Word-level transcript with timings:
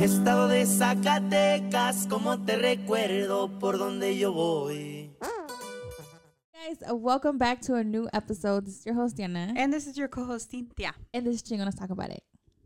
Estado 0.00 0.48
de 0.48 0.64
Zacatecas, 0.66 2.06
como 2.08 2.38
te 2.44 2.56
recuerdo 2.56 3.48
por 3.58 3.78
donde 3.78 4.16
yo 4.16 4.32
voy. 4.32 5.10
guys, 6.52 6.78
welcome 6.90 7.38
back 7.38 7.60
to 7.60 7.74
a 7.74 7.84
new 7.84 8.08
episode. 8.12 8.64
This 8.64 8.80
is 8.80 8.86
your 8.86 8.94
host 8.94 9.16
Diana, 9.16 9.52
And 9.56 9.72
this 9.72 9.86
is 9.86 9.96
your 9.98 10.08
co-host 10.08 10.50
Cynthia. 10.50 10.94
and 11.12 11.26
this 11.26 11.36
is 11.36 11.42
Ching 11.42 11.58
gonna 11.58 11.72
talk 11.72 11.90
about 11.90 12.10
it. 12.10 12.22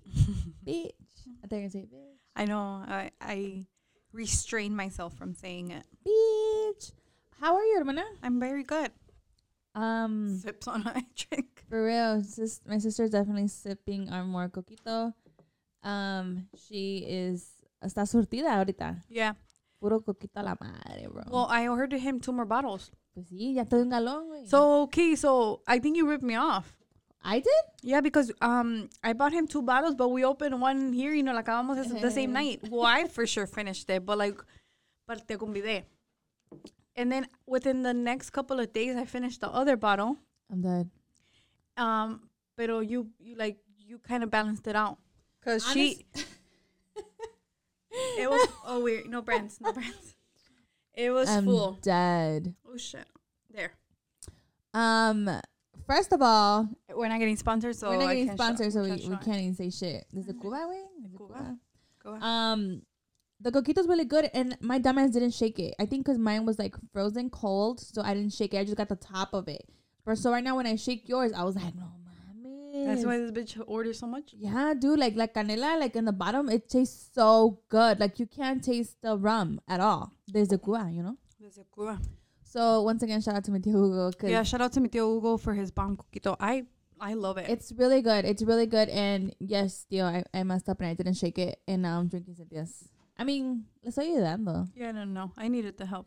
bitch, 0.67 0.93
I 1.43 1.47
thought 1.49 1.57
you 1.57 1.63
were 1.63 1.69
gonna 1.69 1.71
say 1.71 1.87
bitch. 1.93 2.19
I 2.37 2.45
know 2.45 2.85
I 2.87 3.11
I 3.21 3.67
restrained 4.13 4.77
myself 4.77 5.15
from 5.15 5.35
saying 5.35 5.73
it. 5.73 5.85
Bitch, 6.07 6.93
how 7.41 7.57
are 7.57 7.65
you, 7.65 7.79
hermana? 7.79 8.05
I'm 8.23 8.39
very 8.39 8.63
good. 8.63 8.91
Um, 9.75 10.39
Sips 10.39 10.69
on 10.69 10.85
my 10.85 11.05
drink. 11.17 11.65
for 11.69 11.85
real, 11.85 12.23
sis, 12.23 12.61
my 12.65 12.79
sister's 12.79 13.11
definitely 13.11 13.49
sipping 13.49 14.09
on 14.11 14.29
more 14.29 14.49
coquito. 14.49 15.15
Um, 15.85 16.49
she 16.57 17.05
is 17.07 17.53
está 17.83 18.07
surtida 18.07 18.55
ahorita. 18.57 19.05
Yeah. 19.09 19.35
Puro 19.81 20.01
coquito 20.01 20.41
a 20.41 20.43
la 20.43 20.57
madre, 20.59 21.09
bro. 21.09 21.25
Well, 21.31 21.47
I 21.51 21.69
ordered 21.69 22.01
him 22.01 22.19
two 22.21 22.33
more 22.33 22.47
bottles. 22.47 22.91
pues 23.15 23.29
sí, 23.29 23.55
ya 23.55 23.65
te 23.65 23.77
un 23.77 23.91
galón, 23.91 24.27
güey. 24.29 24.49
So 24.49 24.83
okay, 24.83 25.15
so 25.15 25.61
I 25.69 25.79
think 25.79 25.97
you 25.97 26.09
ripped 26.09 26.25
me 26.25 26.37
off. 26.37 26.75
I 27.23 27.41
did. 27.41 27.65
Yeah, 27.83 28.01
because 28.01 28.33
um 28.41 28.89
I 29.03 29.13
bought 29.13 29.33
him 29.33 29.47
two 29.47 29.63
bottles, 29.63 29.95
but 29.95 30.09
we 30.09 30.25
opened 30.25 30.61
one 30.61 30.93
here, 30.93 31.13
you 31.15 31.23
know, 31.23 31.35
like 31.35 31.49
almost 31.49 31.91
the 32.01 32.11
same 32.11 32.33
night. 32.33 32.61
Well, 32.71 32.85
I 32.87 33.05
for 33.07 33.27
sure 33.27 33.47
finished 33.47 33.89
it, 33.91 34.05
but 34.05 34.19
like, 34.19 34.43
but 35.07 35.27
te 35.29 35.37
convidé. 35.37 35.85
And 36.97 37.11
then 37.13 37.27
within 37.47 37.83
the 37.83 37.93
next 37.95 38.31
couple 38.31 38.61
of 38.61 38.73
days, 38.73 38.97
I 38.97 39.05
finished 39.05 39.41
the 39.41 39.49
other 39.51 39.77
bottle. 39.77 40.17
I'm 40.51 40.63
dead. 40.63 40.91
Um, 41.77 42.29
pero 42.57 42.81
you 42.81 43.11
you 43.19 43.37
like 43.37 43.59
you 43.79 43.99
kind 43.99 44.23
of 44.23 44.31
balanced 44.31 44.67
it 44.67 44.77
out, 44.77 44.99
cause 45.45 45.67
she. 45.73 46.07
it 48.19 48.31
was 48.31 48.49
oh 48.67 48.81
weird. 48.83 49.07
No 49.09 49.23
brands, 49.23 49.61
no 49.61 49.73
brands. 49.73 50.15
It 50.95 51.11
was 51.11 51.29
I'm 51.29 51.45
full. 51.45 51.79
dead. 51.83 52.55
Oh 52.69 52.77
shit! 52.77 53.07
There. 53.53 53.73
Um, 54.73 55.29
first 55.87 56.13
of 56.13 56.23
all, 56.23 56.69
We're 56.95 57.09
not 57.09 57.19
getting 57.19 57.37
sponsored, 57.37 57.77
so 57.77 57.91
we're 57.91 57.99
not 57.99 58.09
getting 58.09 58.27
can't 58.29 58.39
show- 58.39 58.45
sponsored, 58.45 58.73
so 58.73 58.83
we, 58.83 58.89
can't 58.89 59.01
we 59.01 59.07
show 59.07 59.17
can't 59.17 59.39
even 59.39 59.55
say 59.55 59.71
shit. 59.71 60.07
This 60.13 60.27
is 60.27 60.35
Cuba, 60.41 60.67
way. 60.69 60.83
Cuba. 61.17 61.57
Go 62.03 62.11
ahead. 62.11 62.23
Um, 62.23 62.83
the 63.41 63.51
coquito's 63.51 63.89
really 63.89 64.05
good, 64.05 64.31
and 64.35 64.57
my 64.61 64.79
dumbass 64.79 65.13
didn't 65.13 65.33
shake 65.33 65.59
it. 65.59 65.75
I 65.79 65.87
think 65.87 66.05
because 66.05 66.19
mine 66.19 66.47
was 66.47 66.59
like 66.59 66.75
frozen 66.93 67.31
cold, 67.31 67.81
so 67.81 68.03
I 68.03 68.15
didn't 68.15 68.33
shake 68.33 68.55
it. 68.55 68.59
I 68.59 68.65
just 68.65 68.77
got 68.77 68.89
the 68.89 68.97
top 68.97 69.35
of 69.35 69.49
it. 69.49 69.69
But 70.05 70.19
so 70.19 70.31
right 70.31 70.45
now, 70.45 70.57
when 70.57 70.67
I 70.67 70.77
shake 70.77 71.09
yours, 71.09 71.33
I 71.33 71.45
was 71.45 71.57
like, 71.57 71.75
no, 71.75 71.91
That's 72.87 73.05
why 73.05 73.19
this 73.19 73.31
bitch 73.31 73.63
orders 73.67 73.99
so 73.99 74.07
much. 74.07 74.35
Yeah, 74.37 74.75
dude, 74.79 74.99
like 74.99 75.17
like 75.17 75.35
canela, 75.35 75.79
like 75.79 75.97
in 75.97 76.05
the 76.05 76.13
bottom, 76.13 76.49
it 76.49 76.69
tastes 76.69 77.11
so 77.15 77.61
good. 77.69 78.01
Like 78.01 78.19
you 78.19 78.27
can't 78.27 78.63
taste 78.63 78.97
the 79.03 79.17
rum 79.17 79.61
at 79.69 79.81
all. 79.81 80.13
There's 80.29 80.49
the 80.49 80.59
Cuba, 80.59 80.91
you 80.93 81.03
know. 81.03 81.17
Desde 81.41 81.65
Cuba. 81.75 82.01
So 82.45 82.83
once 82.83 83.03
again, 83.03 83.21
shout 83.21 83.35
out 83.35 83.45
to 83.45 83.51
tío 83.51 83.73
Hugo 83.73 84.11
Yeah, 84.29 84.43
shout 84.45 84.61
out 84.61 84.73
to 84.73 84.81
mi 84.81 84.89
tío 84.89 85.15
Hugo 85.17 85.37
for 85.37 85.55
his 85.55 85.71
bomb 85.71 85.97
coquito. 85.97 86.37
I 86.39 86.65
I 87.01 87.15
love 87.15 87.37
it. 87.39 87.49
it's 87.51 87.73
really 87.73 88.01
good. 88.01 88.25
It's 88.25 88.43
really 88.43 88.67
good. 88.67 88.89
And 88.89 89.35
yes, 89.41 89.87
tío, 89.91 90.05
I, 90.05 90.25
I 90.33 90.43
messed 90.45 90.69
up 90.69 90.81
and 90.81 90.89
I 90.89 90.95
didn't 90.95 91.15
shake 91.15 91.39
it, 91.39 91.59
and 91.67 91.83
now 91.83 91.99
I'm 91.99 92.09
drinking 92.09 92.37
Cynthia's. 92.37 92.89
I 93.19 93.25
mean, 93.25 93.67
le 93.83 93.91
estoy 93.91 94.07
ayudando. 94.15 94.69
yeah, 94.75 94.93
no, 94.93 95.05
no, 95.05 95.33
I 95.37 95.49
needed 95.49 95.77
the 95.79 95.87
help. 95.87 96.07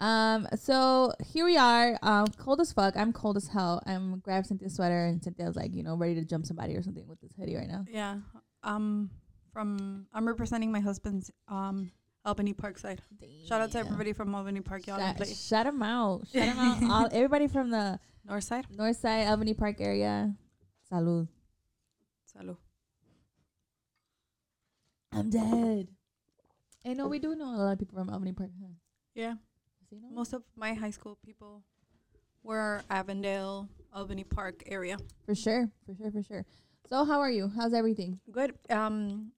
Um, 0.00 0.46
so 0.56 1.12
here 1.32 1.44
we 1.44 1.56
are, 1.56 1.98
um, 2.02 2.26
cold 2.38 2.60
as 2.60 2.72
fuck. 2.72 2.96
I'm 2.96 3.12
cold 3.12 3.36
as 3.36 3.48
hell. 3.48 3.82
I'm 3.86 4.20
grabbed 4.20 4.46
Cynthia's 4.46 4.76
sweater, 4.76 5.06
and 5.06 5.22
Cynthia's 5.22 5.56
like, 5.56 5.74
you 5.74 5.82
know, 5.82 5.96
ready 5.96 6.14
to 6.16 6.24
jump 6.24 6.46
somebody 6.46 6.76
or 6.76 6.82
something 6.82 7.06
with 7.08 7.20
this 7.20 7.32
hoodie 7.38 7.56
right 7.56 7.68
now. 7.68 7.84
Yeah. 7.90 8.18
Um, 8.62 9.10
from 9.52 10.06
I'm 10.12 10.26
representing 10.26 10.70
my 10.70 10.80
husband's 10.80 11.30
um 11.48 11.90
Albany 12.24 12.52
Park 12.52 12.78
side. 12.78 13.00
Shout 13.48 13.60
out 13.60 13.72
to 13.72 13.78
everybody 13.78 14.12
from 14.12 14.34
Albany 14.34 14.60
Park, 14.60 14.86
y'all. 14.86 14.98
in 14.98 15.02
Shout, 15.06 15.16
place. 15.16 15.46
shout 15.46 15.66
'em 15.66 15.82
out. 15.82 16.28
Shout 16.32 16.42
'em 16.48 16.58
out. 16.58 16.82
All, 16.90 17.08
everybody 17.10 17.48
from 17.48 17.70
the 17.70 17.98
North 18.24 18.44
side. 18.44 18.66
north 18.70 18.96
side, 18.98 19.26
Albany 19.26 19.54
Park 19.54 19.76
area. 19.80 20.34
Salud. 20.92 21.26
Salud. 22.36 22.56
I'm 25.12 25.30
dead. 25.30 25.88
I 26.86 26.92
know 26.94 27.08
we 27.08 27.18
do 27.18 27.34
know 27.34 27.46
a 27.54 27.56
lot 27.56 27.72
of 27.72 27.78
people 27.78 27.98
from 27.98 28.10
Albany 28.10 28.32
Park. 28.32 28.50
Huh? 28.60 28.68
Yeah. 29.14 29.34
Know? 29.90 30.10
Most 30.12 30.32
of 30.32 30.42
my 30.56 30.74
high 30.74 30.90
school 30.90 31.18
people 31.24 31.62
were 32.42 32.82
Avondale, 32.90 33.68
Albany 33.92 34.24
Park 34.24 34.62
area. 34.66 34.98
For 35.24 35.34
sure, 35.34 35.70
for 35.86 35.94
sure, 35.94 36.10
for 36.10 36.22
sure. 36.22 36.44
So 36.88 37.04
how 37.04 37.20
are 37.20 37.30
you? 37.30 37.50
How's 37.54 37.72
everything? 37.74 38.20
Good. 38.30 38.54
Um, 38.70 39.32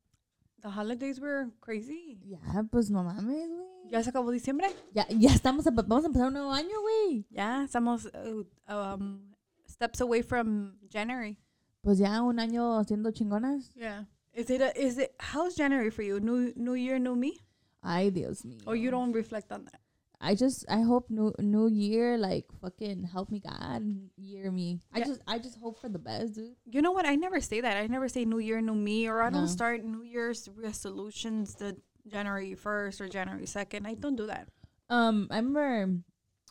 the 0.62 0.70
holidays 0.70 1.20
were 1.20 1.48
crazy. 1.60 2.18
Ya, 2.24 2.62
pues 2.70 2.90
no 2.90 3.02
mames, 3.02 3.48
güey. 3.48 3.90
Ya 3.90 4.02
se 4.02 4.10
acabó 4.10 4.30
diciembre. 4.30 4.68
Ya, 4.94 5.06
ya 5.08 5.30
estamos, 5.30 5.66
a, 5.66 5.70
vamos 5.70 6.04
a 6.04 6.08
empezar 6.08 6.28
un 6.28 6.34
nuevo 6.34 6.52
año, 6.52 6.80
güey. 6.80 7.24
Ya 7.30 7.64
estamos 7.64 8.06
uh, 8.06 8.44
um 8.68 9.20
steps 9.66 10.00
away 10.00 10.22
from 10.22 10.74
January. 10.88 11.38
Pues 11.82 11.98
ya 11.98 12.22
un 12.22 12.38
año 12.38 12.78
haciendo 12.78 13.10
chingonas. 13.12 13.70
Yeah. 13.74 14.04
Is 14.32 14.50
it 14.50 14.60
a, 14.60 14.78
is 14.80 14.98
it 14.98 15.14
how's 15.18 15.54
January 15.56 15.90
for 15.90 16.02
you? 16.02 16.20
New 16.20 16.52
New 16.54 16.74
Year, 16.74 16.98
new 16.98 17.16
me? 17.16 17.40
Ay, 17.82 18.10
Dios 18.10 18.42
mío. 18.42 18.60
Or 18.66 18.76
you 18.76 18.90
don't 18.90 19.12
reflect 19.12 19.50
on 19.50 19.64
that? 19.64 19.80
I 20.20 20.34
just, 20.34 20.66
I 20.68 20.82
hope 20.82 21.08
new 21.08 21.32
new 21.40 21.68
year, 21.68 22.18
like, 22.18 22.44
fucking 22.60 23.04
help 23.04 23.30
me 23.30 23.40
God, 23.40 23.82
year 24.18 24.50
me. 24.52 24.80
I 24.92 25.00
just, 25.00 25.20
I 25.26 25.38
just 25.38 25.56
hope 25.58 25.80
for 25.80 25.88
the 25.88 25.98
best, 25.98 26.34
dude. 26.34 26.56
You 26.66 26.82
know 26.82 26.92
what? 26.92 27.06
I 27.06 27.14
never 27.16 27.40
say 27.40 27.62
that. 27.62 27.76
I 27.78 27.86
never 27.86 28.06
say 28.08 28.26
New 28.26 28.38
Year, 28.38 28.60
New 28.60 28.74
Me, 28.74 29.08
or 29.08 29.22
I 29.22 29.30
No. 29.30 29.38
don't 29.38 29.48
start 29.48 29.82
New 29.82 30.02
Year's 30.02 30.46
resolutions 30.54 31.54
the 31.54 31.76
January 32.06 32.54
first 32.54 33.00
or 33.00 33.08
January 33.08 33.46
second. 33.46 33.86
I 33.86 33.94
don't 33.94 34.16
do 34.16 34.26
that. 34.26 34.48
Um, 34.90 35.28
I 35.30 35.36
remember 35.36 35.88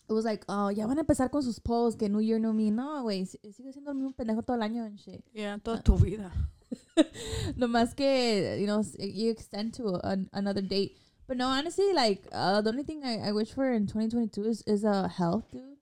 it 0.10 0.14
was 0.14 0.26
like, 0.26 0.46
oh, 0.50 0.70
ya 0.70 0.88
van 0.88 0.98
a 0.98 1.04
empezar 1.04 1.30
con 1.30 1.44
sus 1.44 1.60
posts, 1.60 2.00
que 2.00 2.10
new 2.10 2.20
year, 2.22 2.40
new 2.40 2.54
me. 2.54 2.72
No, 2.72 3.04
güey, 3.04 3.28
si- 3.28 3.38
sigue 3.54 3.72
siendo 3.72 3.92
el 3.92 3.98
mismo 3.98 4.16
pendejo 4.16 4.42
todo 4.44 4.58
el 4.58 4.64
año 4.64 4.84
and 4.86 4.98
shit. 4.98 5.22
Yeah, 5.34 5.58
toda 5.64 5.84
tu 5.84 5.96
vida. 5.98 6.32
no 7.56 7.68
más 7.68 7.96
que 7.96 8.58
you 8.60 8.68
know 8.68 8.84
you 9.00 9.30
extend 9.32 9.74
to 9.74 10.00
a, 10.04 10.18
another 10.34 10.62
date 10.62 10.96
but 11.30 11.38
no 11.38 11.48
honestly 11.48 11.94
like 11.94 12.24
uh 12.34 12.60
the 12.60 12.70
only 12.70 12.84
thing 12.84 13.04
i, 13.06 13.30
I 13.30 13.32
wish 13.32 13.54
for 13.54 13.72
in 13.72 13.86
2022 13.88 14.44
is 14.44 14.64
is 14.66 14.84
uh 14.84 15.08
health 15.08 15.46
dude 15.52 15.78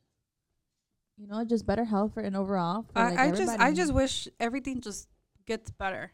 you 1.17 1.25
know 1.27 1.43
just 1.43 1.65
better 1.65 1.85
health 1.85 2.13
for 2.13 2.21
and 2.21 2.35
overall 2.35 2.83
for, 2.93 2.99
like, 3.01 3.17
I, 3.17 3.27
I 3.27 3.31
just 3.31 3.59
I 3.59 3.73
just 3.73 3.93
wish 3.93 4.27
everything 4.39 4.81
just 4.81 5.09
gets 5.47 5.71
better. 5.71 6.11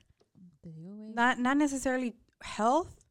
Güey. 0.65 1.13
Not 1.13 1.39
not 1.39 1.57
necessarily 1.57 2.13
health, 2.41 3.03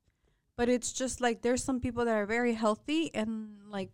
but 0.56 0.68
it's 0.70 0.92
just 0.92 1.20
like 1.20 1.42
there's 1.42 1.62
some 1.62 1.80
people 1.80 2.04
that 2.06 2.16
are 2.16 2.24
very 2.26 2.54
healthy 2.54 3.10
and 3.14 3.68
like 3.68 3.92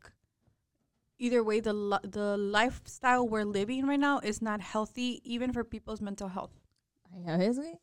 either 1.19 1.43
way 1.43 1.59
the 1.59 1.73
li- 1.73 2.07
the 2.07 2.37
lifestyle 2.37 3.27
we're 3.27 3.45
living 3.45 3.87
right 3.87 3.99
now 3.99 4.21
is 4.21 4.41
not 4.41 4.61
healthy 4.61 5.21
even 5.25 5.53
for 5.53 5.65
people's 5.65 6.01
mental 6.01 6.29
health. 6.29 6.55
Ya 7.27 7.37
ves, 7.37 7.59
güey. 7.59 7.75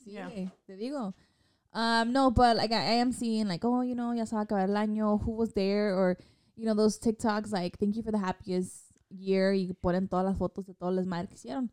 Sí, 0.00 0.14
Yeah. 0.16 0.30
te 0.66 0.72
digo. 0.80 1.12
Um, 1.72 2.12
no, 2.12 2.30
but 2.30 2.56
like 2.56 2.72
I, 2.72 2.76
I 2.78 2.92
am 3.00 3.12
seeing 3.12 3.46
like, 3.46 3.64
oh, 3.64 3.82
you 3.82 3.94
know, 3.94 4.12
ya 4.12 4.24
se 4.24 4.34
va 4.34 4.42
a 4.42 4.44
acabar 4.44 4.68
el 4.68 4.74
año, 4.76 5.22
who 5.22 5.32
was 5.32 5.52
there, 5.52 5.94
or 5.94 6.16
you 6.56 6.66
know, 6.66 6.74
those 6.74 6.98
TikToks 6.98 7.52
like, 7.52 7.78
thank 7.78 7.96
you 7.96 8.02
for 8.02 8.10
the 8.10 8.18
happiest 8.18 8.92
year, 9.08 9.52
y 9.52 9.72
ponen 9.82 10.08
todas 10.08 10.24
las 10.24 10.36
fotos 10.36 10.66
de 10.66 10.74
todas 10.74 10.94
las 10.96 11.06
madres 11.06 11.28
que 11.30 11.36
hicieron. 11.36 11.70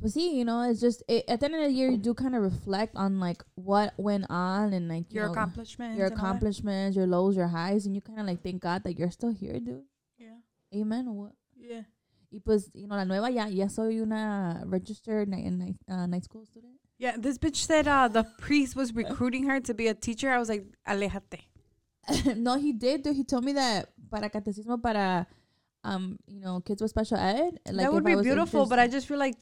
But 0.00 0.10
see, 0.10 0.36
you 0.36 0.44
know, 0.44 0.62
it's 0.62 0.80
just 0.80 1.02
it, 1.06 1.24
at 1.28 1.38
the 1.40 1.46
end 1.46 1.54
of 1.54 1.60
the 1.62 1.70
year, 1.70 1.90
you 1.90 1.98
do 1.98 2.14
kind 2.14 2.34
of 2.34 2.42
reflect 2.42 2.96
on 2.96 3.20
like 3.20 3.44
what 3.54 3.94
went 3.96 4.26
on 4.28 4.72
and 4.72 4.88
like 4.88 5.04
you 5.12 5.16
Your 5.20 5.26
know, 5.26 5.32
accomplishments. 5.32 5.96
your 5.96 6.06
and 6.06 6.14
all 6.14 6.18
that. 6.18 6.28
accomplishments, 6.28 6.96
your 6.96 7.06
lows, 7.06 7.36
your 7.36 7.46
highs, 7.48 7.86
and 7.86 7.94
you 7.94 8.00
kind 8.00 8.18
of 8.18 8.26
like 8.26 8.42
thank 8.42 8.60
God 8.60 8.82
that 8.84 8.98
you're 8.98 9.10
still 9.12 9.30
here, 9.30 9.60
dude. 9.60 9.84
Yeah. 10.18 10.36
Amen. 10.74 11.14
What? 11.14 11.32
Yeah. 11.56 11.82
Y 12.32 12.40
pues, 12.44 12.70
you 12.74 12.88
know, 12.88 12.96
la 12.96 13.04
nueva 13.04 13.30
ya, 13.30 13.46
ya 13.46 13.68
soy 13.68 14.00
una 14.00 14.62
registered 14.66 15.28
night, 15.28 15.44
night, 15.52 15.76
uh, 15.88 16.06
night 16.06 16.24
school 16.24 16.44
student. 16.44 16.74
Yeah, 16.98 17.16
this 17.18 17.38
bitch 17.38 17.56
said 17.56 17.88
uh, 17.88 18.08
the 18.08 18.24
priest 18.38 18.76
was 18.76 18.94
recruiting 18.94 19.44
her 19.48 19.60
to 19.60 19.74
be 19.74 19.88
a 19.88 19.94
teacher. 19.94 20.30
I 20.30 20.38
was 20.38 20.48
like, 20.48 20.64
alejate. 20.86 21.40
no, 22.36 22.56
he 22.56 22.72
did. 22.72 23.02
Dude. 23.02 23.16
He 23.16 23.24
told 23.24 23.44
me 23.44 23.52
that 23.54 23.88
para 24.10 24.30
catecismo 24.30 24.80
para, 24.80 25.26
um, 25.82 26.18
you 26.26 26.40
know, 26.40 26.60
kids 26.60 26.82
with 26.82 26.90
special 26.90 27.16
ed. 27.18 27.58
Like 27.66 27.76
that 27.76 27.92
would 27.92 28.04
be 28.04 28.14
beautiful, 28.16 28.66
but 28.66 28.78
I 28.78 28.88
just 28.88 29.08
feel 29.08 29.18
like, 29.18 29.36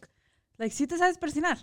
like, 0.59 0.73
si 0.73 0.87
te 0.87 0.97
sabes 0.97 1.19
persinar. 1.19 1.59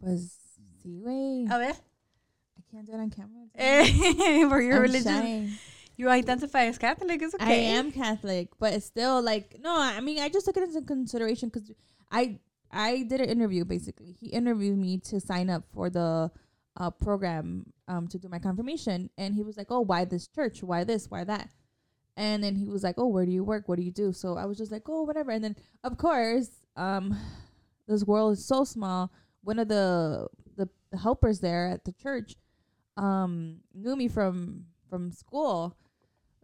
Pues 0.00 0.36
sí, 0.84 1.00
güey. 1.02 1.46
A 1.50 1.58
ver. 1.58 1.74
I 1.74 2.62
can't 2.70 2.86
do 2.86 2.92
it 2.92 3.00
on 3.00 3.10
camera. 3.10 3.46
Eh, 3.54 4.48
for 4.48 4.60
your 4.60 4.76
I'm 4.76 4.82
religion. 4.82 5.48
shy. 5.48 5.58
You 5.96 6.10
identify 6.10 6.64
as 6.64 6.76
Catholic, 6.76 7.22
it's 7.22 7.34
I 7.40 7.54
am 7.54 7.90
Catholic, 7.90 8.50
but 8.58 8.74
it's 8.74 8.84
still 8.84 9.22
like 9.22 9.58
no. 9.62 9.74
I 9.80 10.00
mean, 10.00 10.20
I 10.20 10.28
just 10.28 10.44
took 10.44 10.56
it 10.58 10.64
into 10.64 10.82
consideration 10.82 11.48
because 11.48 11.72
I 12.10 12.38
I 12.70 13.02
did 13.02 13.20
an 13.20 13.28
interview. 13.28 13.64
Basically, 13.64 14.12
he 14.12 14.28
interviewed 14.28 14.78
me 14.78 14.98
to 14.98 15.20
sign 15.20 15.50
up 15.50 15.64
for 15.72 15.90
the 15.90 16.30
uh, 16.76 16.90
program 16.90 17.72
um, 17.88 18.06
to 18.08 18.18
do 18.18 18.28
my 18.28 18.38
confirmation, 18.38 19.10
and 19.16 19.34
he 19.34 19.42
was 19.42 19.56
like, 19.56 19.68
"Oh, 19.70 19.80
why 19.80 20.04
this 20.04 20.28
church? 20.28 20.62
Why 20.62 20.84
this? 20.84 21.10
Why 21.10 21.24
that?" 21.24 21.50
And 22.16 22.42
then 22.42 22.56
he 22.56 22.68
was 22.68 22.82
like, 22.82 22.96
"Oh, 22.98 23.06
where 23.06 23.26
do 23.26 23.32
you 23.32 23.44
work? 23.44 23.68
What 23.68 23.76
do 23.76 23.84
you 23.84 23.92
do?" 23.92 24.12
So 24.12 24.36
I 24.36 24.44
was 24.46 24.58
just 24.58 24.72
like, 24.72 24.82
"Oh, 24.88 25.02
whatever." 25.02 25.30
And 25.30 25.44
then 25.44 25.56
of 25.84 25.96
course, 25.96 26.50
um, 26.76 27.16
this 27.88 28.04
world 28.04 28.32
is 28.34 28.44
so 28.44 28.64
small. 28.64 29.12
One 29.42 29.58
of 29.58 29.68
the 29.68 30.28
the 30.56 30.68
helpers 30.98 31.40
there 31.40 31.68
at 31.68 31.84
the 31.84 31.92
church 31.92 32.34
um 32.96 33.58
knew 33.74 33.94
me 33.96 34.08
from 34.08 34.64
from 34.88 35.12
school. 35.12 35.76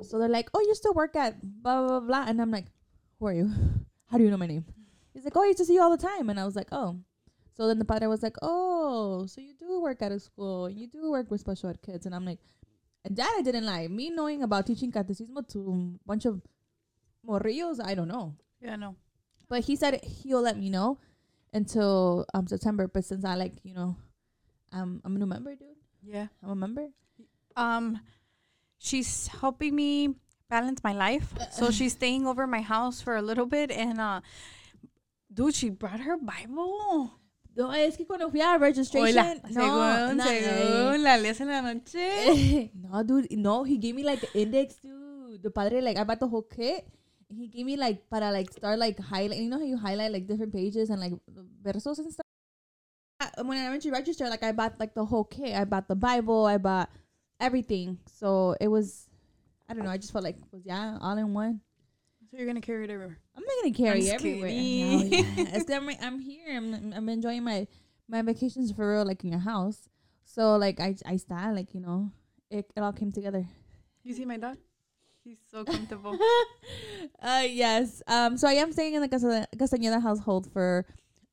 So 0.03 0.19
they're 0.19 0.29
like, 0.29 0.51
"Oh, 0.55 0.61
you 0.61 0.75
still 0.75 0.95
work 0.95 1.15
at 1.17 1.41
blah 1.43 1.81
blah 1.87 2.01
blah,", 2.01 2.07
blah. 2.07 2.25
and 2.29 2.41
I'm 2.41 2.51
like, 2.51 2.67
"Who 3.19 3.27
are 3.27 3.33
you? 3.33 3.51
How 4.11 4.19
do 4.19 4.25
you 4.25 4.31
know 4.31 4.37
my 4.37 4.47
name?" 4.47 4.65
He's 5.13 5.25
like, 5.25 5.37
"Oh, 5.37 5.43
I 5.43 5.47
used 5.47 5.59
to 5.59 5.65
see 5.65 5.75
you 5.75 5.83
all 5.83 5.91
the 5.95 6.03
time," 6.03 6.31
and 6.31 6.39
I 6.41 6.45
was 6.45 6.57
like, 6.57 6.69
"Oh." 6.73 7.01
So 7.55 7.69
then 7.69 7.79
the 7.79 7.85
padre 7.85 8.09
was 8.09 8.23
like, 8.23 8.37
"Oh, 8.41 9.27
so 9.27 9.41
you 9.41 9.55
do 9.55 9.81
work 9.81 10.01
at 10.03 10.13
a 10.13 10.19
school? 10.19 10.71
You 10.71 10.87
do 10.87 11.11
work 11.11 11.31
with 11.31 11.41
special 11.41 11.69
ed 11.71 11.83
kids?" 11.83 12.07
And 12.07 12.15
I'm 12.15 12.25
like, 12.25 12.41
and 13.05 13.17
"That 13.17 13.35
I 13.39 13.43
didn't 13.43 13.67
lie. 13.67 13.89
Me 13.89 14.11
knowing 14.11 14.43
about 14.43 14.67
teaching 14.67 14.91
catecismo 14.91 15.47
to 15.49 15.99
a 16.03 16.07
bunch 16.07 16.25
of 16.25 16.41
morrillos, 17.27 17.79
I 17.85 17.95
don't 17.95 18.09
know." 18.09 18.37
Yeah, 18.61 18.77
no. 18.77 18.97
But 19.49 19.65
he 19.65 19.77
said 19.77 20.01
he'll 20.03 20.41
let 20.41 20.59
me 20.59 20.71
know 20.71 20.99
until 21.53 22.25
um 22.33 22.47
September. 22.47 22.89
But 22.89 23.05
since 23.05 23.25
I 23.25 23.35
like, 23.35 23.55
you 23.65 23.75
know, 23.75 23.97
um 24.73 25.01
I'm 25.05 25.17
a 25.17 25.19
new 25.19 25.27
member, 25.27 25.55
dude. 25.55 25.77
Yeah. 26.03 26.29
I'm 26.43 26.51
a 26.51 26.57
member. 26.57 26.89
Um, 27.55 28.01
she's 28.79 29.29
helping 29.29 29.77
me 29.77 30.15
balance 30.49 30.83
my 30.83 30.93
life. 30.95 31.35
So 31.53 31.71
she's 31.71 31.93
staying 31.93 32.27
over 32.27 32.47
my 32.47 32.63
house 32.63 33.01
for 33.01 33.15
a 33.17 33.23
little 33.23 33.47
bit, 33.47 33.71
and 33.71 34.01
uh, 34.01 34.21
dude, 35.33 35.55
she 35.55 35.71
brought 35.71 36.01
her 36.01 36.17
Bible. 36.17 37.11
No, 37.55 37.71
es 37.73 37.97
que 37.97 38.07
cuando 38.07 38.31
fui 38.31 38.41
a 38.41 38.57
registration, 38.57 39.19
Hola, 39.19 39.35
no, 39.51 39.51
según, 39.51 40.17
no, 40.17 40.25
según 40.25 41.03
la 41.03 41.19
lees 41.19 41.41
en 41.41 41.49
la 41.49 41.61
noche. 41.61 42.71
no, 42.75 43.05
dude, 43.05 43.29
no, 43.37 43.65
he 43.65 43.77
gave 43.77 43.95
me 43.95 44.03
like 44.03 44.21
the 44.21 44.41
index, 44.41 44.77
dude. 44.81 45.43
The 45.43 45.51
padre, 45.51 45.83
like, 45.83 45.99
I 45.99 46.05
bought 46.05 46.21
the 46.21 46.29
whole 46.29 46.43
kit. 46.43 46.87
He 47.29 47.49
gave 47.49 47.65
me 47.65 47.77
like 47.77 48.09
para 48.11 48.31
like 48.31 48.53
start 48.53 48.79
like 48.79 49.01
highlight. 49.01 49.39
You 49.41 49.49
know 49.49 49.59
how 49.59 49.65
you 49.65 49.77
highlight 49.79 50.13
like 50.13 50.27
different 50.27 50.53
pages 50.53 50.91
and 50.91 51.01
like 51.01 51.13
versos 51.65 51.99
and 51.99 52.13
stuff. 52.13 52.27
I- 53.21 53.43
When 53.43 53.57
I 53.59 53.71
went 53.71 53.83
to 53.83 53.91
register, 53.91 54.29
like 54.29 54.43
I 54.43 54.53
bought 54.53 54.79
like 54.79 54.95
the 54.95 55.05
whole 55.05 55.25
kit. 55.25 55.55
I 55.57 55.65
bought 55.65 55.89
the 55.89 55.97
Bible. 55.97 56.45
I 56.45 56.59
bought 56.59 56.91
everything. 57.41 57.99
So 58.07 58.55
it 58.61 58.69
was, 58.69 59.09
I 59.69 59.73
don't 59.75 59.85
know. 59.85 59.91
I 59.91 59.97
just 59.97 60.13
felt 60.13 60.25
like 60.25 60.37
it 60.37 60.53
was 60.53 60.63
yeah, 60.67 60.99
all 61.01 61.17
in 61.17 61.33
one. 61.33 61.61
So 62.33 62.39
you're 62.39 62.47
gonna 62.47 62.63
carry 62.65 62.85
it 62.85 62.91
everywhere. 62.91 63.19
I'm 63.37 63.43
not 63.45 63.53
gonna 63.63 63.75
carry 63.77 64.01
just 64.01 64.15
everywhere. 64.15 64.49
kidding. 64.49 64.89
No, 64.89 65.05
yeah. 65.05 65.53
It's 65.53 65.65
'cause 65.69 65.77
I'm, 65.77 65.89
I'm 66.01 66.19
here. 66.19 66.57
I'm, 66.57 66.93
I'm 66.97 67.09
enjoying 67.11 67.45
my 67.45 67.67
my 68.09 68.23
vacations 68.23 68.73
for 68.73 68.89
real, 68.91 69.05
like 69.05 69.23
in 69.23 69.31
your 69.31 69.41
house. 69.45 69.89
So 70.25 70.57
like 70.57 70.81
I 70.81 70.97
I 71.05 71.17
stand 71.21 71.55
like 71.57 71.75
you 71.75 71.81
know 71.81 72.09
it, 72.51 72.65
it 72.75 72.81
all 72.81 72.93
came 72.97 73.13
together. 73.13 73.45
You 74.03 74.15
see 74.15 74.25
my 74.25 74.39
dog? 74.39 74.57
He's 75.23 75.37
so 75.53 75.63
comfortable. 75.69 76.17
uh 77.21 77.45
yes. 77.45 78.03
Um. 78.09 78.39
So 78.41 78.49
I 78.49 78.55
am 78.65 78.73
staying 78.73 78.95
in 78.95 79.03
the 79.03 79.09
Casa 79.13 79.47
Castañeda 79.57 80.01
household 80.01 80.49
for 80.51 80.87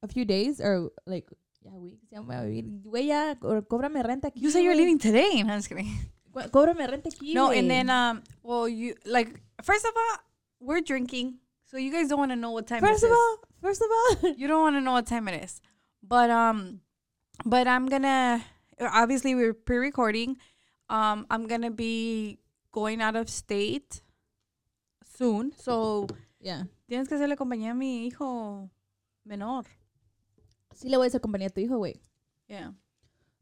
a 0.04 0.08
few 0.08 0.26
days 0.26 0.60
or 0.60 0.92
like 1.08 1.32
yeah 1.64 1.80
weeks. 1.80 2.12
Ya 2.12 2.20
me 2.20 2.36
voy 2.36 2.60
a. 2.60 2.64
Güey, 2.92 3.08
ya 3.08 3.34
co- 3.40 3.62
cóbrame 3.64 4.04
renta 4.04 4.28
aquí. 4.28 4.42
you 4.44 4.52
say 4.52 4.64
you're 4.64 4.76
leaving 4.76 5.00
today? 5.00 5.42
No, 5.48 5.54
I'm 5.54 5.60
just 5.64 5.70
kidding. 5.70 5.88
Cu- 6.36 6.50
Cóbrame 6.52 6.84
renta 6.92 7.08
aquí. 7.08 7.34
No, 7.34 7.52
and 7.56 7.72
then 7.72 7.90
um, 7.90 8.22
well, 8.44 8.68
you 8.68 8.96
like 9.06 9.32
first 9.64 9.86
of 9.86 9.94
all, 9.96 10.18
we're 10.60 10.82
drinking, 10.82 11.40
so 11.66 11.78
you 11.78 11.92
guys 11.92 12.10
don't 12.10 12.20
want 12.20 12.32
to 12.32 12.36
know 12.36 12.52
what 12.52 12.68
time. 12.68 12.82
first 12.82 13.04
of 13.04 13.12
is. 13.12 13.18
all, 13.18 13.38
first 13.62 13.82
of 13.82 13.88
all, 13.90 14.34
you 14.38 14.48
don't 14.48 14.62
want 14.62 14.76
to 14.76 14.82
know 14.82 14.94
what 14.94 15.08
time 15.08 15.28
it 15.28 15.44
is, 15.44 15.62
but 16.04 16.30
um, 16.30 16.82
but 17.46 17.68
I'm 17.68 17.88
gonna 17.88 18.44
obviously 18.80 19.36
we're 19.36 19.54
pre-recording. 19.54 20.38
Um, 20.90 21.26
I'm 21.30 21.48
gonna 21.48 21.72
be 21.72 22.40
going 22.72 23.02
out 23.02 23.16
of 23.16 23.30
state 23.30 24.02
soon, 25.18 25.54
so 25.58 26.08
yeah. 26.40 26.64
tienes 26.90 27.08
que 27.08 27.16
hacerle 27.16 27.36
compañía 27.36 27.72
a 27.72 27.76
mi 27.76 28.08
hijo 28.08 28.70
menor. 29.26 29.66
Sí 30.76 30.90
le 30.90 30.98
voy 30.98 31.06
a 31.06 31.08
hacer 31.08 31.22
compañía 31.22 31.48
a 31.48 31.50
tu 31.50 31.62
hijo, 31.62 31.78
güey. 31.78 32.00
Yeah. 32.48 32.72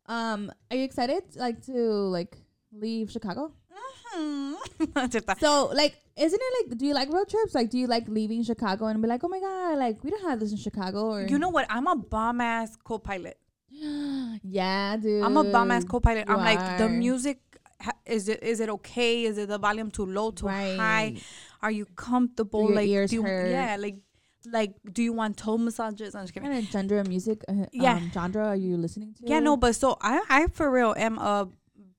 Um, 0.07 0.51
are 0.71 0.77
you 0.77 0.83
excited 0.83 1.23
like 1.35 1.61
to 1.65 1.73
like 1.73 2.37
leave 2.71 3.11
Chicago? 3.11 3.51
Cierta. 5.11 5.35
So 5.39 5.69
like, 5.73 5.95
isn't 6.17 6.39
it 6.41 6.69
like, 6.69 6.77
do 6.77 6.85
you 6.85 6.93
like 6.93 7.11
road 7.11 7.27
trips? 7.29 7.53
Like, 7.53 7.69
do 7.69 7.77
you 7.77 7.87
like 7.87 8.07
leaving 8.07 8.43
Chicago 8.43 8.85
and 8.87 9.01
be 9.01 9.07
like, 9.07 9.23
oh 9.23 9.27
my 9.27 9.39
god, 9.39 9.77
like 9.77 10.03
we 10.03 10.09
don't 10.09 10.23
have 10.23 10.39
this 10.39 10.51
in 10.51 10.57
Chicago, 10.57 11.11
or 11.11 11.21
you 11.27 11.37
know 11.39 11.49
what? 11.49 11.65
I'm 11.69 11.87
a 11.87 11.95
bomb 11.95 12.41
ass 12.41 12.75
co-pilot. 12.83 13.37
yeah, 14.43 14.97
dude. 14.97 15.23
I'm 15.23 15.37
a 15.37 15.43
bomb 15.43 15.71
ass 15.71 15.83
co-pilot. 15.83 16.27
you 16.27 16.33
I'm 16.33 16.39
like 16.39 16.77
the 16.77 16.89
music. 16.89 17.39
Is 18.05 18.27
it 18.27 18.41
is 18.41 18.59
it 18.59 18.69
okay? 18.69 19.25
Is 19.25 19.37
it 19.37 19.49
the 19.49 19.59
volume 19.59 19.91
too 19.91 20.05
low, 20.05 20.31
too 20.31 20.47
high? 20.47 21.15
Are 21.61 21.71
you 21.71 21.85
comfortable? 21.95 22.71
like 22.71 22.87
do 23.09 23.15
you, 23.15 23.21
hurt? 23.23 23.51
yeah, 23.51 23.75
like 23.79 23.97
like 24.51 24.73
do 24.91 25.03
you 25.03 25.13
want 25.13 25.37
toe 25.37 25.57
massages? 25.57 26.15
I'm 26.15 26.23
just 26.23 26.35
What 26.35 26.43
kidding. 26.43 26.49
kind 26.55 26.65
of 26.65 26.71
genre 26.71 27.01
of 27.01 27.07
music? 27.07 27.43
Uh, 27.47 27.65
Yeah. 27.71 27.97
um, 27.97 28.09
genre 28.11 28.47
are 28.47 28.55
you 28.55 28.77
listening 28.77 29.13
to? 29.15 29.23
Yeah, 29.27 29.39
no, 29.41 29.57
but 29.57 29.75
so 29.75 29.97
I 30.01 30.23
I 30.27 30.47
for 30.47 30.71
real 30.71 30.95
am 30.97 31.19
a 31.19 31.47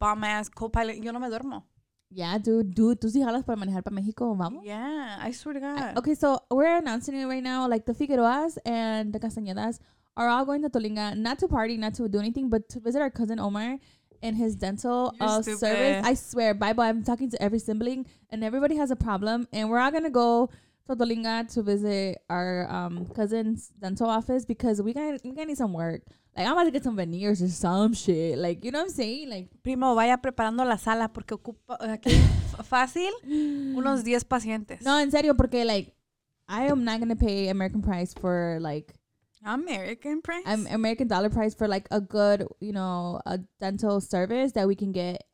bomb 0.01 0.25
ass 0.25 0.49
co-pilot. 0.49 0.97
Yo 1.05 1.13
no 1.13 1.21
me 1.21 1.29
duermo. 1.29 1.63
Yeah, 2.11 2.39
dude, 2.39 2.75
dude, 2.75 2.99
tú 2.99 3.11
sí 3.11 3.23
jalas 3.23 3.45
para 3.45 3.57
manejar 3.57 3.83
para 3.85 3.95
México, 3.95 4.35
vamos. 4.35 4.65
Yeah, 4.65 5.19
I 5.21 5.31
swear 5.33 5.55
to 5.55 5.61
God. 5.61 5.99
Okay, 5.99 6.15
so 6.15 6.41
we're 6.51 6.77
announcing 6.79 7.15
it 7.15 7.27
right 7.27 7.43
now. 7.43 7.69
Like 7.69 7.85
the 7.85 7.93
Figueroas 7.93 8.59
and 8.65 9.13
the 9.13 9.21
Castañedas 9.21 9.79
are 10.17 10.29
all 10.29 10.45
going 10.47 10.63
to 10.63 10.71
Tolinga, 10.71 11.17
not 11.17 11.39
to 11.41 11.49
party, 11.49 11.77
not 11.77 11.95
to 11.95 12.09
do 12.09 12.19
anything, 12.19 12.49
but 12.49 12.69
to 12.71 12.81
visit 12.81 13.01
our 13.03 13.11
cousin 13.11 13.39
Omar 13.39 13.79
in 14.23 14.35
his 14.35 14.57
dental 14.57 15.15
uh, 15.21 15.43
service. 15.43 16.05
I 16.05 16.15
swear, 16.15 16.55
Bible, 16.55 16.83
I'm 16.83 17.05
talking 17.05 17.31
to 17.31 17.43
every 17.43 17.59
sibling, 17.59 18.07
and 18.31 18.43
everybody 18.43 18.77
has 18.77 18.91
a 18.91 18.97
problem, 18.97 19.47
and 19.53 19.69
we're 19.71 19.79
all 19.79 19.91
gonna 19.91 20.11
go 20.11 20.49
to 20.87 20.97
Tolinga 20.97 21.53
to 21.53 21.63
visit 21.63 22.19
our 22.31 22.67
um 22.71 23.07
cousin's 23.15 23.69
dental 23.79 24.09
office 24.09 24.47
because 24.47 24.81
we 24.81 24.95
got 24.95 25.21
we 25.23 25.33
gonna 25.33 25.47
need 25.47 25.59
some 25.59 25.75
work. 25.75 26.03
Like 26.39 26.47
I'm 26.47 26.53
about 26.53 26.65
to 26.65 26.71
get 26.71 26.85
some 26.85 26.95
veneers 26.95 27.43
or 27.43 27.49
some 27.49 27.95
shit. 27.95 28.39
Like 28.39 28.65
you 28.65 28.71
know 28.71 28.79
what 28.79 28.85
I'm 28.85 28.95
saying? 28.95 29.29
Like 29.29 29.49
Primo, 29.65 29.97
vaya 29.97 30.19
preparando 30.19 30.65
la 30.65 30.77
sala 30.77 31.09
porque 31.09 31.35
ocupa 31.35 31.77
aquí 31.81 32.13
fácil 32.63 33.11
unos 33.75 34.05
10 34.05 34.25
pacientes. 34.25 34.83
no, 34.83 35.01
en 35.01 35.11
serio, 35.11 35.35
porque 35.35 35.65
like 35.67 35.97
I 36.47 36.67
am 36.67 36.85
not 36.85 37.01
gonna 37.01 37.17
pay 37.17 37.49
American 37.49 37.83
price 37.83 38.15
for 38.15 38.59
like 38.61 38.95
American 39.45 40.23
price. 40.23 40.45
um, 40.47 40.69
American 40.71 41.09
dollar 41.09 41.29
price 41.29 41.57
for 41.57 41.67
like 41.67 41.89
a 41.91 42.01
good, 42.01 42.47
you 42.61 42.73
know, 42.73 43.21
a 43.27 43.39
dental 43.61 44.01
service 44.01 44.53
that 44.53 44.69
we 44.69 44.77
can 44.77 44.93
get 44.93 45.25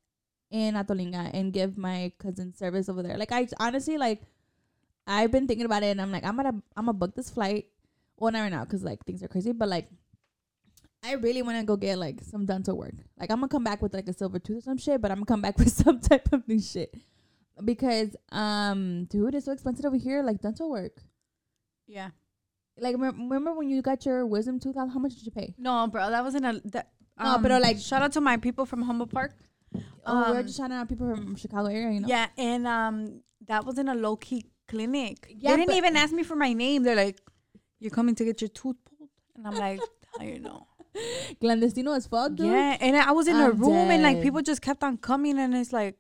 in 0.51 0.73
Atolinga 0.75 1.31
and 1.35 1.53
give 1.53 1.77
my 1.77 2.13
cousin 2.19 2.55
service 2.55 2.89
over 2.89 3.03
there. 3.03 3.19
Like 3.19 3.31
I 3.31 3.47
honestly 3.61 3.99
like 3.99 4.23
I've 5.07 5.31
been 5.31 5.47
thinking 5.47 5.67
about 5.67 5.83
it 5.83 5.89
and 5.89 6.01
I'm 6.01 6.11
like 6.11 6.25
I'm 6.25 6.37
gonna 6.37 6.63
I'm 6.75 6.87
gonna 6.87 6.95
book 6.95 7.15
this 7.15 7.29
flight. 7.29 7.67
Well, 8.17 8.33
not 8.33 8.41
right 8.41 8.49
now 8.53 8.65
because 8.65 8.83
like 8.83 9.05
things 9.05 9.23
are 9.23 9.29
crazy, 9.29 9.53
but 9.53 9.69
like 9.69 9.89
I 11.05 11.13
really 11.13 11.43
want 11.43 11.59
to 11.59 11.65
go 11.65 11.77
get 11.77 11.99
like 11.99 12.21
some 12.23 12.47
dental 12.47 12.77
work. 12.77 12.95
Like 13.19 13.31
I'm 13.31 13.39
gonna 13.39 13.49
come 13.49 13.65
back 13.65 13.83
with 13.83 13.93
like 13.95 14.09
a 14.09 14.13
silver 14.13 14.39
tooth 14.39 14.59
or 14.59 14.61
some 14.63 14.79
shit, 14.79 15.01
but 15.03 15.11
I'm 15.11 15.19
gonna 15.19 15.27
come 15.27 15.43
back 15.43 15.59
with 15.63 15.71
some 15.73 16.01
type 16.01 16.33
of 16.33 16.47
new 16.49 16.61
shit 16.61 16.95
because 17.65 18.17
um, 18.33 19.05
dude, 19.07 19.35
it's 19.35 19.47
so 19.47 19.53
expensive 19.53 19.85
over 19.85 19.97
here. 19.97 20.23
Like 20.23 20.41
dental 20.41 20.71
work. 20.71 21.03
yeah. 21.87 22.11
Like 22.77 22.97
remem- 22.97 23.31
remember 23.31 23.53
when 23.53 23.69
you 23.71 23.83
got 23.83 24.05
your 24.05 24.27
wisdom 24.27 24.59
tooth 24.59 24.77
out? 24.77 24.89
How 24.91 24.99
much 24.99 25.15
did 25.15 25.25
you 25.27 25.31
pay? 25.31 25.55
No, 25.59 25.87
bro, 25.87 26.11
that 26.11 26.25
wasn't 26.25 26.45
a. 26.45 26.61
That, 26.71 26.89
No, 27.23 27.39
but 27.39 27.51
like- 27.63 27.79
shout 27.79 28.03
out 28.03 28.13
to 28.13 28.21
my 28.21 28.37
people 28.37 28.67
from 28.67 28.83
Humboldt 28.83 29.13
Park. 29.13 29.33
Oh, 30.07 30.33
we're 30.33 30.41
Um, 30.41 30.47
just 30.47 30.57
shouting 30.59 30.77
out 30.77 30.89
people 30.89 31.09
from 31.15 31.37
Chicago 31.37 31.69
area, 31.69 31.93
you 31.93 32.01
know. 32.01 32.09
Yeah, 32.09 32.27
and 32.37 32.67
um, 32.67 33.21
that 33.47 33.65
was 33.65 33.79
in 33.79 33.89
a 33.89 33.95
low 33.95 34.17
key 34.17 34.45
clinic. 34.67 35.27
Yeah, 35.39 35.53
they 35.53 35.59
didn't 35.59 35.77
even 35.77 35.97
ask 35.97 36.13
me 36.13 36.23
for 36.25 36.35
my 36.37 36.53
name. 36.53 36.83
They're 36.83 36.97
like, 36.97 37.21
"You're 37.79 37.91
coming 37.93 38.15
to 38.17 38.25
get 38.25 38.41
your 38.41 38.49
tooth 38.49 38.77
pulled," 38.85 39.09
and 39.37 39.47
I'm 39.47 39.55
like, 39.57 39.81
"How 40.19 40.25
you 40.25 40.41
know?" 40.41 40.67
Clandestino 41.41 41.97
as 41.97 42.07
fuck, 42.07 42.35
dude. 42.35 42.47
Yeah, 42.47 42.77
and 42.81 42.97
I 42.97 43.13
was 43.13 43.29
in 43.29 43.37
a 43.37 43.47
I'm 43.47 43.59
room, 43.59 43.91
and 43.91 44.03
like 44.03 44.17
dead. 44.17 44.23
people 44.23 44.43
just 44.43 44.63
kept 44.63 44.83
on 44.83 44.97
coming, 44.97 45.39
and 45.39 45.55
it's 45.55 45.73
like, 45.73 45.97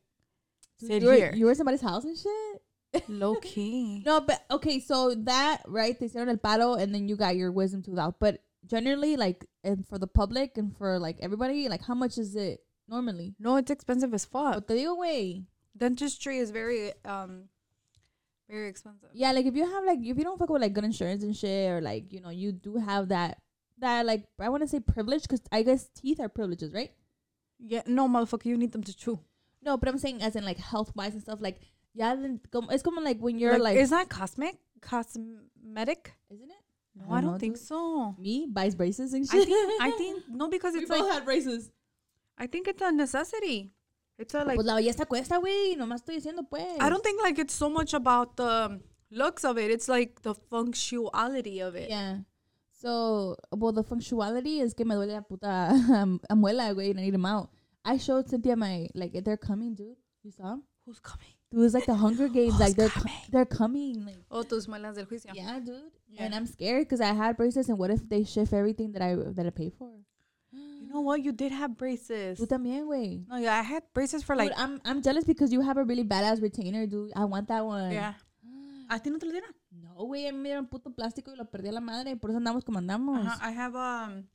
sit 0.78 1.02
you 1.02 1.08
were, 1.08 1.14
here, 1.14 1.32
you 1.34 1.46
were 1.46 1.54
somebody's 1.54 1.80
house 1.80 2.04
and 2.04 2.16
shit. 2.16 3.08
low 3.08 3.36
key. 3.36 4.02
No, 4.06 4.20
but 4.20 4.44
okay, 4.50 4.80
so 4.80 5.14
that 5.14 5.62
right, 5.66 5.98
they 5.98 6.06
hicieron 6.06 6.28
el 6.28 6.36
paro, 6.36 6.80
and 6.80 6.94
then 6.94 7.08
you 7.08 7.16
got 7.16 7.36
your 7.36 7.50
wisdom 7.50 7.82
tooth 7.82 7.98
out. 7.98 8.16
But 8.20 8.42
generally, 8.66 9.16
like, 9.16 9.44
and 9.62 9.86
for 9.86 9.98
the 9.98 10.06
public 10.06 10.56
and 10.56 10.76
for 10.76 10.98
like 10.98 11.18
everybody, 11.20 11.68
like, 11.68 11.84
how 11.84 11.94
much 11.94 12.18
is 12.18 12.36
it 12.36 12.60
normally? 12.88 13.34
No, 13.38 13.56
it's 13.56 13.70
expensive 13.70 14.14
as 14.14 14.24
fuck. 14.24 14.66
But 14.66 14.76
the 14.76 14.94
way. 14.94 15.44
Dentistry 15.76 16.38
is 16.38 16.52
very 16.52 16.92
um, 17.04 17.48
very 18.48 18.68
expensive. 18.68 19.08
Yeah, 19.12 19.32
like 19.32 19.46
if 19.46 19.56
you 19.56 19.68
have 19.68 19.84
like 19.84 19.98
if 20.00 20.16
you 20.16 20.22
don't 20.22 20.38
fuck 20.38 20.50
with 20.50 20.62
like 20.62 20.72
good 20.72 20.84
insurance 20.84 21.24
and 21.24 21.34
shit, 21.34 21.68
or 21.68 21.80
like 21.80 22.12
you 22.12 22.20
know 22.20 22.30
you 22.30 22.52
do 22.52 22.76
have 22.76 23.08
that 23.08 23.38
that 23.78 24.06
like 24.06 24.24
I 24.40 24.48
want 24.48 24.62
to 24.62 24.68
say 24.68 24.80
privilege 24.80 25.22
because 25.22 25.42
I 25.50 25.62
guess 25.62 25.88
teeth 25.94 26.20
are 26.20 26.28
privileges, 26.28 26.72
right? 26.72 26.92
Yeah, 27.58 27.82
no, 27.86 28.08
motherfucker, 28.08 28.46
you 28.46 28.56
need 28.56 28.72
them 28.72 28.82
to 28.84 28.96
chew. 28.96 29.18
No, 29.62 29.76
but 29.76 29.88
I'm 29.88 29.98
saying 29.98 30.22
as 30.22 30.36
in 30.36 30.44
like 30.44 30.58
health 30.58 30.92
wise 30.94 31.12
and 31.14 31.22
stuff. 31.22 31.40
Like 31.40 31.60
yeah, 31.94 32.14
then 32.14 32.40
it's 32.70 32.82
como 32.82 33.00
like 33.00 33.20
when 33.20 33.38
you're 33.38 33.58
like, 33.58 33.76
it's 33.76 33.90
not 33.90 34.08
cosmic, 34.08 34.56
cosmetic. 34.80 36.12
isn't 36.30 36.50
it? 36.50 36.56
No, 36.96 37.06
I 37.10 37.18
I 37.18 37.20
don't 37.20 37.30
don't 37.30 37.40
think 37.40 37.56
so. 37.56 38.14
Me 38.18 38.46
buys 38.50 38.74
braces 38.74 39.12
and 39.14 39.26
I 39.30 39.38
shit. 39.38 39.48
think 39.48 39.82
I 39.82 39.90
think 39.92 40.22
no 40.30 40.48
because 40.48 40.74
it's 40.74 40.88
we 40.88 40.96
both 40.96 41.06
like 41.06 41.14
had 41.14 41.24
braces. 41.24 41.70
I 42.38 42.46
think 42.46 42.68
it's 42.68 42.82
a 42.82 42.92
necessity. 42.92 43.72
It's 44.18 44.34
a 44.34 44.44
like 44.44 44.56
pues 44.56 44.66
la 44.66 44.74
belleza 44.76 45.06
cuesta, 45.06 45.38
güey. 45.40 45.76
Nomás 45.76 46.02
estoy 46.02 46.16
diciendo, 46.20 46.48
pues. 46.48 46.78
I 46.80 46.88
don't 46.88 47.02
think 47.02 47.20
like 47.22 47.38
it's 47.38 47.54
so 47.54 47.68
much 47.68 47.94
about 47.94 48.36
the 48.36 48.80
looks 49.10 49.44
of 49.44 49.58
it. 49.58 49.70
It's 49.70 49.88
like 49.88 50.22
the 50.22 50.34
functionality 50.34 51.60
of 51.66 51.74
it. 51.74 51.88
Yeah. 51.90 52.18
So, 52.84 53.36
well, 53.52 53.72
the 53.72 53.82
functionality 53.82 54.60
is 54.60 54.74
que 54.74 54.84
me 54.84 54.94
duele 54.94 55.12
la 55.14 55.20
puta 55.22 55.48
amuela, 56.30 56.74
güey, 56.74 56.90
and 56.90 57.00
I 57.00 57.04
need 57.04 57.14
them 57.14 57.24
out. 57.26 57.48
I 57.84 57.96
showed 57.98 58.28
Cynthia 58.28 58.56
my 58.56 58.88
like 58.94 59.12
they're 59.24 59.36
coming, 59.38 59.74
dude. 59.74 59.96
You 60.22 60.30
saw? 60.30 60.56
Who's 60.86 61.00
coming? 61.00 61.32
Dude, 61.50 61.64
it's 61.64 61.74
like 61.74 61.86
the 61.86 61.94
Hunger 61.94 62.28
Games. 62.38 62.58
like 62.60 62.76
they're 62.76 62.88
co- 62.88 63.00
coming? 63.00 63.16
they're 63.30 63.44
coming. 63.46 64.04
Like 64.04 64.16
Oh, 64.30 64.42
tus 64.42 64.66
muelas 64.66 64.96
del 64.96 65.06
juicio. 65.06 65.30
yeah, 65.34 65.58
dude. 65.60 65.80
Yeah. 66.10 66.24
And 66.24 66.34
I'm 66.34 66.46
scared 66.46 66.82
because 66.84 67.00
I 67.00 67.12
had 67.14 67.36
braces, 67.36 67.68
and 67.68 67.78
what 67.78 67.90
if 67.90 68.06
they 68.08 68.24
shift 68.24 68.52
everything 68.52 68.92
that 68.92 69.02
I 69.02 69.14
that 69.16 69.46
I 69.46 69.50
pay 69.50 69.70
for? 69.70 69.90
You 70.52 70.88
know 70.92 71.00
what? 71.00 71.22
You 71.24 71.32
did 71.32 71.50
have 71.52 71.76
braces. 71.76 72.38
Tú 72.38 72.46
también, 72.46 72.84
güey. 72.86 73.24
No, 73.28 73.36
yeah, 73.36 73.58
I 73.58 73.62
had 73.62 73.82
braces 73.94 74.22
for 74.22 74.36
like. 74.36 74.50
Dude, 74.50 74.58
I'm 74.58 74.80
I'm 74.84 75.02
jealous 75.02 75.24
because 75.24 75.52
you 75.52 75.60
have 75.62 75.76
a 75.78 75.84
really 75.84 76.04
badass 76.04 76.40
retainer, 76.42 76.86
dude. 76.86 77.12
I 77.16 77.24
want 77.24 77.48
that 77.48 77.64
one. 77.64 77.92
yeah. 77.92 78.14
¿A 78.88 79.00
ti 79.00 79.10
no 79.10 79.18
te 79.18 79.26
lo 79.26 79.32
dieron? 79.32 79.54
No, 79.70 79.94
güey, 80.04 80.26
a 80.26 80.32
mí 80.32 80.38
me 80.38 80.48
dieron 80.50 80.66
puto 80.66 80.94
plástico 80.94 81.32
y 81.32 81.36
lo 81.36 81.50
perdí 81.50 81.68
a 81.68 81.72
la 81.72 81.80
madre. 81.80 82.16
Por 82.16 82.30
eso 82.30 82.38
andamos 82.38 82.64
como 82.64 82.78
andamos. 82.78 83.26
Ajá, 83.26 83.50
I 83.50 83.56
have 83.56 83.76
um 83.76 84.26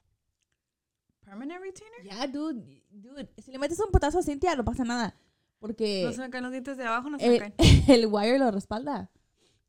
permanent 1.21 1.61
retainer. 1.61 2.03
Ya, 2.03 2.27
dude, 2.27 2.83
dude. 2.89 3.29
Si 3.37 3.51
le 3.51 3.59
metes 3.59 3.79
un 3.79 3.91
putazo 3.91 4.19
a 4.19 4.23
Cintia, 4.23 4.55
no 4.55 4.63
pasa 4.63 4.83
nada. 4.83 5.15
Porque 5.59 6.03
No 6.05 6.13
se 6.13 6.21
me 6.21 6.29
caen 6.29 6.43
los 6.43 6.51
dientes 6.51 6.77
de 6.77 6.85
abajo, 6.85 7.09
no 7.09 7.19
se 7.19 7.25
el, 7.25 7.31
me 7.31 7.39
caen. 7.39 7.53
el 7.87 8.07
wire 8.07 8.39
lo 8.39 8.51
respalda. 8.51 9.09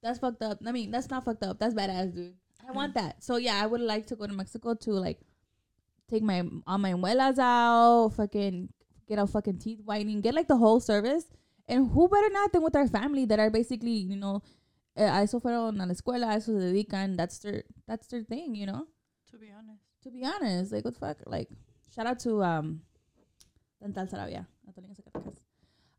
That's 0.00 0.18
fucked 0.18 0.42
up. 0.42 0.60
I 0.66 0.72
mean, 0.72 0.90
that's 0.90 1.10
not 1.10 1.24
fucked 1.24 1.42
up. 1.44 1.58
That's 1.58 1.74
badass, 1.74 2.14
dude. 2.14 2.34
I 2.66 2.72
want 2.72 2.94
that. 2.94 3.22
So 3.22 3.36
yeah, 3.36 3.62
I 3.62 3.66
would 3.66 3.80
like 3.80 4.06
to 4.06 4.16
go 4.16 4.26
to 4.26 4.32
Mexico 4.32 4.74
to 4.74 4.92
like 4.92 5.20
take 6.08 6.22
my 6.22 6.44
all 6.66 6.78
my 6.78 6.92
muelas 6.92 7.38
out, 7.38 8.14
fucking 8.14 8.68
get 9.08 9.18
a 9.18 9.26
fucking 9.26 9.58
teeth 9.58 9.80
whitening, 9.84 10.20
get 10.20 10.34
like 10.34 10.48
the 10.48 10.56
whole 10.56 10.80
service. 10.80 11.26
And 11.68 11.90
who 11.90 12.08
better 12.08 12.30
not 12.30 12.52
than 12.52 12.62
with 12.62 12.74
our 12.74 12.88
family 12.88 13.24
that 13.26 13.38
are 13.38 13.50
basically, 13.50 13.92
you 13.92 14.16
know, 14.16 14.42
a 14.96 15.22
eso 15.22 15.40
fueron 15.40 15.80
a 15.80 15.86
la 15.86 15.92
escuela, 15.92 16.30
a 16.30 16.36
eso 16.36 16.52
se 16.52 16.58
dedican. 16.64 17.16
That's 17.16 17.38
their 17.40 17.64
that's 17.86 18.08
their 18.08 18.22
thing, 18.24 18.54
you 18.54 18.66
know. 18.66 18.86
To 19.30 19.38
be 19.38 19.50
honest. 19.50 19.82
To 20.02 20.10
be 20.10 20.24
honest, 20.24 20.72
like 20.72 20.84
what 20.84 20.94
the 20.94 21.00
fuck, 21.00 21.18
like 21.26 21.48
shout 21.94 22.06
out 22.06 22.18
to 22.20 22.42
um, 22.42 22.82
Dental 23.80 24.06
Sarabia. 24.06 24.46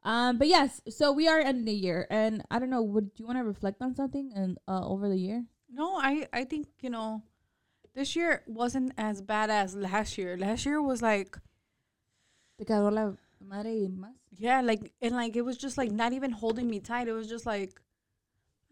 Um, 0.03 0.39
but 0.39 0.48
yes, 0.48 0.81
so 0.89 1.12
we 1.12 1.27
are 1.27 1.39
ending 1.39 1.65
the 1.65 1.74
year, 1.74 2.07
and 2.10 2.43
I 2.50 2.57
don't 2.57 2.71
know. 2.71 2.81
Would 2.81 3.12
you 3.17 3.25
want 3.25 3.38
to 3.38 3.43
reflect 3.43 3.81
on 3.83 3.93
something 3.95 4.31
and 4.36 4.57
uh, 4.67 4.83
over 4.88 5.07
the 5.07 5.17
year? 5.17 5.45
No, 5.69 5.98
I 5.98 6.27
I 6.33 6.43
think 6.43 6.67
you 6.81 6.89
know, 6.89 7.21
this 7.93 8.15
year 8.15 8.41
wasn't 8.48 8.93
as 8.98 9.21
bad 9.21 9.50
as 9.51 9.75
last 9.75 10.17
year. 10.17 10.38
Last 10.38 10.65
year 10.65 10.81
was 10.81 11.01
like 11.03 11.38
Te 12.57 12.65
cagó 12.65 12.91
la 12.91 13.13
madre 13.39 13.88
más. 13.89 14.15
yeah, 14.31 14.62
like 14.62 14.91
and 15.03 15.15
like 15.15 15.36
it 15.36 15.43
was 15.43 15.57
just 15.57 15.77
like 15.77 15.91
not 15.91 16.13
even 16.13 16.31
holding 16.31 16.67
me 16.67 16.79
tight. 16.79 17.07
It 17.07 17.13
was 17.13 17.27
just 17.29 17.45
like 17.45 17.79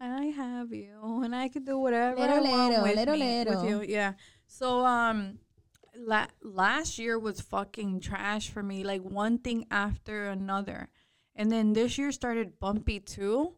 I 0.00 0.26
have 0.26 0.72
you 0.72 1.20
and 1.22 1.36
I 1.36 1.48
can 1.48 1.64
do 1.64 1.78
whatever 1.78 2.20
I 2.20 2.40
want 2.40 2.72
lero, 2.72 2.82
with, 2.82 2.96
lero, 2.96 3.12
me, 3.12 3.44
with 3.44 3.64
you. 3.64 3.82
Yeah. 3.82 4.14
So 4.46 4.84
um 4.84 5.38
la- 5.96 6.28
last 6.42 6.98
year 6.98 7.18
was 7.18 7.40
fucking 7.40 8.00
trash 8.00 8.48
for 8.48 8.62
me, 8.62 8.82
like 8.82 9.02
one 9.02 9.38
thing 9.38 9.66
after 9.70 10.28
another. 10.28 10.88
And 11.36 11.52
then 11.52 11.74
this 11.74 11.98
year 11.98 12.12
started 12.12 12.58
bumpy 12.58 13.00
too. 13.00 13.54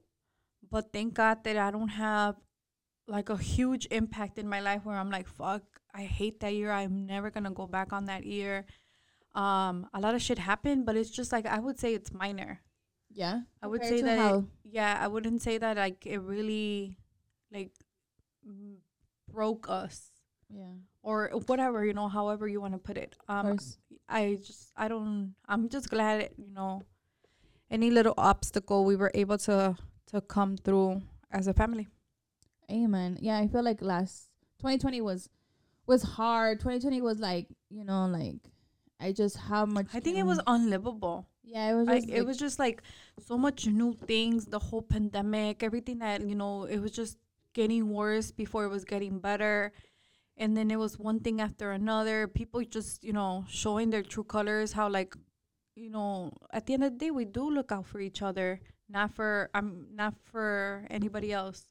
But 0.68 0.92
thank 0.92 1.14
God 1.14 1.44
that 1.44 1.56
I 1.56 1.70
don't 1.70 1.88
have 1.88 2.36
like 3.06 3.28
a 3.28 3.36
huge 3.36 3.86
impact 3.90 4.38
in 4.38 4.48
my 4.48 4.60
life 4.60 4.84
where 4.84 4.96
I'm 4.96 5.10
like, 5.10 5.28
fuck, 5.28 5.62
I 5.94 6.02
hate 6.02 6.40
that 6.40 6.54
year. 6.54 6.72
I'm 6.72 7.06
never 7.06 7.30
gonna 7.30 7.50
go 7.50 7.66
back 7.66 7.92
on 7.92 8.06
that 8.06 8.24
year. 8.24 8.64
Um, 9.34 9.86
a 9.94 10.00
lot 10.00 10.14
of 10.14 10.22
shit 10.22 10.38
happened, 10.38 10.86
but 10.86 10.96
it's 10.96 11.10
just 11.10 11.32
like 11.32 11.46
I 11.46 11.58
would 11.58 11.78
say 11.78 11.94
it's 11.94 12.12
minor. 12.12 12.60
Yeah, 13.14 13.40
I 13.62 13.66
would 13.66 13.82
say 13.84 14.00
that 14.02 14.18
it- 14.18 14.44
yeah, 14.64 14.98
I 15.00 15.08
wouldn't 15.08 15.42
say 15.42 15.58
that 15.58 15.76
like 15.76 16.06
it 16.06 16.18
really 16.18 16.96
like 17.52 17.72
broke 19.32 19.68
us 19.68 20.10
yeah, 20.50 20.74
or 21.02 21.30
whatever, 21.46 21.84
you 21.84 21.94
know, 21.94 22.08
however 22.08 22.46
you 22.46 22.60
want 22.60 22.74
to 22.74 22.78
put 22.78 22.96
it. 22.98 23.16
Um. 23.28 23.58
I 24.08 24.38
just 24.44 24.72
I 24.76 24.88
don't 24.88 25.34
I'm 25.48 25.68
just 25.70 25.88
glad 25.88 26.30
you 26.36 26.52
know 26.52 26.82
any 27.70 27.90
little 27.90 28.12
obstacle 28.18 28.84
we 28.84 28.96
were 28.96 29.10
able 29.14 29.38
to 29.38 29.74
to 30.08 30.20
come 30.20 30.56
through 30.58 31.00
as 31.30 31.46
a 31.46 31.54
family. 31.54 31.88
Amen. 32.70 33.16
Yeah, 33.20 33.38
I 33.38 33.48
feel 33.48 33.62
like 33.64 33.80
last 33.80 34.28
2020 34.58 35.00
was 35.00 35.30
was 35.86 36.02
hard. 36.02 36.60
2020 36.60 37.00
was 37.00 37.18
like 37.20 37.48
you 37.70 37.84
know 37.84 38.06
like 38.06 38.36
I 39.00 39.12
just 39.12 39.36
how 39.38 39.64
much 39.64 39.86
I 39.94 40.00
think 40.00 40.18
it 40.18 40.26
was 40.26 40.40
unlivable. 40.46 41.26
Yeah 41.42 41.70
it 41.70 41.74
was 41.74 41.88
I, 41.88 42.00
just 42.00 42.08
it 42.10 42.26
was 42.26 42.36
just 42.38 42.58
like 42.58 42.82
so 43.18 43.36
much 43.38 43.66
new 43.66 43.94
things, 43.94 44.46
the 44.46 44.58
whole 44.58 44.82
pandemic, 44.82 45.62
everything 45.62 45.98
that, 45.98 46.26
you 46.26 46.34
know, 46.34 46.64
it 46.64 46.78
was 46.78 46.92
just 46.92 47.18
getting 47.54 47.90
worse 47.90 48.30
before 48.30 48.64
it 48.64 48.68
was 48.70 48.84
getting 48.84 49.18
better. 49.18 49.72
And 50.36 50.56
then 50.56 50.70
it 50.70 50.78
was 50.78 50.98
one 50.98 51.20
thing 51.20 51.40
after 51.40 51.72
another. 51.72 52.26
People 52.26 52.62
just, 52.64 53.04
you 53.04 53.12
know, 53.12 53.44
showing 53.48 53.90
their 53.90 54.02
true 54.02 54.24
colors, 54.24 54.72
how 54.72 54.88
like, 54.88 55.14
you 55.74 55.90
know, 55.90 56.32
at 56.52 56.66
the 56.66 56.74
end 56.74 56.84
of 56.84 56.92
the 56.92 56.98
day 56.98 57.10
we 57.10 57.24
do 57.24 57.50
look 57.50 57.70
out 57.70 57.86
for 57.86 58.00
each 58.00 58.22
other, 58.22 58.60
not 58.88 59.14
for 59.14 59.50
I'm 59.54 59.88
not 59.94 60.14
for 60.24 60.86
anybody 60.90 61.32
else. 61.32 61.64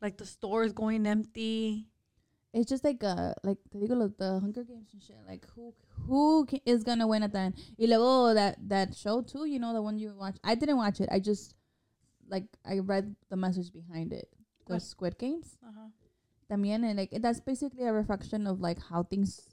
Like 0.00 0.16
the 0.16 0.26
stores 0.26 0.72
going 0.72 1.06
empty. 1.06 1.91
It's 2.52 2.68
just 2.68 2.84
like 2.84 3.02
uh 3.02 3.32
like 3.42 3.58
te 3.70 3.78
digo 3.78 4.12
the 4.18 4.38
Hunger 4.40 4.64
Games 4.64 4.90
and 4.92 5.02
shit. 5.02 5.16
Like 5.26 5.46
who 5.54 5.72
who 6.06 6.46
ca- 6.46 6.62
is 6.66 6.84
gonna 6.84 7.06
win 7.06 7.22
at 7.22 7.32
the 7.32 7.38
end? 7.38 7.54
Y 7.78 7.86
luego 7.86 8.34
that 8.34 8.56
that 8.68 8.94
show 8.94 9.22
too. 9.22 9.46
You 9.46 9.58
know 9.58 9.72
the 9.72 9.82
one 9.82 9.98
you 9.98 10.12
watch. 10.16 10.36
I 10.44 10.54
didn't 10.54 10.76
watch 10.76 11.00
it. 11.00 11.08
I 11.10 11.18
just 11.20 11.54
like 12.28 12.44
I 12.64 12.78
read 12.80 13.14
the 13.30 13.36
message 13.36 13.72
behind 13.72 14.12
it. 14.12 14.28
The 14.66 14.74
What? 14.74 14.82
Squid 14.82 15.18
Games. 15.18 15.56
Uh-huh. 15.66 15.88
También 16.50 16.84
and 16.84 16.96
like 16.98 17.10
that's 17.20 17.40
basically 17.40 17.84
a 17.84 17.92
reflection 17.92 18.46
of 18.46 18.60
like 18.60 18.78
how 18.90 19.02
things 19.02 19.48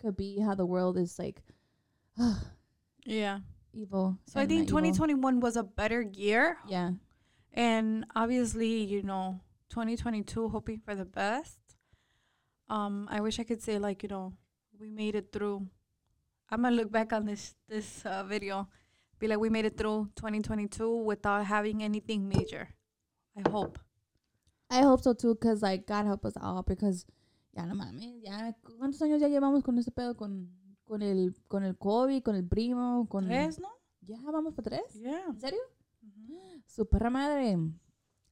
could 0.00 0.16
be, 0.16 0.38
how 0.40 0.54
the 0.54 0.66
world 0.66 0.96
is 0.96 1.18
like 1.18 1.42
Yeah. 3.04 3.40
evil. 3.72 4.18
So 4.26 4.40
I 4.40 4.46
think 4.46 4.70
not 4.70 4.82
evil. 4.84 4.92
2021 4.92 5.40
was 5.40 5.56
a 5.56 5.62
better 5.62 6.02
year. 6.02 6.58
Yeah. 6.68 6.92
And 7.52 8.04
obviously, 8.14 8.84
you 8.84 9.02
know, 9.02 9.40
2022, 9.70 10.48
hoping 10.50 10.78
for 10.78 10.94
the 10.94 11.04
best. 11.04 11.58
Um, 12.70 13.08
I 13.10 13.20
wish 13.20 13.38
I 13.38 13.44
could 13.44 13.62
say 13.62 13.78
like, 13.78 14.02
you 14.02 14.08
know, 14.08 14.32
we 14.78 14.88
made 14.90 15.14
it 15.14 15.32
through. 15.32 15.66
I'm 16.50 16.62
gonna 16.62 16.76
look 16.76 16.90
back 16.90 17.12
on 17.12 17.24
this 17.26 17.54
this 17.68 18.04
uh, 18.06 18.24
video, 18.24 18.68
be 19.18 19.26
like, 19.28 19.38
we 19.40 19.50
made 19.50 19.64
it 19.66 19.76
through 19.76 20.08
2022 20.16 21.04
without 21.04 21.44
having 21.46 21.82
anything 21.82 22.28
major. 22.28 22.68
I 23.36 23.48
hope. 23.50 23.78
I 24.70 24.82
hope 24.82 25.00
so 25.02 25.14
too, 25.14 25.34
cause 25.36 25.62
like 25.62 25.86
God 25.86 26.04
help 26.06 26.24
us 26.26 26.34
all, 26.40 26.62
because 26.62 27.06
ya 27.56 27.64
no 27.64 27.74
mames, 27.74 28.22
ya 28.22 28.52
cuántos 28.62 29.00
años 29.02 29.20
ya 29.20 29.28
llevamos 29.28 29.62
con 29.64 29.78
este 29.78 29.90
pedo 29.92 30.14
con 30.16 30.48
con 30.84 31.02
el 31.02 31.34
con 31.48 31.64
el 31.64 31.74
COVID, 31.76 32.22
con 32.22 32.34
el 32.36 32.44
primo, 32.46 33.06
con 33.08 33.26
Tres, 33.26 33.58
no? 33.58 33.68
ya 34.02 34.18
vamos 34.30 34.54
para 34.54 34.70
tres. 34.70 34.94
Yeah. 34.94 35.26
¿En 35.28 35.40
serio? 35.40 35.60
Su 36.66 36.86
perra 36.86 37.10
madre. 37.10 37.52
And 37.52 37.74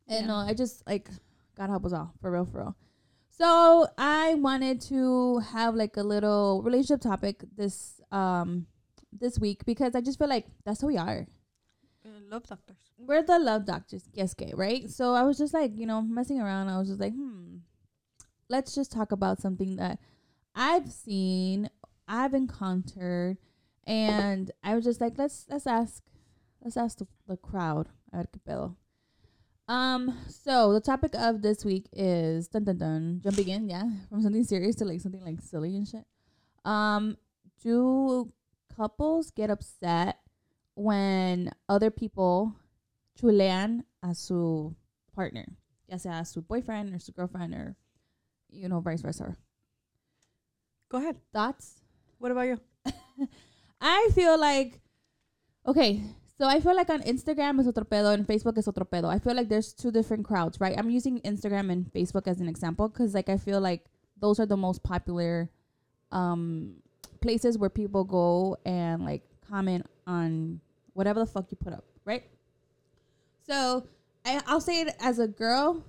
Yeah. 0.08 0.26
no, 0.26 0.36
I 0.36 0.54
just 0.54 0.86
like 0.86 1.10
God 1.56 1.70
help 1.70 1.84
us 1.86 1.92
all 1.92 2.12
for 2.20 2.30
real, 2.30 2.44
for 2.44 2.60
real. 2.60 2.76
So 3.38 3.86
I 3.98 4.34
wanted 4.34 4.80
to 4.82 5.40
have 5.52 5.74
like 5.74 5.96
a 5.96 6.02
little 6.02 6.62
relationship 6.62 7.02
topic 7.02 7.44
this 7.54 8.00
um 8.10 8.66
this 9.12 9.38
week 9.38 9.64
because 9.66 9.94
I 9.94 10.00
just 10.00 10.18
feel 10.18 10.28
like 10.28 10.46
that's 10.64 10.80
who 10.80 10.86
we 10.86 10.96
are. 10.96 11.26
Uh, 12.04 12.08
love 12.30 12.46
doctors. 12.46 12.76
we're 12.98 13.22
the 13.22 13.38
love 13.38 13.66
doctors, 13.66 14.08
yes, 14.12 14.32
gay, 14.32 14.52
right? 14.54 14.88
So 14.88 15.12
I 15.14 15.22
was 15.22 15.36
just 15.38 15.52
like, 15.52 15.76
you 15.76 15.86
know, 15.86 16.00
messing 16.00 16.40
around. 16.40 16.68
I 16.68 16.78
was 16.78 16.88
just 16.88 17.00
like, 17.00 17.12
hmm, 17.12 17.56
let's 18.48 18.74
just 18.74 18.92
talk 18.92 19.12
about 19.12 19.40
something 19.40 19.76
that 19.76 19.98
I've 20.54 20.90
seen, 20.90 21.68
I've 22.08 22.32
encountered, 22.32 23.36
and 23.86 24.50
I 24.62 24.74
was 24.74 24.84
just 24.84 25.00
like, 25.00 25.18
let's 25.18 25.46
let's 25.50 25.66
ask, 25.66 26.02
let's 26.62 26.76
ask 26.76 26.98
the, 26.98 27.06
the 27.26 27.36
crowd. 27.36 27.88
A 28.12 28.18
ver 28.18 28.28
qué 28.32 28.40
pedo. 28.48 28.76
Um, 29.68 30.16
so 30.28 30.72
the 30.72 30.80
topic 30.80 31.14
of 31.14 31.42
this 31.42 31.64
week 31.64 31.88
is 31.92 32.46
dun 32.48 32.64
dun 32.64 32.78
dun 32.78 33.20
jumping 33.22 33.48
in, 33.48 33.68
yeah, 33.68 33.84
from 34.08 34.22
something 34.22 34.44
serious 34.44 34.76
to 34.76 34.84
like 34.84 35.00
something 35.00 35.24
like 35.24 35.40
silly 35.40 35.76
and 35.76 35.86
shit. 35.86 36.04
Um, 36.64 37.16
do 37.62 38.32
couples 38.76 39.30
get 39.30 39.50
upset 39.50 40.18
when 40.74 41.50
other 41.68 41.90
people 41.90 42.54
chulean 43.20 43.82
a 44.02 44.14
su 44.14 44.74
partner, 45.14 45.46
ya 45.88 45.96
sea 45.96 46.10
a 46.10 46.24
su 46.24 46.42
boyfriend 46.42 46.94
or 46.94 46.98
su 47.00 47.12
girlfriend 47.12 47.54
or 47.54 47.76
you 48.50 48.68
know 48.68 48.80
vice 48.80 49.02
versa. 49.02 49.36
Go 50.88 50.98
ahead. 50.98 51.16
Thoughts? 51.32 51.80
What 52.18 52.30
about 52.30 52.46
you? 52.46 52.60
I 53.80 54.10
feel 54.14 54.38
like 54.38 54.80
okay, 55.66 56.02
so 56.38 56.46
I 56.46 56.60
feel 56.60 56.76
like 56.76 56.90
on 56.90 57.02
Instagram 57.02 57.60
is 57.60 57.66
otro 57.66 57.84
pedo 57.84 58.12
and 58.12 58.26
Facebook 58.26 58.58
is 58.58 58.68
otro 58.68 58.84
pedo. 58.84 59.08
I 59.08 59.18
feel 59.18 59.34
like 59.34 59.48
there's 59.48 59.72
two 59.72 59.90
different 59.90 60.24
crowds, 60.24 60.60
right? 60.60 60.76
I'm 60.78 60.90
using 60.90 61.20
Instagram 61.20 61.72
and 61.72 61.90
Facebook 61.92 62.26
as 62.26 62.40
an 62.40 62.48
example 62.48 62.88
because 62.88 63.14
like 63.14 63.28
I 63.28 63.38
feel 63.38 63.60
like 63.60 63.86
those 64.20 64.38
are 64.38 64.46
the 64.46 64.56
most 64.56 64.82
popular 64.82 65.50
um 66.12 66.76
places 67.20 67.58
where 67.58 67.70
people 67.70 68.04
go 68.04 68.56
and 68.64 69.04
like 69.04 69.22
comment 69.48 69.86
on 70.06 70.60
whatever 70.92 71.20
the 71.20 71.26
fuck 71.26 71.50
you 71.50 71.56
put 71.56 71.72
up, 71.72 71.84
right? 72.04 72.24
So 73.46 73.86
I, 74.24 74.42
I'll 74.46 74.60
say 74.60 74.82
it 74.82 74.94
as 75.00 75.18
a 75.18 75.28
girl, 75.28 75.84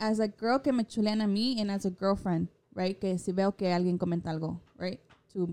as 0.00 0.20
a 0.20 0.28
girl 0.28 0.58
que 0.58 0.72
me 0.72 0.84
chulean 0.84 1.22
a 1.22 1.26
mí, 1.26 1.60
and 1.60 1.70
as 1.70 1.84
a 1.84 1.90
girlfriend, 1.90 2.48
right? 2.74 2.98
Que 2.98 3.18
si 3.18 3.32
veo 3.32 3.52
que 3.52 3.66
alguien 3.66 3.98
comenta 3.98 4.28
algo, 4.28 4.60
right? 4.78 5.00
To 5.34 5.48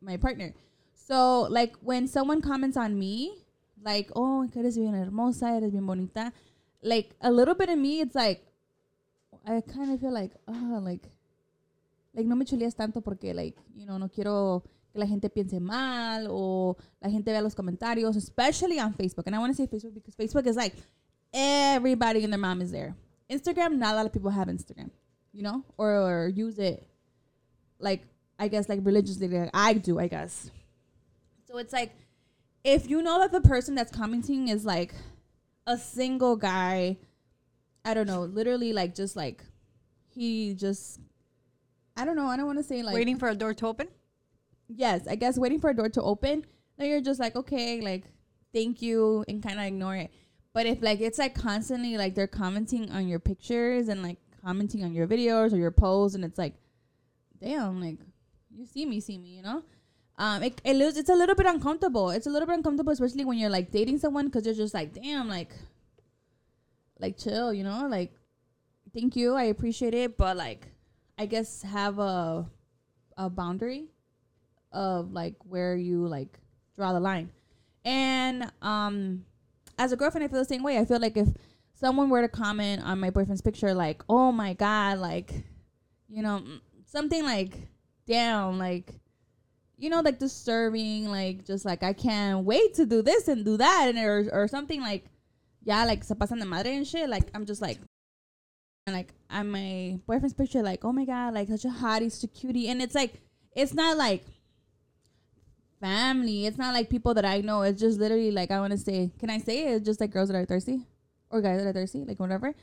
my 0.00 0.16
partner. 0.16 0.52
So 0.94 1.42
like 1.50 1.74
when 1.80 2.06
someone 2.06 2.40
comments 2.40 2.76
on 2.76 2.98
me, 2.98 3.44
like, 3.84 4.10
oh, 4.14 4.46
eres 4.54 4.76
bien 4.76 4.94
hermosa, 4.94 5.56
eres 5.56 5.72
bien 5.72 5.86
bonita, 5.86 6.32
like 6.82 7.14
a 7.20 7.30
little 7.30 7.54
bit 7.54 7.68
of 7.68 7.78
me, 7.78 8.00
it's 8.00 8.14
like, 8.14 8.44
I 9.46 9.60
kind 9.60 9.92
of 9.92 10.00
feel 10.00 10.12
like, 10.12 10.32
oh, 10.46 10.80
like, 10.82 11.08
like 12.14 12.26
no 12.26 12.34
me 12.34 12.44
chuleas 12.44 12.74
tanto 12.74 13.00
porque 13.00 13.34
like, 13.34 13.56
you 13.74 13.86
know, 13.86 13.98
no 13.98 14.08
quiero 14.08 14.62
que 14.92 15.00
la 15.00 15.06
gente 15.06 15.28
piense 15.30 15.60
mal 15.60 16.26
o 16.28 16.76
la 17.00 17.10
gente 17.10 17.30
vea 17.30 17.40
los 17.42 17.54
comentarios, 17.54 18.16
especially 18.16 18.78
on 18.78 18.92
Facebook. 18.94 19.26
And 19.26 19.36
I 19.36 19.38
want 19.38 19.56
to 19.56 19.56
say 19.56 19.66
Facebook 19.66 19.94
because 19.94 20.14
Facebook 20.14 20.46
is 20.46 20.56
like 20.56 20.74
everybody 21.32 22.24
and 22.24 22.32
their 22.32 22.38
mom 22.40 22.60
is 22.60 22.72
there. 22.72 22.94
Instagram, 23.30 23.76
not 23.76 23.94
a 23.94 23.96
lot 23.96 24.06
of 24.06 24.12
people 24.12 24.30
have 24.30 24.48
Instagram, 24.48 24.90
you 25.32 25.42
know, 25.42 25.64
or, 25.76 25.94
or 25.96 26.28
use 26.28 26.58
it 26.58 26.88
like 27.78 28.02
I 28.38 28.48
guess 28.48 28.68
like 28.68 28.80
religiously 28.82 29.28
like 29.28 29.50
I 29.54 29.74
do, 29.74 29.98
I 29.98 30.08
guess. 30.08 30.50
So 31.46 31.58
it's 31.58 31.72
like 31.72 31.92
if 32.64 32.88
you 32.88 33.02
know 33.02 33.18
that 33.20 33.32
the 33.32 33.40
person 33.40 33.74
that's 33.74 33.92
commenting 33.92 34.48
is 34.48 34.64
like 34.64 34.94
a 35.66 35.76
single 35.78 36.36
guy, 36.36 36.98
I 37.84 37.94
don't 37.94 38.06
know, 38.06 38.22
literally 38.22 38.72
like 38.72 38.94
just 38.94 39.16
like 39.16 39.44
he 40.08 40.54
just 40.54 41.00
I 41.96 42.04
don't 42.04 42.16
know, 42.16 42.26
I 42.26 42.36
don't 42.36 42.46
want 42.46 42.58
to 42.58 42.64
say 42.64 42.82
like 42.82 42.94
Waiting 42.94 43.18
for 43.18 43.28
a 43.28 43.34
door 43.34 43.54
to 43.54 43.66
open? 43.66 43.88
yes, 44.68 45.06
I 45.08 45.16
guess 45.16 45.38
waiting 45.38 45.60
for 45.60 45.70
a 45.70 45.74
door 45.74 45.88
to 45.88 46.02
open, 46.02 46.44
then 46.76 46.88
you're 46.88 47.00
just 47.00 47.18
like, 47.18 47.34
okay, 47.36 47.80
like, 47.80 48.04
thank 48.52 48.82
you, 48.82 49.24
and 49.28 49.42
kind 49.42 49.58
of 49.58 49.66
ignore 49.66 49.96
it. 49.96 50.10
But 50.52 50.66
if 50.66 50.82
like 50.82 51.00
it's 51.00 51.18
like 51.18 51.34
constantly 51.34 51.96
like 51.96 52.14
they're 52.14 52.26
commenting 52.26 52.90
on 52.90 53.06
your 53.06 53.18
pictures 53.18 53.88
and 53.88 54.02
like 54.02 54.18
commenting 54.44 54.84
on 54.84 54.92
your 54.92 55.06
videos 55.06 55.52
or 55.52 55.56
your 55.56 55.70
posts, 55.70 56.14
and 56.14 56.24
it's 56.24 56.38
like, 56.38 56.54
damn, 57.40 57.80
like 57.80 57.98
you 58.50 58.66
see 58.66 58.84
me, 58.86 59.00
see 59.00 59.18
me, 59.18 59.28
you 59.28 59.42
know. 59.42 59.62
Um, 60.18 60.42
it, 60.42 60.60
it 60.64 60.74
looks, 60.76 60.98
it's 60.98 61.08
a 61.08 61.14
little 61.14 61.34
bit 61.36 61.46
uncomfortable. 61.46 62.10
It's 62.10 62.26
a 62.26 62.30
little 62.30 62.46
bit 62.46 62.56
uncomfortable, 62.56 62.92
especially 62.92 63.24
when 63.24 63.38
you're 63.38 63.50
like 63.50 63.70
dating 63.70 63.98
someone, 63.98 64.26
because 64.26 64.44
you're 64.44 64.54
just 64.54 64.74
like, 64.74 64.92
damn, 64.92 65.28
like, 65.28 65.52
like 66.98 67.16
chill, 67.16 67.54
you 67.54 67.62
know, 67.62 67.86
like, 67.88 68.12
thank 68.92 69.14
you, 69.14 69.34
I 69.34 69.44
appreciate 69.44 69.94
it, 69.94 70.16
but 70.16 70.36
like, 70.36 70.66
I 71.18 71.26
guess 71.26 71.62
have 71.62 71.98
a 71.98 72.46
a 73.16 73.28
boundary 73.28 73.88
of 74.70 75.12
like 75.12 75.34
where 75.44 75.74
you 75.76 76.06
like 76.06 76.38
draw 76.76 76.92
the 76.92 77.00
line. 77.00 77.30
And 77.84 78.50
um 78.62 79.24
as 79.76 79.92
a 79.92 79.96
girlfriend 79.96 80.24
I 80.24 80.28
feel 80.28 80.38
the 80.38 80.44
same 80.44 80.62
way. 80.62 80.78
I 80.78 80.84
feel 80.84 81.00
like 81.00 81.16
if 81.16 81.28
someone 81.74 82.08
were 82.08 82.22
to 82.22 82.28
comment 82.28 82.82
on 82.84 83.00
my 83.00 83.10
boyfriend's 83.10 83.42
picture 83.42 83.74
like, 83.74 84.02
"Oh 84.08 84.30
my 84.30 84.54
god, 84.54 84.98
like 84.98 85.32
you 86.08 86.22
know, 86.22 86.40
mm, 86.44 86.60
something 86.86 87.24
like 87.24 87.58
damn, 88.06 88.58
like 88.58 88.94
you 89.78 89.90
know, 89.90 90.00
like 90.00 90.18
disturbing, 90.18 91.08
like 91.08 91.46
just 91.46 91.64
like 91.64 91.82
I 91.82 91.92
can't 91.92 92.44
wait 92.44 92.74
to 92.74 92.86
do 92.86 93.00
this 93.00 93.28
and 93.28 93.44
do 93.44 93.56
that 93.56 93.86
and 93.88 93.98
or 93.98 94.28
or 94.32 94.48
something 94.48 94.80
like 94.80 95.06
yeah, 95.64 95.84
like 95.84 96.04
se 96.04 96.14
pasan 96.14 96.40
de 96.40 96.44
madre 96.44 96.74
and 96.74 96.86
shit. 96.86 97.08
Like 97.08 97.30
I'm 97.34 97.46
just 97.46 97.62
like 97.62 97.78
and 98.86 98.96
like 98.96 99.12
on 99.30 99.50
my 99.50 99.98
boyfriend's 100.06 100.34
picture, 100.34 100.62
like, 100.62 100.84
oh 100.84 100.92
my 100.92 101.04
god, 101.04 101.34
like 101.34 101.48
such 101.48 101.64
a 101.64 101.68
hottie, 101.68 102.10
such 102.10 102.24
a 102.24 102.32
cutie. 102.32 102.68
And 102.68 102.82
it's 102.82 102.94
like 102.94 103.20
it's 103.54 103.74
not 103.74 103.96
like 103.96 104.24
family. 105.80 106.46
It's 106.46 106.58
not 106.58 106.74
like 106.74 106.90
people 106.90 107.14
that 107.14 107.24
I 107.24 107.40
know. 107.40 107.62
It's 107.62 107.80
just 107.80 107.98
literally 107.98 108.30
like 108.30 108.50
I 108.50 108.60
want 108.60 108.72
to 108.72 108.78
say. 108.78 109.10
Can 109.18 109.30
I 109.30 109.38
say 109.38 109.66
it? 109.66 109.76
It's 109.76 109.86
just 109.86 110.00
like 110.00 110.10
girls 110.10 110.28
that 110.28 110.36
are 110.36 110.44
thirsty, 110.44 110.86
or 111.30 111.40
guys 111.40 111.62
that 111.62 111.68
are 111.68 111.72
thirsty, 111.72 112.04
like 112.04 112.18
whatever. 112.18 112.54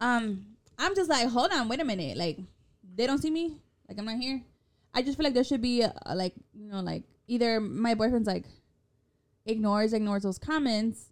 Um, 0.00 0.46
I'm 0.78 0.94
just 0.94 1.10
like, 1.10 1.28
hold 1.28 1.52
on, 1.52 1.68
wait 1.68 1.80
a 1.80 1.84
minute. 1.84 2.16
Like 2.16 2.38
they 2.94 3.06
don't 3.06 3.20
see 3.20 3.30
me. 3.30 3.56
Like 3.88 3.98
I'm 3.98 4.04
not 4.04 4.18
here. 4.18 4.42
I 4.94 5.02
just 5.02 5.16
feel 5.16 5.24
like 5.24 5.34
there 5.34 5.44
should 5.44 5.62
be 5.62 5.82
a, 5.82 5.92
a, 6.06 6.14
like 6.14 6.34
you 6.52 6.68
know 6.68 6.80
like 6.80 7.04
either 7.26 7.60
my 7.60 7.94
boyfriend's 7.94 8.28
like 8.28 8.46
ignores 9.46 9.92
ignores 9.92 10.22
those 10.22 10.38
comments, 10.38 11.10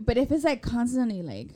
but 0.00 0.16
if 0.16 0.30
it's 0.30 0.44
like 0.44 0.62
constantly 0.62 1.22
like 1.22 1.50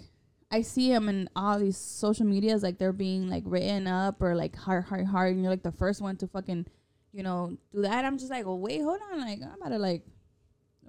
I 0.50 0.62
see 0.62 0.92
him 0.92 1.08
in 1.08 1.28
all 1.36 1.58
these 1.58 1.76
social 1.76 2.26
medias 2.26 2.62
like 2.62 2.78
they're 2.78 2.92
being 2.92 3.28
like 3.28 3.44
written 3.46 3.86
up 3.86 4.20
or 4.20 4.34
like 4.34 4.56
hard 4.56 4.84
hard 4.84 5.06
hard 5.06 5.34
and 5.34 5.42
you're 5.42 5.52
like 5.52 5.62
the 5.62 5.72
first 5.72 6.00
one 6.00 6.16
to 6.16 6.26
fucking 6.26 6.66
you 7.12 7.22
know, 7.22 7.56
do 7.72 7.82
that. 7.82 8.04
I'm 8.04 8.18
just 8.18 8.30
like, 8.30 8.46
well, 8.46 8.58
wait, 8.58 8.82
hold 8.82 9.00
on, 9.12 9.20
like 9.20 9.40
I'm 9.42 9.54
about 9.60 9.70
to 9.70 9.78
like, 9.78 10.04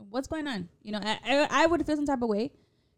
what's 0.10 0.28
going 0.28 0.48
on? 0.48 0.70
You 0.84 0.94
know, 0.94 1.00
I 1.02 1.20
I, 1.26 1.64
I 1.64 1.66
would 1.66 1.86
feel 1.86 1.96
some 1.96 2.06
type 2.06 2.22
of 2.22 2.30
way 2.30 2.52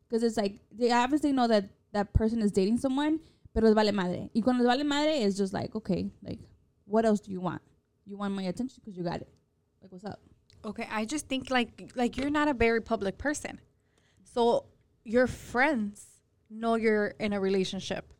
because 0.07 0.23
it's 0.23 0.37
like 0.37 0.59
they 0.71 0.91
obviously 0.91 1.31
know 1.31 1.47
that 1.47 1.69
that 1.93 2.13
person 2.13 2.41
is 2.41 2.51
dating 2.51 2.77
someone, 2.77 3.19
pero 3.53 3.67
es 3.67 3.73
vale 3.73 3.91
madre. 3.91 4.29
Y 4.35 4.41
cuando 4.41 4.63
es 4.63 4.67
vale 4.67 4.83
madre, 4.83 5.23
it's 5.23 5.37
just 5.37 5.53
like, 5.53 5.75
okay, 5.75 6.09
like, 6.23 6.39
what 6.85 7.05
else 7.05 7.19
do 7.19 7.31
you 7.31 7.41
want? 7.41 7.61
You 8.05 8.17
want 8.17 8.33
my 8.33 8.43
attention 8.43 8.81
because 8.83 8.97
you 8.97 9.03
got 9.03 9.21
it. 9.21 9.29
Like, 9.81 9.91
what's 9.91 10.05
up? 10.05 10.19
Okay, 10.65 10.87
I 10.91 11.05
just 11.05 11.27
think 11.27 11.49
like 11.49 11.91
like 11.95 12.17
you're 12.17 12.29
not 12.29 12.47
a 12.47 12.53
very 12.53 12.81
public 12.81 13.17
person. 13.17 13.59
So 14.23 14.65
your 15.03 15.27
friends 15.27 16.05
know 16.49 16.75
you're 16.75 17.13
in 17.19 17.33
a 17.33 17.39
relationship, 17.39 18.13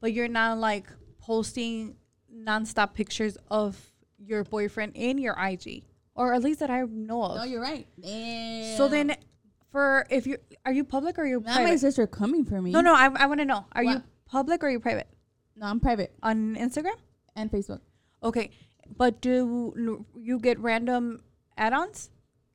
but 0.00 0.12
you're 0.12 0.28
not 0.28 0.58
like 0.58 0.86
posting 1.18 1.96
nonstop 2.34 2.94
pictures 2.94 3.36
of 3.50 3.78
your 4.18 4.44
boyfriend 4.44 4.92
in 4.94 5.18
your 5.18 5.36
IG, 5.38 5.84
or 6.14 6.32
at 6.32 6.42
least 6.42 6.60
that 6.60 6.70
I 6.70 6.82
know 6.82 7.22
of. 7.22 7.36
No, 7.36 7.44
you're 7.44 7.60
right. 7.60 7.86
Damn. 8.00 8.76
so 8.76 8.88
then, 8.88 9.16
for 9.70 10.06
if 10.08 10.26
you 10.26 10.38
are 10.64 10.72
you 10.72 10.84
public 10.84 11.18
or 11.18 11.26
you 11.26 11.40
my 11.40 11.52
private? 11.52 11.78
sister 11.78 12.06
coming 12.06 12.44
for 12.44 12.62
me. 12.62 12.70
No, 12.70 12.80
no, 12.80 12.94
I, 12.94 13.10
I 13.14 13.26
want 13.26 13.40
to 13.40 13.46
know. 13.46 13.66
Are 13.72 13.84
you 13.84 14.02
public 14.26 14.62
or 14.62 14.68
are 14.68 14.70
you 14.70 14.80
private 14.80 15.08
no, 15.56 15.66
I'm 15.66 15.80
private 15.80 16.14
on 16.22 16.56
Instagram? 16.56 16.96
and 17.34 17.50
Facebook. 17.50 17.80
Okay, 18.22 18.50
but 18.96 19.20
do 19.20 20.04
you 20.16 20.38
get 20.38 20.58
random 20.58 21.22
add-ons? 21.56 22.10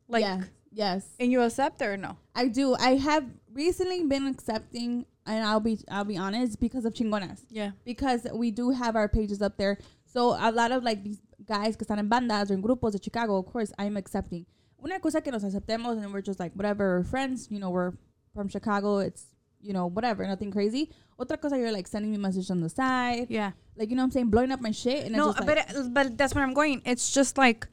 Like, 0.08 0.22
yeah, 0.22 0.44
yes. 0.72 1.06
and 1.20 1.32
you 1.32 1.42
accept 1.42 1.82
or 1.82 1.98
no? 1.98 2.18
I 2.36 2.48
do. 2.48 2.76
I 2.76 2.96
have 2.96 3.26
recently 3.52 4.04
been 4.04 4.28
accepting, 4.28 5.06
and 5.26 5.44
I'll 5.44 5.60
be 5.60 5.80
I'll 5.90 6.06
be 6.06 6.18
honest 6.18 6.60
because 6.60 6.86
of 6.86 6.94
chingonas. 6.94 7.42
Yeah. 7.50 7.72
Because 7.84 8.26
we 8.34 8.52
do 8.52 8.72
have 8.72 8.96
our 8.96 9.10
pages 9.10 9.42
up 9.42 9.58
there. 9.58 9.78
So 10.06 10.38
a 10.40 10.52
lot 10.52 10.72
of 10.72 10.84
like 10.84 11.04
these 11.04 11.20
guys 11.46 11.76
que 11.76 11.86
están 11.86 12.00
en 12.00 12.10
bandas 12.10 12.50
or 12.50 12.54
en 12.54 12.62
grupos 12.62 12.94
de 12.94 13.00
Chicago, 13.04 13.38
of 13.38 13.46
course, 13.46 13.74
I'm 13.78 13.98
accepting. 13.98 14.46
Una 14.84 15.00
cosa 15.00 15.22
que 15.22 15.32
nos 15.32 15.44
aceptemos 15.44 16.02
and 16.02 16.14
we're 16.14 16.22
just 16.22 16.40
like 16.40 16.54
whatever, 16.54 17.00
we're 17.00 17.04
friends. 17.04 17.48
You 17.52 17.60
know, 17.60 17.70
we're 17.70 17.94
from 18.34 18.48
Chicago. 18.48 19.00
It's 19.00 19.26
you 19.62 19.74
know 19.74 19.88
whatever, 19.88 20.26
nothing 20.28 20.52
crazy. 20.52 20.92
Otra 21.20 21.40
cosa, 21.42 21.58
you're 21.58 21.72
like 21.72 21.88
sending 21.88 22.12
me 22.12 22.18
messages 22.18 22.52
on 22.52 22.62
the 22.62 22.70
side, 22.70 23.28
Yeah. 23.30 23.52
like 23.76 23.90
you 23.90 23.96
know 23.96 24.02
what 24.04 24.08
I'm 24.08 24.12
saying, 24.12 24.30
blowing 24.30 24.52
up 24.52 24.62
my 24.62 24.72
shit. 24.72 25.06
And 25.06 25.16
no, 25.16 25.30
it's 25.30 25.38
just 25.40 25.48
like, 25.48 25.68
but 25.74 25.94
but 25.94 26.18
that's 26.18 26.36
where 26.36 26.44
I'm 26.44 26.54
going. 26.54 26.82
It's 26.86 27.12
just 27.12 27.38
like 27.38 27.68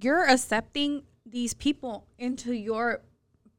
you're 0.00 0.24
accepting 0.28 1.02
these 1.24 1.54
people 1.54 2.06
into 2.18 2.52
your 2.52 3.02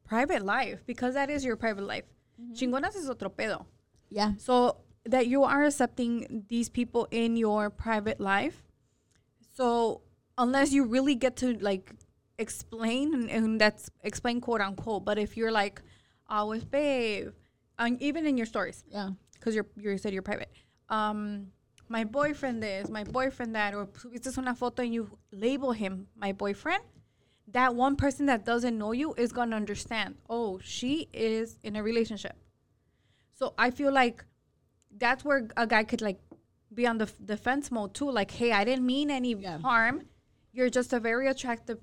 private 0.04 0.44
life 0.44 0.80
because 0.86 1.14
that 1.14 1.30
is 1.30 1.44
your 1.44 1.56
private 1.56 1.84
life. 1.84 2.04
Mm-hmm. 2.40 2.54
Chingonas 2.54 2.96
es 2.96 3.08
otro 3.08 3.28
pedo. 3.30 3.66
yeah, 4.10 4.32
So 4.38 4.76
that 5.04 5.26
you 5.26 5.44
are 5.44 5.64
accepting 5.64 6.44
these 6.48 6.68
people 6.68 7.06
in 7.10 7.36
your 7.36 7.70
private 7.70 8.20
life. 8.20 8.64
So 9.56 10.02
unless 10.36 10.72
you 10.72 10.84
really 10.84 11.14
get 11.14 11.36
to 11.36 11.54
like 11.60 11.92
explain 12.38 13.14
and, 13.14 13.30
and 13.30 13.60
that's 13.60 13.90
explain 14.02 14.40
quote 14.40 14.60
unquote, 14.60 15.04
but 15.04 15.18
if 15.18 15.36
you're 15.36 15.52
like, 15.52 15.82
oh, 16.30 16.52
it's 16.52 16.64
babe, 16.64 17.30
and 17.78 18.00
even 18.02 18.26
in 18.26 18.36
your 18.36 18.46
stories, 18.46 18.84
yeah, 18.90 19.10
because 19.34 19.54
you're 19.54 19.66
you 19.76 19.98
said 19.98 20.12
you're 20.12 20.22
private. 20.22 20.50
Um, 20.88 21.48
my 21.88 22.04
boyfriend 22.04 22.62
this, 22.62 22.88
my 22.88 23.04
boyfriend 23.04 23.54
that, 23.54 23.74
or 23.74 23.86
subiste 23.86 24.36
una 24.38 24.54
foto 24.54 24.80
and 24.82 24.92
you 24.92 25.18
label 25.32 25.72
him 25.72 26.06
my 26.16 26.32
boyfriend. 26.32 26.82
That 27.50 27.74
one 27.74 27.96
person 27.96 28.26
that 28.26 28.44
doesn't 28.44 28.76
know 28.76 28.92
you 28.92 29.14
is 29.14 29.32
gonna 29.32 29.56
understand. 29.56 30.16
Oh, 30.28 30.58
she 30.62 31.08
is 31.14 31.58
in 31.62 31.76
a 31.76 31.82
relationship. 31.82 32.36
So 33.32 33.54
I 33.56 33.70
feel 33.70 33.92
like 33.92 34.24
that's 34.98 35.24
where 35.24 35.48
a 35.56 35.66
guy 35.66 35.84
could 35.84 36.02
like 36.02 36.20
be 36.74 36.86
on 36.86 36.98
the 36.98 37.04
f- 37.06 37.14
defense 37.24 37.70
mode 37.70 37.94
too. 37.94 38.10
Like, 38.10 38.30
hey, 38.32 38.52
I 38.52 38.64
didn't 38.64 38.84
mean 38.84 39.10
any 39.10 39.32
Yeah. 39.34 39.58
harm. 39.58 40.02
You're 40.52 40.68
just 40.70 40.92
a 40.92 41.00
very 41.00 41.26
attractive 41.28 41.78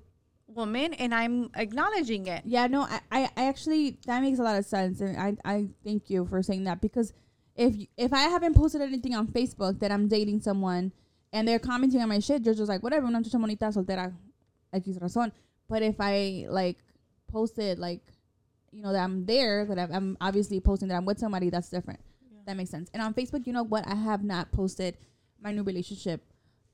woman, 0.56 0.94
and 0.94 1.14
I'm 1.14 1.50
acknowledging 1.54 2.26
it. 2.26 2.42
Yeah, 2.44 2.66
no, 2.66 2.82
I, 2.82 3.00
I, 3.12 3.30
I 3.36 3.44
actually 3.46 3.98
that 4.06 4.20
makes 4.22 4.38
a 4.38 4.42
lot 4.42 4.56
of 4.56 4.64
sense, 4.64 5.00
and 5.00 5.16
I, 5.16 5.36
I 5.44 5.68
thank 5.84 6.10
you 6.10 6.26
for 6.26 6.42
saying 6.42 6.64
that 6.64 6.80
because 6.80 7.12
if 7.54 7.74
if 7.96 8.12
I 8.12 8.22
haven't 8.22 8.54
posted 8.54 8.80
anything 8.80 9.14
on 9.14 9.28
Facebook 9.28 9.78
that 9.80 9.92
I'm 9.92 10.08
dating 10.08 10.40
someone 10.40 10.92
and 11.32 11.46
they're 11.46 11.58
commenting 11.58 12.00
on 12.00 12.08
my 12.08 12.18
shit, 12.18 12.44
you're 12.44 12.54
just 12.54 12.68
like 12.68 12.82
whatever, 12.82 13.06
una 13.06 13.20
muchacha 13.20 13.38
bonita 13.38 13.66
soltera, 13.66 14.12
X 14.72 14.88
razón. 14.88 15.32
But 15.68 15.82
if 15.82 15.96
I 16.00 16.46
like 16.48 16.78
posted 17.28 17.78
like, 17.78 18.02
you 18.72 18.82
know 18.82 18.92
that 18.92 19.02
I'm 19.02 19.26
there, 19.26 19.64
that 19.66 19.78
I'm, 19.78 19.92
I'm 19.92 20.16
obviously 20.20 20.60
posting 20.60 20.88
that 20.88 20.96
I'm 20.96 21.04
with 21.04 21.18
somebody, 21.18 21.50
that's 21.50 21.68
different. 21.68 22.00
That 22.46 22.56
makes 22.56 22.70
sense. 22.70 22.88
And 22.94 23.02
on 23.02 23.12
Facebook, 23.12 23.46
you 23.46 23.52
know 23.52 23.64
what? 23.64 23.86
I 23.88 23.96
have 23.96 24.22
not 24.22 24.52
posted 24.52 24.96
my 25.42 25.50
new 25.50 25.64
relationship 25.64 26.22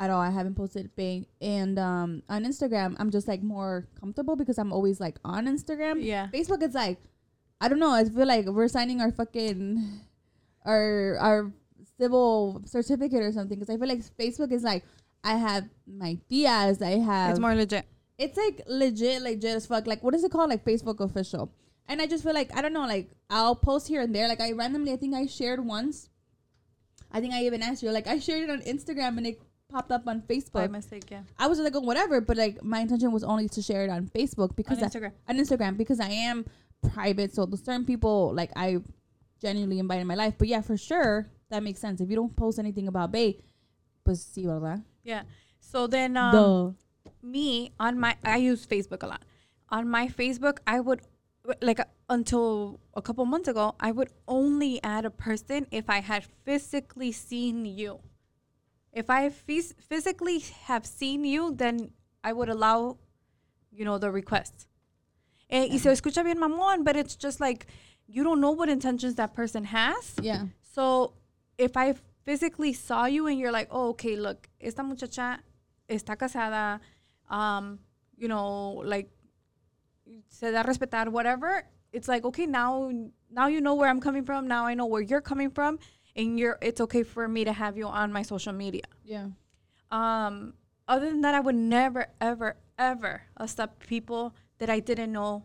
at 0.02 0.10
all. 0.10 0.20
I 0.20 0.30
haven't 0.30 0.56
posted 0.56 0.90
bang. 0.96 1.26
And 1.40 1.78
um, 1.78 2.22
on 2.28 2.44
Instagram, 2.44 2.96
I'm 2.98 3.10
just 3.10 3.28
like 3.28 3.42
more 3.42 3.86
comfortable 4.00 4.34
because 4.36 4.58
I'm 4.58 4.72
always 4.72 4.98
like 5.00 5.16
on 5.24 5.46
Instagram. 5.46 6.02
Yeah. 6.02 6.26
Facebook 6.34 6.60
is 6.62 6.74
like, 6.74 6.98
I 7.60 7.68
don't 7.68 7.78
know. 7.78 7.92
I 7.92 8.04
feel 8.04 8.26
like 8.26 8.46
we're 8.46 8.66
signing 8.68 9.00
our 9.00 9.12
fucking 9.12 10.00
our 10.66 11.16
our 11.20 11.52
civil 11.98 12.62
certificate 12.66 13.22
or 13.22 13.32
something. 13.32 13.58
Because 13.58 13.70
I 13.74 13.78
feel 13.78 13.88
like 13.88 14.02
Facebook 14.18 14.50
is 14.52 14.64
like, 14.64 14.84
I 15.22 15.36
have 15.36 15.68
my 15.86 16.18
tias, 16.30 16.82
I 16.82 16.98
have 16.98 17.30
It's 17.30 17.40
more 17.40 17.54
legit. 17.54 17.86
it's 18.18 18.36
like 18.36 18.62
legit, 18.66 19.22
legit 19.22 19.56
as 19.56 19.66
fuck. 19.66 19.86
Like 19.86 20.02
what 20.02 20.14
is 20.16 20.24
it 20.24 20.32
called? 20.32 20.50
Like 20.50 20.64
Facebook 20.64 20.98
official. 20.98 21.52
And 21.86 22.00
I 22.02 22.06
just 22.06 22.24
feel 22.24 22.34
like 22.34 22.50
I 22.56 22.62
don't 22.62 22.72
know. 22.72 22.86
Like 22.86 23.10
I'll 23.30 23.54
post 23.54 23.86
here 23.86 24.00
and 24.02 24.12
there. 24.14 24.26
Like 24.26 24.40
I 24.40 24.50
randomly, 24.52 24.92
I 24.92 24.96
think 24.96 25.14
I 25.14 25.26
shared 25.26 25.64
once. 25.64 26.08
I 27.14 27.20
think 27.20 27.34
I 27.34 27.44
even 27.44 27.62
asked 27.62 27.82
you. 27.84 27.90
Like 27.90 28.08
I 28.08 28.18
shared 28.18 28.42
it 28.42 28.50
on 28.50 28.62
Instagram 28.62 29.18
and 29.18 29.26
it 29.26 29.38
popped 29.72 29.90
up 29.90 30.06
on 30.06 30.20
By 30.20 30.34
Facebook. 30.34 30.70
mistake, 30.70 31.10
yeah. 31.10 31.22
I 31.38 31.46
was 31.48 31.58
like, 31.58 31.74
oh, 31.74 31.80
whatever, 31.80 32.20
but 32.20 32.36
like 32.36 32.62
my 32.62 32.80
intention 32.80 33.10
was 33.12 33.24
only 33.24 33.48
to 33.48 33.62
share 33.62 33.84
it 33.84 33.90
on 33.90 34.08
Facebook 34.08 34.54
because 34.54 34.78
On 34.78 34.84
I- 34.84 34.88
Instagram. 34.88 35.12
on 35.28 35.36
Instagram 35.38 35.76
because 35.76 35.98
I 36.00 36.10
am 36.10 36.44
private. 36.92 37.34
So 37.34 37.46
the 37.46 37.56
certain 37.56 37.84
people 37.84 38.32
like 38.34 38.50
I 38.56 38.78
genuinely 39.40 39.78
invite 39.78 40.00
in 40.00 40.06
my 40.06 40.14
life. 40.14 40.34
But 40.38 40.48
yeah, 40.48 40.60
for 40.60 40.76
sure 40.76 41.30
that 41.50 41.62
makes 41.62 41.80
sense. 41.80 42.00
If 42.00 42.08
you 42.10 42.16
don't 42.16 42.34
post 42.36 42.58
anything 42.58 42.88
about 42.88 43.10
Bay, 43.12 43.38
pues 44.04 44.20
sí, 44.24 44.44
verdad? 44.46 44.82
Yeah. 45.04 45.22
So 45.60 45.86
then, 45.86 46.16
um, 46.16 46.76
me 47.22 47.72
on 47.78 47.98
my 47.98 48.16
I 48.24 48.36
use 48.38 48.66
Facebook 48.66 49.02
a 49.02 49.06
lot. 49.06 49.22
On 49.70 49.88
my 49.88 50.08
Facebook, 50.08 50.58
I 50.66 50.80
would 50.80 51.00
like 51.60 51.80
uh, 51.80 51.84
until 52.08 52.78
a 52.94 53.02
couple 53.02 53.24
months 53.24 53.48
ago, 53.48 53.74
I 53.80 53.90
would 53.90 54.10
only 54.28 54.80
add 54.84 55.04
a 55.04 55.10
person 55.10 55.66
if 55.70 55.88
I 55.88 56.00
had 56.00 56.24
physically 56.44 57.10
seen 57.12 57.64
you. 57.64 58.00
If 58.92 59.08
I 59.08 59.30
phys- 59.30 59.74
physically 59.80 60.40
have 60.66 60.84
seen 60.86 61.24
you, 61.24 61.52
then 61.54 61.92
I 62.22 62.32
would 62.32 62.48
allow, 62.48 62.98
you 63.70 63.84
know, 63.84 63.98
the 63.98 64.10
request. 64.10 64.66
Eh, 65.50 65.68
Y 65.70 65.78
se 65.78 65.90
escucha 65.90 66.22
bien 66.24 66.38
mamón, 66.38 66.84
but 66.84 66.96
it's 66.96 67.16
just 67.16 67.40
like 67.40 67.66
you 68.06 68.22
don't 68.22 68.40
know 68.40 68.50
what 68.50 68.68
intentions 68.68 69.14
that 69.16 69.32
person 69.34 69.64
has. 69.64 70.14
Yeah. 70.20 70.46
So 70.62 71.14
if 71.58 71.76
I 71.76 71.94
physically 72.24 72.72
saw 72.72 73.06
you 73.06 73.26
and 73.26 73.38
you're 73.38 73.52
like, 73.52 73.68
oh, 73.70 73.90
okay, 73.90 74.16
look, 74.16 74.48
esta 74.60 74.82
muchacha 74.82 75.40
está 75.88 76.16
casada, 76.16 76.80
um, 77.30 77.78
you 78.16 78.28
know, 78.28 78.82
like 78.84 79.10
se 80.28 80.52
da 80.52 80.62
respetar, 80.62 81.08
whatever. 81.08 81.64
It's 81.92 82.08
like, 82.08 82.24
okay, 82.24 82.46
now 82.46 82.90
now 83.30 83.46
you 83.48 83.60
know 83.60 83.74
where 83.74 83.88
I'm 83.88 84.00
coming 84.00 84.24
from. 84.24 84.48
Now 84.48 84.66
I 84.66 84.74
know 84.74 84.86
where 84.86 85.02
you're 85.02 85.20
coming 85.20 85.50
from, 85.50 85.78
and 86.16 86.38
you're. 86.38 86.58
It's 86.60 86.80
okay 86.80 87.02
for 87.02 87.28
me 87.28 87.44
to 87.44 87.52
have 87.52 87.76
you 87.76 87.86
on 87.86 88.12
my 88.12 88.22
social 88.22 88.52
media. 88.52 88.84
Yeah. 89.04 89.28
Um, 89.90 90.54
other 90.88 91.06
than 91.06 91.20
that, 91.22 91.34
I 91.34 91.40
would 91.40 91.54
never, 91.54 92.06
ever, 92.20 92.56
ever 92.78 93.22
accept 93.36 93.86
people 93.86 94.34
that 94.58 94.70
I 94.70 94.80
didn't 94.80 95.12
know 95.12 95.44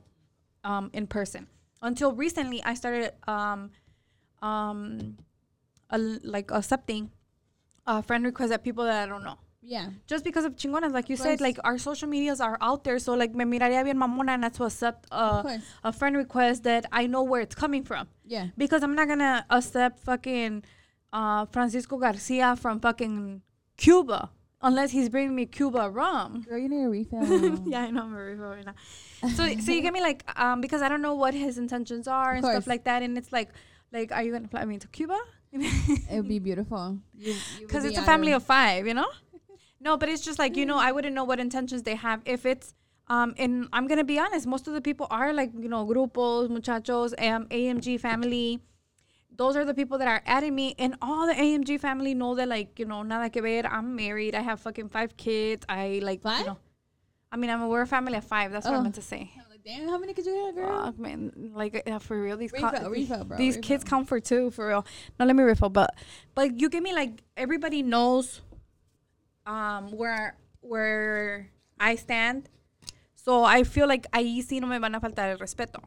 um, 0.63 0.89
in 0.93 1.07
person. 1.07 1.47
Until 1.81 2.11
recently, 2.13 2.63
I 2.63 2.73
started 2.73 3.13
um, 3.27 3.71
um, 4.41 5.17
a, 5.89 5.97
like 5.97 6.51
accepting 6.51 7.11
uh, 7.85 8.01
friend 8.01 8.25
requests 8.25 8.51
at 8.51 8.63
people 8.63 8.83
that 8.85 9.03
I 9.03 9.05
don't 9.05 9.23
know. 9.23 9.37
Yeah. 9.67 9.89
Just 10.07 10.23
because 10.23 10.45
of 10.45 10.55
chingonas, 10.55 10.93
like 10.93 11.09
you 11.09 11.17
said, 11.17 11.41
like 11.41 11.57
our 11.65 11.77
social 11.77 12.07
medias 12.07 12.39
are 12.39 12.57
out 12.61 12.85
there. 12.85 12.99
So 12.99 13.13
like 13.15 13.35
me 13.35 13.43
miraría 13.43 13.83
bien 13.83 13.97
mamona 13.97 14.39
not 14.39 14.53
to 14.55 14.63
accept 14.63 15.07
Of 15.11 15.45
uh, 15.45 15.57
a 15.83 15.91
friend 15.91 16.15
request 16.15 16.63
that 16.63 16.85
I 16.91 17.05
know 17.07 17.23
where 17.23 17.41
it's 17.41 17.53
coming 17.55 17.83
from 17.83 18.07
Yeah. 18.25 18.47
because 18.57 18.81
I'm 18.81 18.95
not 18.95 19.07
gonna 19.09 19.45
accept 19.49 19.99
fucking 19.99 20.63
uh, 21.11 21.45
Francisco 21.47 21.97
Garcia 21.97 22.55
from 22.55 22.79
fucking 22.79 23.41
Cuba 23.75 24.29
unless 24.61 24.91
he's 24.91 25.09
bringing 25.09 25.35
me 25.35 25.45
Cuba 25.45 25.89
rum. 25.89 26.45
Girl, 26.47 26.57
you 26.57 26.69
need 26.69 26.83
a 26.85 26.89
refill. 26.89 27.59
yeah, 27.67 27.83
I 27.83 27.91
know 27.91 28.03
I'm 28.03 28.13
very 28.13 28.35
right 28.35 28.65
now. 28.65 28.75
So, 29.35 29.43
so 29.59 29.71
you 29.71 29.81
get 29.81 29.91
me 29.93 30.01
like 30.01 30.23
um 30.39 30.61
because 30.61 30.81
I 30.81 30.87
don't 30.87 31.01
know 31.01 31.15
what 31.15 31.33
his 31.33 31.57
intentions 31.57 32.07
are 32.07 32.31
and 32.33 32.41
course. 32.41 32.55
stuff 32.55 32.67
like 32.67 32.85
that, 32.85 33.03
and 33.03 33.17
it's 33.17 33.33
like, 33.33 33.49
like, 33.91 34.13
are 34.13 34.23
you 34.23 34.31
gonna 34.31 34.47
fly 34.47 34.63
me 34.63 34.77
to 34.79 34.87
Cuba? 34.87 35.19
it 35.53 36.15
would 36.15 36.27
be 36.27 36.39
beautiful. 36.39 36.99
Because 37.59 37.85
it's 37.87 37.97
a 37.97 38.03
family 38.03 38.33
of 38.33 38.43
five, 38.43 38.85
you 38.87 38.93
know. 38.93 39.07
No, 39.79 39.97
but 39.97 40.09
it's 40.09 40.23
just 40.23 40.39
like 40.39 40.55
you 40.57 40.65
know, 40.65 40.77
I 40.77 40.91
wouldn't 40.91 41.13
know 41.15 41.23
what 41.23 41.39
intentions 41.39 41.83
they 41.83 41.95
have 41.95 42.21
if 42.25 42.45
it's. 42.45 42.73
Um, 43.09 43.35
and 43.37 43.69
I'm 43.71 43.87
gonna 43.87 44.03
be 44.03 44.19
honest, 44.19 44.45
most 44.47 44.67
of 44.67 44.73
the 44.73 44.81
people 44.81 45.07
are 45.09 45.31
like 45.33 45.51
you 45.57 45.69
know, 45.69 45.85
grupos, 45.85 46.49
muchachos, 46.49 47.13
um, 47.19 47.45
AMG 47.47 47.99
family. 47.99 48.59
Those 49.35 49.55
are 49.55 49.63
the 49.65 49.73
people 49.75 49.97
that 49.99 50.07
are 50.07 50.21
adding 50.25 50.55
me, 50.55 50.73
and 50.79 50.95
all 51.01 51.27
the 51.27 51.33
AMG 51.33 51.79
family 51.79 52.13
know 52.15 52.33
that 52.35 52.47
like 52.47 52.79
you 52.79 52.85
know, 52.85 53.03
nada 53.03 53.29
que 53.29 53.41
ver. 53.41 53.67
I'm 53.67 53.95
married. 53.95 54.33
I 54.35 54.41
have 54.41 54.59
fucking 54.59 54.89
five 54.89 55.15
kids. 55.15 55.65
I 55.69 55.99
like 56.03 56.21
Five? 56.21 56.39
you 56.39 56.45
know. 56.47 56.57
I 57.31 57.35
mean, 57.37 57.49
I'm 57.49 57.61
a, 57.61 57.67
we're 57.67 57.81
a 57.81 57.87
family 57.87 58.15
of 58.17 58.23
five. 58.23 58.51
That's 58.51 58.65
what 58.65 58.73
I 58.75 58.77
Oh. 58.77 58.81
meant 58.81 58.95
to 58.95 59.01
say. 59.01 59.29
Like, 59.49 59.63
damn, 59.63 59.87
how 59.89 59.97
many 59.99 60.13
kids 60.13 60.25
you 60.27 60.45
have, 60.45 60.55
girl? 60.55 60.85
Fuck, 60.85 60.97
man, 60.97 61.51
like 61.53 61.83
yeah, 61.85 61.99
for 61.99 62.19
real, 62.21 62.35
these 62.37 62.51
Refill, 62.51 62.71
co- 62.71 62.89
refill, 62.89 63.23
bro, 63.25 63.37
these 63.37 63.57
refill. 63.57 63.67
kids 63.67 63.83
count 63.83 64.07
for 64.07 64.19
two 64.19 64.49
for 64.51 64.67
real. 64.69 64.85
No, 65.19 65.25
let 65.25 65.35
me 65.35 65.43
refill, 65.43 65.69
but 65.69 65.93
but 66.35 66.59
you 66.59 66.67
give 66.69 66.81
me 66.81 66.93
like 66.93 67.21
everybody 67.37 67.83
knows, 67.83 68.41
um, 69.47 69.91
where 69.97 70.35
where 70.61 71.49
I 71.79 71.95
stand, 71.95 72.49
so 73.15 73.43
I 73.43 73.63
feel 73.63 73.87
like 73.87 74.05
ahí 74.11 74.43
sí 74.43 74.59
no 74.61 74.67
me 74.67 74.77
van 74.77 74.93
a 74.95 74.99
faltar 74.99 75.31
el 75.31 75.37
respeto. 75.39 75.81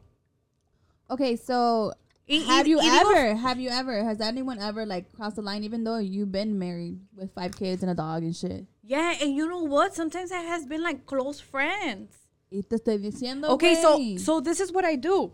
Okay, 1.09 1.35
so 1.35 1.93
Y- 2.27 2.39
have 2.47 2.65
y- 2.65 2.71
you 2.71 2.77
y 2.77 2.87
digo- 2.89 3.11
ever, 3.11 3.35
have 3.35 3.59
you 3.59 3.69
ever, 3.69 4.03
has 4.03 4.21
anyone 4.21 4.57
ever 4.59 4.85
like 4.85 5.11
crossed 5.13 5.35
the 5.35 5.41
line 5.41 5.63
even 5.63 5.83
though 5.83 5.97
you've 5.97 6.31
been 6.31 6.57
married 6.57 6.99
with 7.15 7.33
five 7.35 7.55
kids 7.55 7.83
and 7.83 7.91
a 7.91 7.95
dog 7.95 8.23
and 8.23 8.35
shit? 8.35 8.65
Yeah, 8.83 9.15
and 9.21 9.35
you 9.35 9.47
know 9.47 9.63
what? 9.63 9.93
Sometimes 9.93 10.31
it 10.31 10.45
has 10.45 10.65
been 10.65 10.81
like 10.81 11.05
close 11.05 11.39
friends. 11.39 12.15
Y 12.51 12.61
te 12.67 12.75
estoy 12.77 12.97
diciendo, 12.99 13.49
Okay, 13.49 13.75
so 13.75 13.99
so 14.17 14.39
this 14.41 14.59
is 14.59 14.71
what 14.71 14.83
I 14.85 14.95
do. 14.95 15.33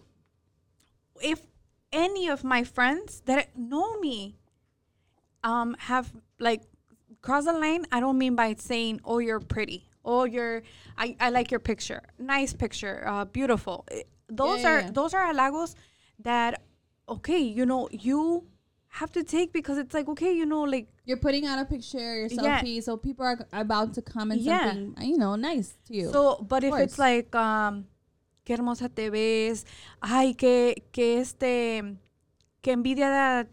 If 1.22 1.42
any 1.92 2.28
of 2.30 2.44
my 2.44 2.64
friends 2.64 3.22
that 3.26 3.56
know 3.58 4.00
me 4.00 4.36
um 5.44 5.76
have 5.80 6.12
like 6.40 6.64
crossed 7.28 7.48
the 7.52 7.54
line, 7.54 7.84
I 7.92 8.00
don't 8.04 8.18
mean 8.24 8.36
by 8.36 8.50
saying, 8.70 9.02
"Oh, 9.04 9.20
you're 9.28 9.44
pretty." 9.56 9.80
Oh, 10.04 10.24
you're 10.36 10.64
I, 10.98 11.16
I 11.20 11.30
like 11.38 11.52
your 11.52 11.64
picture. 11.72 12.02
Nice 12.18 12.54
picture. 12.64 12.96
Uh 13.06 13.26
beautiful. 13.40 13.78
Eh, 13.92 14.04
Those 14.42 14.62
yeah, 14.62 14.72
are 14.72 14.80
yeah. 14.82 14.92
those 15.00 15.12
are 15.18 15.26
halagos 15.32 15.72
that 16.30 16.62
okay, 17.16 17.42
you 17.60 17.66
know, 17.72 17.82
you 18.08 18.48
have 19.00 19.12
to 19.18 19.24
take 19.24 19.50
because 19.60 19.78
it's 19.84 19.94
like 19.98 20.08
okay, 20.14 20.32
you 20.42 20.46
know, 20.46 20.64
like 20.64 20.88
You're 21.08 21.24
putting 21.28 21.46
out 21.50 21.60
a 21.60 21.66
picture, 21.66 22.10
your 22.22 22.30
selfie, 22.30 22.82
so 22.84 22.98
people 22.98 23.26
are 23.26 23.40
about 23.54 23.94
to 23.96 24.02
comment 24.02 24.44
something, 24.44 24.96
you 25.02 25.18
know, 25.18 25.36
nice 25.36 25.70
to 25.88 25.94
you. 25.94 26.12
So, 26.12 26.22
but 26.52 26.64
if 26.64 26.74
it's 26.76 27.00
like, 27.00 27.34
um, 27.36 27.88
qué 28.46 28.56
hermosa 28.56 28.90
te 28.90 29.10
ves, 29.10 29.66
ay, 30.02 30.34
que, 30.34 30.76
que 30.92 31.20
este, 31.20 31.96
que 32.62 32.74
envidia 32.74 33.48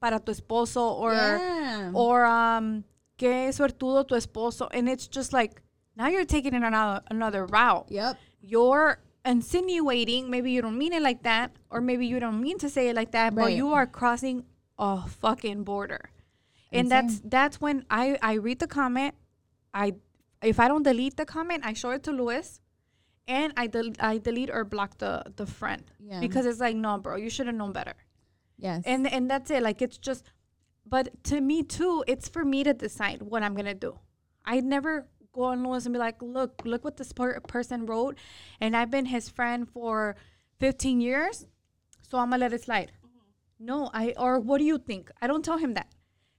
para 0.00 0.18
tu 0.20 0.32
esposo, 0.32 0.80
or, 0.98 1.12
yeah. 1.12 1.90
or, 1.94 2.24
um, 2.24 2.84
que 3.18 3.50
suertudo 3.52 4.06
tu 4.06 4.14
esposo, 4.14 4.68
and 4.72 4.88
it's 4.88 5.06
just 5.06 5.32
like, 5.32 5.60
now 5.96 6.08
you're 6.08 6.24
taking 6.24 6.54
it 6.54 6.62
another, 6.62 7.02
another 7.10 7.46
route. 7.46 7.86
yep. 7.90 8.16
You're 8.42 8.98
insinuating, 9.26 10.30
maybe 10.30 10.50
you 10.50 10.62
don't 10.62 10.78
mean 10.78 10.92
it 10.94 11.02
like 11.02 11.22
that, 11.24 11.52
or 11.70 11.80
maybe 11.80 12.06
you 12.06 12.18
don't 12.20 12.40
mean 12.40 12.58
to 12.58 12.70
say 12.70 12.88
it 12.88 12.96
like 12.96 13.12
that, 13.12 13.34
but 13.34 13.52
you 13.52 13.72
are 13.74 13.86
crossing 13.86 14.44
a 14.78 15.06
fucking 15.06 15.64
border. 15.64 16.10
And 16.72 16.90
that's 16.90 17.20
that's 17.24 17.60
when 17.60 17.84
I 17.90 18.16
I 18.22 18.34
read 18.34 18.60
the 18.60 18.66
comment, 18.68 19.14
I 19.74 19.94
if 20.40 20.58
I 20.58 20.68
don't 20.68 20.84
delete 20.84 21.16
the 21.16 21.26
comment, 21.26 21.64
I 21.66 21.74
show 21.74 21.90
it 21.90 22.02
to 22.04 22.12
Luis, 22.12 22.60
and 23.28 23.52
I 23.56 23.66
del- 23.66 23.92
I 23.98 24.18
delete 24.18 24.50
or 24.50 24.64
block 24.64 24.96
the 24.98 25.22
the 25.36 25.46
friend 25.46 25.82
Yeah. 25.98 26.20
because 26.20 26.46
it's 26.46 26.60
like 26.60 26.76
no, 26.76 26.96
bro, 26.96 27.16
you 27.16 27.28
should 27.28 27.46
have 27.46 27.56
known 27.56 27.72
better. 27.72 27.94
Yes. 28.60 28.82
And 28.86 29.06
and 29.10 29.30
that's 29.30 29.50
it. 29.50 29.62
Like 29.62 29.82
it's 29.82 29.98
just, 29.98 30.24
but 30.86 31.24
to 31.24 31.40
me 31.40 31.62
too, 31.62 32.04
it's 32.06 32.28
for 32.28 32.44
me 32.44 32.62
to 32.64 32.74
decide 32.74 33.22
what 33.22 33.42
I'm 33.42 33.54
gonna 33.54 33.74
do. 33.74 33.98
I 34.44 34.60
never 34.60 35.08
go 35.32 35.44
on 35.44 35.64
Luis 35.64 35.86
and 35.86 35.92
be 35.92 35.98
like, 35.98 36.20
look, 36.20 36.62
look 36.64 36.84
what 36.84 36.96
this 36.96 37.12
per- 37.12 37.40
person 37.40 37.86
wrote, 37.86 38.18
and 38.60 38.76
I've 38.76 38.90
been 38.90 39.06
his 39.06 39.28
friend 39.28 39.68
for 39.68 40.16
15 40.58 41.00
years, 41.00 41.46
so 42.02 42.18
I'm 42.18 42.30
gonna 42.30 42.40
let 42.40 42.52
it 42.52 42.62
slide. 42.62 42.92
Mm-hmm. 43.04 43.66
No, 43.66 43.90
I 43.94 44.14
or 44.16 44.38
what 44.40 44.58
do 44.58 44.64
you 44.64 44.78
think? 44.78 45.10
I 45.22 45.26
don't 45.26 45.44
tell 45.44 45.58
him 45.58 45.74
that. 45.74 45.88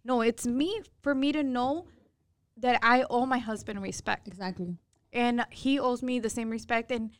No, 0.03 0.21
it's 0.21 0.45
me 0.45 0.81
for 1.01 1.13
me 1.15 1.31
to 1.31 1.43
know 1.43 1.85
that 2.57 2.79
I 2.83 3.05
owe 3.09 3.25
my 3.25 3.37
husband 3.39 3.81
respect 3.81 4.27
exactly. 4.27 4.77
and 5.13 5.45
he 5.51 5.79
owes 5.79 6.03
me 6.03 6.19
the 6.19 6.29
same 6.29 6.49
respect 6.49 6.91
and 6.91 7.11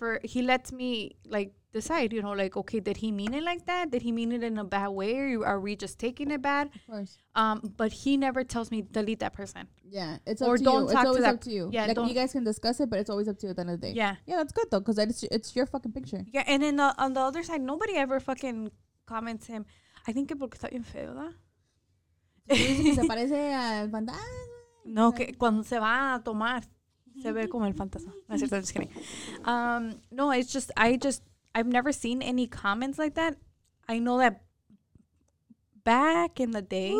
for 0.00 0.10
he 0.32 0.40
lets 0.52 0.68
me 0.80 0.88
like 1.36 1.50
decide 1.78 2.10
you 2.16 2.22
know 2.26 2.32
like 2.42 2.54
okay 2.60 2.80
did 2.88 2.96
he 3.02 3.08
mean 3.18 3.32
it 3.38 3.44
like 3.50 3.62
that 3.70 3.84
did 3.94 4.02
he 4.06 4.10
mean 4.18 4.30
it 4.36 4.42
in 4.48 4.56
a 4.58 4.64
bad 4.76 4.88
way 5.00 5.12
or 5.36 5.46
are 5.50 5.60
we 5.66 5.72
just 5.84 5.96
taking 6.06 6.28
it 6.36 6.42
bad 6.42 6.64
Of 6.78 6.82
course. 6.92 7.12
um 7.40 7.56
but 7.80 7.90
he 8.02 8.12
never 8.26 8.42
tells 8.54 8.68
me 8.74 8.78
delete 8.98 9.20
that 9.24 9.34
person 9.40 9.62
Yeah, 9.98 10.12
it's 10.30 10.40
up 10.42 10.48
Or 10.50 10.56
to 10.58 10.64
don't 10.68 10.86
you. 10.88 10.94
talk 10.94 11.02
It's 11.02 11.02
to 11.02 11.08
always 11.10 11.24
that- 11.26 11.34
up 11.34 11.40
to 11.46 11.50
you. 11.56 11.64
yeah, 11.76 11.86
like 11.90 11.98
you 12.10 12.14
guys 12.20 12.32
can 12.36 12.44
discuss 12.52 12.76
it, 12.82 12.88
but 12.90 12.98
it's 13.02 13.10
always 13.14 13.28
up 13.30 13.36
to 13.40 13.46
you 13.46 13.50
at 13.52 13.56
the 13.56 13.62
end 13.64 13.70
of 13.74 13.80
the 13.80 13.86
day. 13.88 13.94
yeah 14.02 14.14
Yeah, 14.30 14.36
that's 14.40 14.54
good 14.58 14.68
though, 14.70 14.80
because 14.82 14.98
it's 14.98 15.22
it's 15.36 15.50
your 15.58 15.66
fucking 15.74 15.92
picture. 15.98 16.22
yeah 16.36 16.44
and 16.52 16.58
then 16.64 16.76
uh, 16.86 16.94
on 17.04 17.10
the 17.16 17.22
other 17.28 17.42
side 17.48 17.62
nobody 17.72 17.94
ever 18.04 18.18
fucking 18.28 18.58
comments 19.12 19.46
him 19.52 19.62
i 20.08 20.10
think 20.14 20.24
que 20.28 20.36
porque 20.40 20.56
está 20.58 20.68
bien 20.74 20.82
feo 20.92 21.14
¿verdad? 21.14 21.34
Tú 22.48 22.56
dices 22.56 22.82
que 22.86 22.94
se 23.00 23.04
parece 23.14 23.38
al 23.54 23.90
fantasma. 23.90 24.22
No, 24.84 25.12
que 25.12 25.34
cuando 25.40 25.62
se 25.62 25.78
va 25.78 26.14
a 26.14 26.22
tomar 26.24 26.64
se 27.22 27.32
ve 27.32 27.48
como 27.48 27.66
el 27.66 27.74
fantasma. 27.74 28.12
No, 28.28 28.34
es 28.34 28.40
cierto, 28.40 28.56
I'm 28.56 28.62
just 28.62 28.72
kidding. 28.74 28.90
Um, 29.44 30.00
no, 30.10 30.30
it's 30.32 30.52
just 30.52 30.70
I 30.76 30.96
just 30.96 31.22
I've 31.54 31.66
never 31.66 31.92
seen 31.92 32.22
any 32.22 32.46
comments 32.46 32.98
like 32.98 33.14
that. 33.14 33.36
I 33.88 33.98
know 33.98 34.18
that 34.18 34.42
back 35.84 36.38
in 36.40 36.50
the 36.52 36.62
day, 36.62 36.94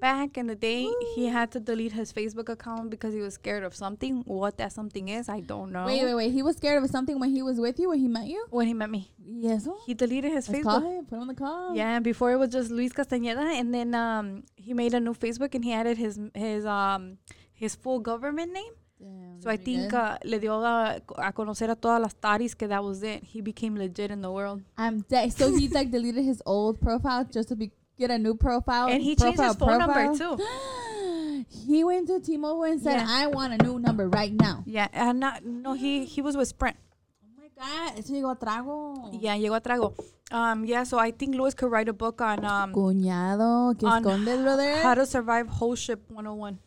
back 0.00 0.36
in 0.36 0.46
the 0.48 0.54
day, 0.56 0.88
he 1.14 1.26
had 1.28 1.52
to 1.52 1.60
delete 1.60 1.92
his 1.92 2.12
Facebook 2.12 2.48
account 2.48 2.90
because 2.90 3.14
he 3.14 3.20
was 3.20 3.34
scared 3.34 3.62
of 3.62 3.74
something. 3.74 4.22
What 4.26 4.56
that 4.58 4.72
something 4.72 5.08
is, 5.08 5.28
I 5.28 5.40
don't 5.40 5.70
know. 5.72 5.86
Wait, 5.86 6.02
wait, 6.04 6.14
wait. 6.14 6.32
He 6.32 6.42
was 6.42 6.56
scared 6.56 6.82
of 6.82 6.90
something 6.90 7.20
when 7.20 7.30
he 7.30 7.42
was 7.42 7.60
with 7.60 7.78
you, 7.78 7.90
when 7.90 7.98
he 8.00 8.08
met 8.08 8.26
you? 8.26 8.44
When 8.50 8.66
he 8.66 8.74
met 8.74 8.90
me, 8.90 9.12
Yes. 9.24 9.68
he 9.86 9.94
deleted 9.94 10.32
his 10.32 10.48
Let's 10.48 10.64
Facebook. 10.64 11.08
Put 11.08 11.16
him 11.16 11.20
on 11.22 11.28
the 11.28 11.34
call. 11.34 11.76
Yeah, 11.76 12.00
before 12.00 12.32
it 12.32 12.36
was 12.36 12.50
just 12.50 12.70
Luis 12.70 12.92
Castañeda, 12.92 13.44
and 13.60 13.72
then 13.72 13.94
um, 13.94 14.44
he 14.56 14.74
made 14.74 14.94
a 14.94 15.00
new 15.00 15.14
Facebook 15.14 15.54
and 15.54 15.64
he 15.64 15.72
added 15.72 15.98
his 15.98 16.18
his 16.34 16.66
um 16.66 17.18
his 17.52 17.76
full 17.76 18.00
government 18.00 18.52
name. 18.52 18.72
Damn, 19.02 19.40
So 19.42 19.50
I 19.50 19.56
think 19.56 19.92
uh, 19.92 20.16
le 20.24 20.38
dio 20.38 20.54
a, 20.62 21.00
a 21.18 21.32
conocer 21.32 21.68
a 21.70 21.74
todas 21.74 22.00
las 22.00 22.14
taris 22.14 22.54
que 22.54 22.68
that 22.68 22.82
was 22.84 23.02
it. 23.02 23.24
He 23.24 23.40
became 23.42 23.76
legit 23.76 24.12
in 24.12 24.22
the 24.22 24.30
world. 24.30 24.62
I'm 24.78 25.00
dead. 25.08 25.32
So 25.32 25.50
he 25.56 25.68
like 25.68 25.90
deleted 25.90 26.24
his 26.24 26.40
old 26.46 26.80
profile 26.80 27.24
just 27.24 27.48
to 27.48 27.56
be 27.56 27.72
get 27.98 28.10
a 28.12 28.18
new 28.18 28.34
profile. 28.36 28.86
And 28.88 29.02
he 29.02 29.16
changed 29.16 29.40
his 29.40 29.56
profile, 29.56 29.68
phone 29.68 29.78
number 29.80 30.16
too. 30.16 30.38
he 31.66 31.82
went 31.84 32.06
to 32.08 32.20
T-Mobile 32.20 32.64
and 32.64 32.80
said, 32.80 33.00
Yeah. 33.00 33.06
"I 33.08 33.26
want 33.26 33.52
a 33.54 33.58
new 33.64 33.78
number 33.80 34.08
right 34.08 34.32
now." 34.32 34.62
Yeah, 34.66 34.88
and 34.92 35.18
not 35.20 35.44
no 35.44 35.72
he 35.74 36.04
he 36.04 36.22
was 36.22 36.36
with 36.36 36.48
Sprint. 36.48 36.76
Oh 37.24 37.28
my 37.36 37.48
god, 37.58 37.98
eso 37.98 38.12
llegó 38.12 38.30
a 38.30 38.36
trago. 38.36 39.10
Yeah, 39.20 39.36
llegó 39.36 39.56
a 39.56 39.60
trago. 39.60 39.94
Um, 40.30 40.64
yeah, 40.64 40.84
so 40.84 40.98
I 40.98 41.10
think 41.10 41.34
Luis 41.34 41.52
could 41.54 41.70
write 41.70 41.88
a 41.88 41.92
book 41.92 42.20
on 42.22 42.44
um 42.44 42.72
Cuñado, 42.72 43.76
que 43.78 43.86
On 43.86 44.00
escondes, 44.02 44.40
brother. 44.42 44.80
how 44.82 44.94
to 44.94 45.04
survive 45.04 45.48
whole 45.48 45.74
ship 45.74 46.00
101. 46.08 46.58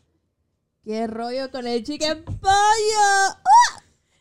Qué 0.86 1.08
rollo 1.08 1.50
con 1.50 1.66
el 1.66 1.82
chicken 1.82 2.22
pollo. 2.22 3.34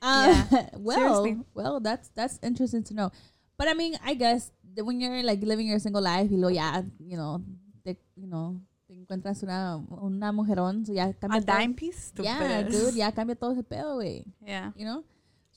Ah! 0.01 0.47
Uh, 0.49 0.63
well, 0.79 1.23
seriously. 1.23 1.45
well, 1.53 1.79
that's 1.79 2.09
that's 2.15 2.39
interesting 2.41 2.83
to 2.83 2.93
know. 2.95 3.11
But 3.57 3.67
I 3.67 3.73
mean, 3.75 3.95
I 4.03 4.15
guess 4.15 4.51
when 4.75 4.99
you're 4.99 5.21
like 5.21 5.41
living 5.43 5.67
your 5.67 5.77
single 5.79 6.01
life 6.01 6.29
y 6.31 6.37
luego 6.37 6.55
ya, 6.55 6.81
you 6.99 7.17
know, 7.17 7.41
te, 7.85 7.97
you 8.15 8.27
know, 8.27 8.59
te 8.87 8.95
encuentras 8.95 9.43
una 9.43 9.77
una 10.01 10.31
mujerón, 10.31 10.85
so 10.85 10.91
ya 10.93 11.13
cambia 11.13 11.37
A 11.37 11.45
todo. 11.45 11.57
dime 11.57 11.73
piece. 11.75 12.11
Yeah, 12.17 12.63
dude, 12.63 12.95
ya 12.95 13.11
cambia 13.11 13.35
todo 13.35 13.51
ese 13.53 13.63
pedo, 13.63 13.97
güey. 13.97 14.25
Yeah. 14.41 14.71
You 14.75 14.85
know? 14.85 15.03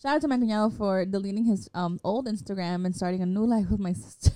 Shout 0.02 0.14
out 0.16 0.20
to 0.20 0.28
my 0.28 0.36
cuñado 0.36 0.70
for 0.76 1.04
deleting 1.06 1.44
his 1.44 1.68
um 1.74 1.98
old 2.04 2.26
Instagram 2.28 2.84
and 2.84 2.94
starting 2.94 3.22
a 3.22 3.26
new 3.26 3.44
life 3.46 3.70
with 3.70 3.80
my 3.80 3.92
sister. 4.04 4.30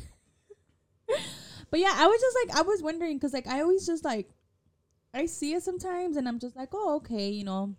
but 1.70 1.80
yeah, 1.80 1.92
I 1.94 2.06
was 2.06 2.20
just 2.20 2.36
like, 2.46 2.58
I 2.58 2.62
was 2.62 2.82
wondering 2.82 3.16
because 3.18 3.32
like 3.32 3.46
I 3.46 3.60
always 3.60 3.86
just 3.86 4.04
like, 4.04 4.28
I 5.14 5.26
see 5.26 5.54
it 5.54 5.62
sometimes 5.62 6.16
and 6.16 6.26
I'm 6.26 6.38
just 6.38 6.56
like, 6.56 6.70
oh 6.72 6.96
okay, 6.96 7.28
you 7.28 7.44
know, 7.44 7.74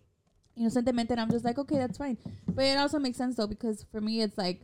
you 0.54 0.64
know, 0.64 0.68
sentiment, 0.68 1.10
and 1.10 1.20
I'm 1.20 1.30
just 1.30 1.44
like, 1.44 1.58
okay, 1.58 1.78
that's 1.78 1.98
fine. 1.98 2.16
But 2.48 2.64
it 2.64 2.78
also 2.78 2.98
makes 2.98 3.18
sense 3.18 3.36
though 3.36 3.46
because 3.46 3.84
for 3.90 4.00
me, 4.00 4.22
it's 4.22 4.38
like, 4.38 4.60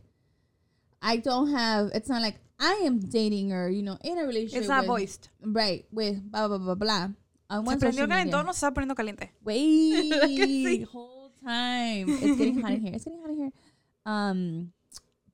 I 1.01 1.17
don't 1.17 1.51
have. 1.51 1.91
It's 1.93 2.09
not 2.09 2.21
like 2.21 2.35
I 2.59 2.73
am 2.85 2.99
dating 2.99 3.53
or 3.53 3.69
you 3.69 3.81
know 3.81 3.97
in 4.03 4.17
a 4.17 4.23
relationship. 4.23 4.59
It's 4.59 4.69
not 4.69 4.81
with, 4.81 4.87
voiced. 4.87 5.29
right 5.41 5.85
with 5.91 6.31
blah 6.31 6.47
blah 6.47 6.57
blah 6.57 6.75
blah. 6.75 7.07
On 7.49 7.65
Se 7.65 7.75
prendió 7.77 8.07
calentón, 8.07 8.45
no 8.45 8.51
está 8.51 8.73
poniendo 8.73 8.95
caliente. 8.95 9.31
Wait, 9.43 10.83
whole 10.91 11.31
time. 11.43 12.05
It's 12.07 12.37
getting 12.37 12.61
hot 12.61 12.71
in 12.71 12.81
here. 12.81 12.95
It's 12.95 13.03
getting 13.03 13.19
hot 13.19 13.31
in 13.31 13.37
here. 13.37 13.51
Um, 14.05 14.71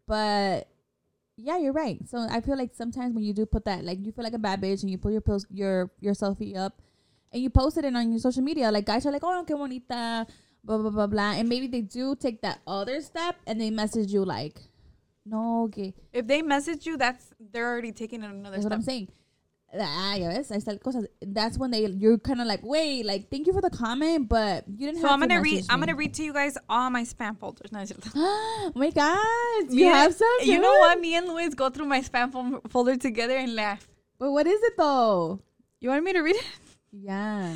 but 0.08 0.68
yeah, 1.36 1.60
you're 1.60 1.74
right. 1.74 2.00
So 2.10 2.18
I 2.18 2.42
feel 2.42 2.58
like 2.58 2.74
sometimes 2.74 3.14
when 3.14 3.24
you 3.24 3.34
do 3.34 3.46
put 3.46 3.66
that, 3.66 3.84
like 3.84 4.00
you 4.04 4.12
feel 4.12 4.24
like 4.24 4.34
a 4.34 4.40
bad 4.40 4.62
bitch 4.62 4.82
and 4.82 4.90
you 4.90 4.98
pull 4.98 5.12
your 5.12 5.22
post, 5.22 5.46
your 5.52 5.92
your 6.00 6.14
selfie 6.14 6.58
up, 6.58 6.82
and 7.38 7.44
you 7.46 7.50
posted 7.54 7.86
it 7.86 7.96
on 7.96 8.10
your 8.12 8.20
social 8.20 8.42
media, 8.42 8.72
like 8.74 8.86
guys 8.90 9.06
are 9.06 9.12
like, 9.14 9.24
oh, 9.24 9.46
qué 9.48 9.54
bonita, 9.56 10.26
blah 10.64 10.78
blah 10.82 10.90
blah 10.90 11.08
blah, 11.08 11.32
and 11.38 11.48
maybe 11.48 11.68
they 11.68 11.82
do 11.82 12.16
take 12.16 12.42
that 12.42 12.60
other 12.66 13.00
step 13.02 13.38
and 13.46 13.62
they 13.62 13.70
message 13.70 14.12
you 14.12 14.26
like, 14.26 14.58
no, 15.26 15.64
okay, 15.66 15.94
If 16.12 16.26
they 16.26 16.42
message 16.42 16.86
you, 16.88 16.98
that's 16.98 17.34
they're 17.40 17.70
already 17.70 17.92
taking 17.92 18.24
another 18.24 18.58
that's 18.58 18.64
what. 18.66 18.74
I'm 18.74 18.82
saying. 18.82 19.10
Ah, 19.78 20.16
ya 20.16 20.30
ves, 20.32 20.50
ahí 20.50 20.64
está 20.64 20.72
la. 20.96 21.02
That's 21.22 21.58
when 21.58 21.72
they 21.72 21.86
you're 22.04 22.18
kind 22.18 22.40
of 22.40 22.48
like, 22.48 22.62
wait, 22.64 23.06
like 23.06 23.30
thank 23.30 23.48
you 23.48 23.54
for 23.54 23.60
the 23.62 23.70
comment, 23.70 24.30
but 24.30 24.64
you 24.66 24.88
didn't 24.88 25.02
So 25.02 25.08
have 25.10 25.16
I'm 25.16 25.22
to 25.24 25.28
gonna 25.28 25.42
read. 25.42 25.56
message 25.56 25.70
I'm 25.70 25.80
gonna 25.82 25.96
read 25.96 26.14
to 26.20 26.24
you 26.24 26.32
guys 26.32 26.58
all 26.70 26.90
my 26.90 27.04
spam 27.04 27.38
folders. 27.38 27.70
No, 27.74 27.82
it's 27.84 27.92
just- 27.92 28.14
oh 28.16 28.72
my 28.76 28.90
god, 28.92 29.68
Me 29.70 29.82
you 29.84 29.90
have 29.92 30.14
some. 30.16 30.38
You 30.44 30.60
know 30.64 30.72
what? 30.86 31.02
Me 31.02 31.16
and 31.20 31.28
Luis 31.28 31.54
go 31.54 31.70
through 31.70 31.86
my 31.92 32.00
spam 32.00 32.32
folder 32.72 32.96
together 32.96 33.36
and 33.36 33.56
laugh. 33.56 33.86
But 34.18 34.32
what 34.32 34.48
is 34.48 34.64
it 34.72 34.78
though? 34.78 35.42
You 35.82 35.90
want 35.90 36.06
me 36.06 36.14
to 36.14 36.22
read 36.22 36.38
it? 36.38 36.46
Yeah, 37.02 37.54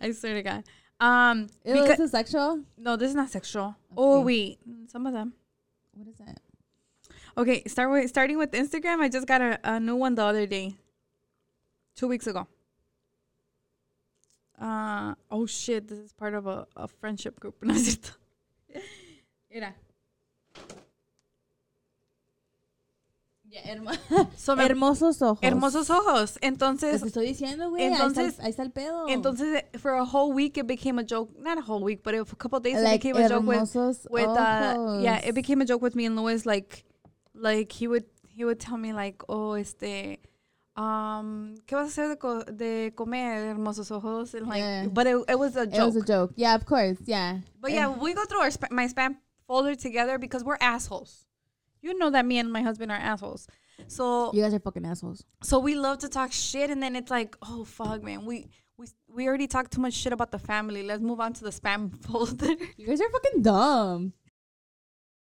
I 0.00 0.12
swear 0.12 0.34
to 0.34 0.42
God. 0.42 0.64
Um, 1.00 1.48
Ew, 1.64 1.72
because 1.74 1.88
this 1.88 2.00
is 2.00 2.10
sexual. 2.12 2.60
no, 2.78 2.96
this 2.96 3.08
is 3.10 3.14
not 3.14 3.30
sexual. 3.30 3.74
Oh 3.96 4.18
Okay. 4.18 4.24
wait, 4.24 4.58
some 4.88 5.06
of 5.06 5.12
them. 5.12 5.32
What 5.94 6.06
is 6.08 6.16
that? 6.18 6.40
Okay, 7.36 7.64
start 7.66 7.90
with 7.90 8.08
starting 8.08 8.38
with 8.38 8.52
Instagram. 8.52 9.00
I 9.00 9.08
just 9.08 9.26
got 9.26 9.40
a, 9.42 9.58
a 9.64 9.80
new 9.80 9.96
one 9.96 10.14
the 10.14 10.22
other 10.24 10.46
day, 10.46 10.76
two 11.96 12.06
weeks 12.08 12.26
ago. 12.26 12.46
Uh 14.60 15.14
oh 15.30 15.46
shit! 15.46 15.88
This 15.88 15.98
is 15.98 16.12
part 16.12 16.34
of 16.34 16.46
a, 16.46 16.66
a 16.76 16.86
friendship 16.88 17.40
group. 17.40 17.56
No 17.62 17.74
Hermosos 24.58 25.22
ojos. 25.22 25.38
hermosos 25.42 25.90
ojos. 25.90 26.34
Te 26.34 26.46
Entonces, 26.46 27.02
estoy 27.02 27.26
diciendo, 27.26 27.70
güey. 27.70 27.84
entonces- 27.84 28.38
ahí, 28.40 28.50
está 28.50 28.62
el, 28.62 28.70
pedo. 28.72 29.08
entonces 29.08 29.64
for 29.78 29.92
a 29.92 30.04
whole 30.04 30.32
week 30.34 30.56
it 30.56 30.66
became 30.66 30.98
a 31.00 31.04
joke. 31.08 31.30
Not 31.38 31.58
a 31.58 31.62
whole 31.62 31.82
week, 31.84 32.02
but 32.02 32.14
a 32.14 32.24
couple 32.36 32.60
days 32.60 32.76
like 32.82 33.04
it 33.04 33.14
became 33.14 33.16
a 33.24 33.28
joke 33.28 33.46
with 34.10 34.28
uh 34.28 34.98
yeah 35.02 35.18
it 35.24 35.34
became 35.34 35.60
a 35.62 35.64
joke 35.64 35.82
with 35.82 35.94
me 35.94 36.06
and 36.06 36.16
Louis 36.16 36.44
like 36.46 36.84
like 37.34 37.70
he 37.72 37.86
would 37.86 38.04
he 38.28 38.44
would 38.44 38.58
tell 38.58 38.76
me 38.76 38.92
like 38.92 39.22
oh 39.28 39.54
este 39.54 40.18
um 40.76 41.54
qué 41.66 41.76
vas 41.76 41.86
a 41.86 41.90
hacer 42.02 42.08
de, 42.08 42.16
co- 42.16 42.42
de 42.44 42.92
comer 42.96 43.44
hermosos 43.54 43.90
ojos 43.92 44.34
and 44.34 44.48
like 44.48 44.58
Yeah. 44.58 44.86
but 44.88 45.06
it, 45.06 45.16
it 45.28 45.38
was 45.38 45.56
a 45.56 45.62
It 45.62 45.72
joke 45.74 45.94
was 45.94 45.96
a 45.96 46.02
joke. 46.04 46.32
Yeah, 46.36 46.54
of 46.56 46.64
course. 46.66 46.98
Yeah. 47.04 47.38
but 47.60 47.70
yeah 47.72 47.88
we 47.88 48.12
go 48.14 48.24
through 48.24 48.40
our 48.40 48.50
sp- 48.50 48.72
my 48.72 48.88
spam 48.88 49.16
folder 49.46 49.76
together 49.76 50.18
because 50.18 50.42
we're 50.42 50.58
assholes 50.60 51.26
you 51.84 51.92
know 52.00 52.10
that 52.10 52.24
me 52.30 52.36
and 52.42 52.50
my 52.52 52.62
husband 52.68 52.90
are 52.90 53.02
assholes 53.12 53.46
so 53.88 54.30
You 54.32 54.42
guys 54.42 54.54
are 54.54 54.60
fucking 54.68 54.86
assholes. 54.86 55.24
so 55.42 55.58
we 55.58 55.74
love 55.86 55.98
to 56.04 56.08
talk 56.08 56.30
shit 56.32 56.70
and 56.70 56.80
then 56.82 56.94
it's 56.96 57.10
like 57.10 57.36
oh 57.50 57.64
fuck 57.64 58.02
man 58.08 58.24
we 58.30 58.36
we 58.78 58.86
we 59.16 59.22
already 59.28 59.46
talked 59.46 59.70
too 59.74 59.80
much 59.86 59.94
shit 60.02 60.12
about 60.12 60.30
the 60.36 60.38
family 60.38 60.82
let's 60.82 61.02
move 61.10 61.20
on 61.20 61.32
to 61.38 61.42
the 61.48 61.50
spam 61.60 61.82
folder 62.06 62.54
You 62.78 62.86
guys 62.88 63.00
are 63.00 63.10
fucking 63.16 63.42
dumb. 63.42 64.12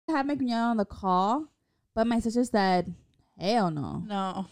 I 0.10 0.12
had 0.18 0.26
my 0.28 0.36
cuñado 0.36 0.72
on 0.72 0.78
the 0.78 0.86
call, 0.86 1.48
but 1.96 2.06
my 2.08 2.20
sister 2.20 2.44
said, 2.44 2.94
hell 3.40 3.72
no. 3.72 4.04
no 4.06 4.46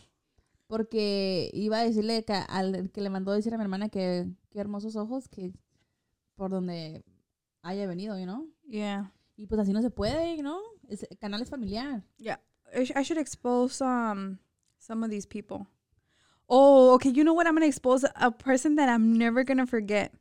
Porque 0.68 1.50
iba 1.54 1.80
a 1.80 1.84
decirle 1.84 2.24
que 2.24 2.34
al 2.48 2.90
que 2.94 3.02
le 3.02 3.10
mandó 3.10 3.34
decir 3.34 3.54
a 3.54 3.58
mi 3.58 3.64
hermana 3.64 3.90
que 3.90 4.28
qué 4.52 4.60
hermosos 4.60 4.96
ojos 4.96 5.28
que 5.28 5.52
por 6.38 6.50
donde 6.50 7.04
haya 7.64 7.86
venido, 7.88 8.18
you 8.18 8.26
know? 8.26 8.48
yeah 8.68 9.12
Y 9.38 9.46
pues 9.48 9.60
así 9.60 9.74
no 9.74 9.82
se 9.82 9.90
puede, 9.90 10.36
you 10.38 10.42
know? 10.44 10.62
Canal 11.22 11.42
es 11.42 11.50
familiar. 11.50 12.04
Yeah, 12.18 12.38
I, 12.76 12.84
sh- 12.84 12.92
I 12.96 13.04
should 13.04 13.18
expose 13.18 13.82
um 13.82 14.40
some 14.80 15.04
of 15.04 15.10
these 15.10 15.26
people. 15.26 15.68
Oh, 16.50 16.94
okay. 16.96 17.10
You 17.10 17.24
know 17.24 17.34
what? 17.34 17.48
I'm 17.48 17.54
gonna 17.56 17.68
expose 17.68 18.04
a 18.16 18.32
person 18.32 18.76
that 18.76 18.90
I'm 18.90 19.18
never 19.18 19.44
gonna 19.44 19.66
forget. 19.68 20.14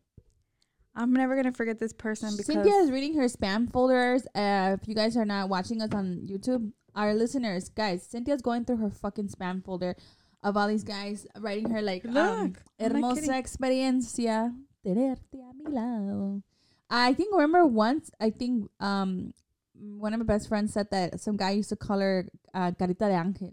I'm 0.95 1.13
never 1.13 1.35
gonna 1.37 1.53
forget 1.53 1.79
this 1.79 1.93
person 1.93 2.37
because 2.37 2.47
Cynthia 2.55 2.75
is 2.83 2.91
reading 2.91 3.15
her 3.15 3.25
spam 3.27 3.71
folders. 3.73 4.27
Uh, 4.35 4.77
if 4.81 4.87
you 4.89 4.95
guys 4.95 5.17
are 5.17 5.25
not 5.25 5.49
watching 5.49 5.81
us 5.83 5.91
on 5.93 6.27
YouTube, 6.29 6.73
our 6.95 7.15
listeners, 7.15 7.69
guys, 7.69 8.03
Cynthia's 8.07 8.43
going 8.43 8.65
through 8.65 8.77
her 8.79 8.91
fucking 8.91 9.29
spam 9.29 9.65
folder 9.65 9.97
of 10.43 10.57
all 10.57 10.69
these 10.69 10.85
guys 10.85 11.27
writing 11.39 11.71
her 11.71 11.83
like, 11.83 12.05
um, 12.05 12.13
Look, 12.15 12.63
I'm 12.81 12.93
hermosa 12.95 13.33
experiencia 13.33 14.55
tenerte 14.85 15.35
a 15.35 15.55
mi 15.55 15.65
lado. 15.75 16.43
I 16.89 17.15
think 17.15 17.33
remember 17.33 17.65
once 17.67 18.11
I 18.21 18.31
think 18.31 18.69
um 18.81 19.33
one 19.81 20.13
of 20.15 20.21
my 20.21 20.27
best 20.27 20.49
friends 20.49 20.73
said 20.73 20.89
that 20.91 21.21
some 21.21 21.37
guy 21.37 21.51
used 21.53 21.71
to 21.71 21.77
call 21.77 21.99
her 22.01 22.27
uh, 22.55 22.71
carita 22.73 23.07
de 23.09 23.15
ángel. 23.17 23.53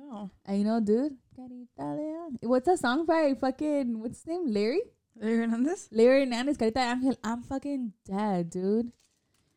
oh, 0.00 0.30
And 0.44 0.58
you 0.58 0.64
know, 0.64 0.80
dude, 0.80 1.16
carita 1.36 1.96
de 1.96 2.02
ángel. 2.02 2.48
What's 2.48 2.66
that 2.66 2.78
song 2.78 3.06
by 3.06 3.34
fucking 3.40 3.98
what's 4.00 4.18
his 4.18 4.26
name? 4.26 4.46
Larry. 4.48 4.82
Larry 5.18 5.38
Hernandez. 5.38 5.88
Larry 5.92 6.20
Hernandez, 6.24 6.56
carita 6.58 6.80
de 6.80 6.86
ángel. 6.94 7.16
I'm 7.24 7.42
fucking 7.42 7.92
dead, 8.04 8.50
dude. 8.50 8.92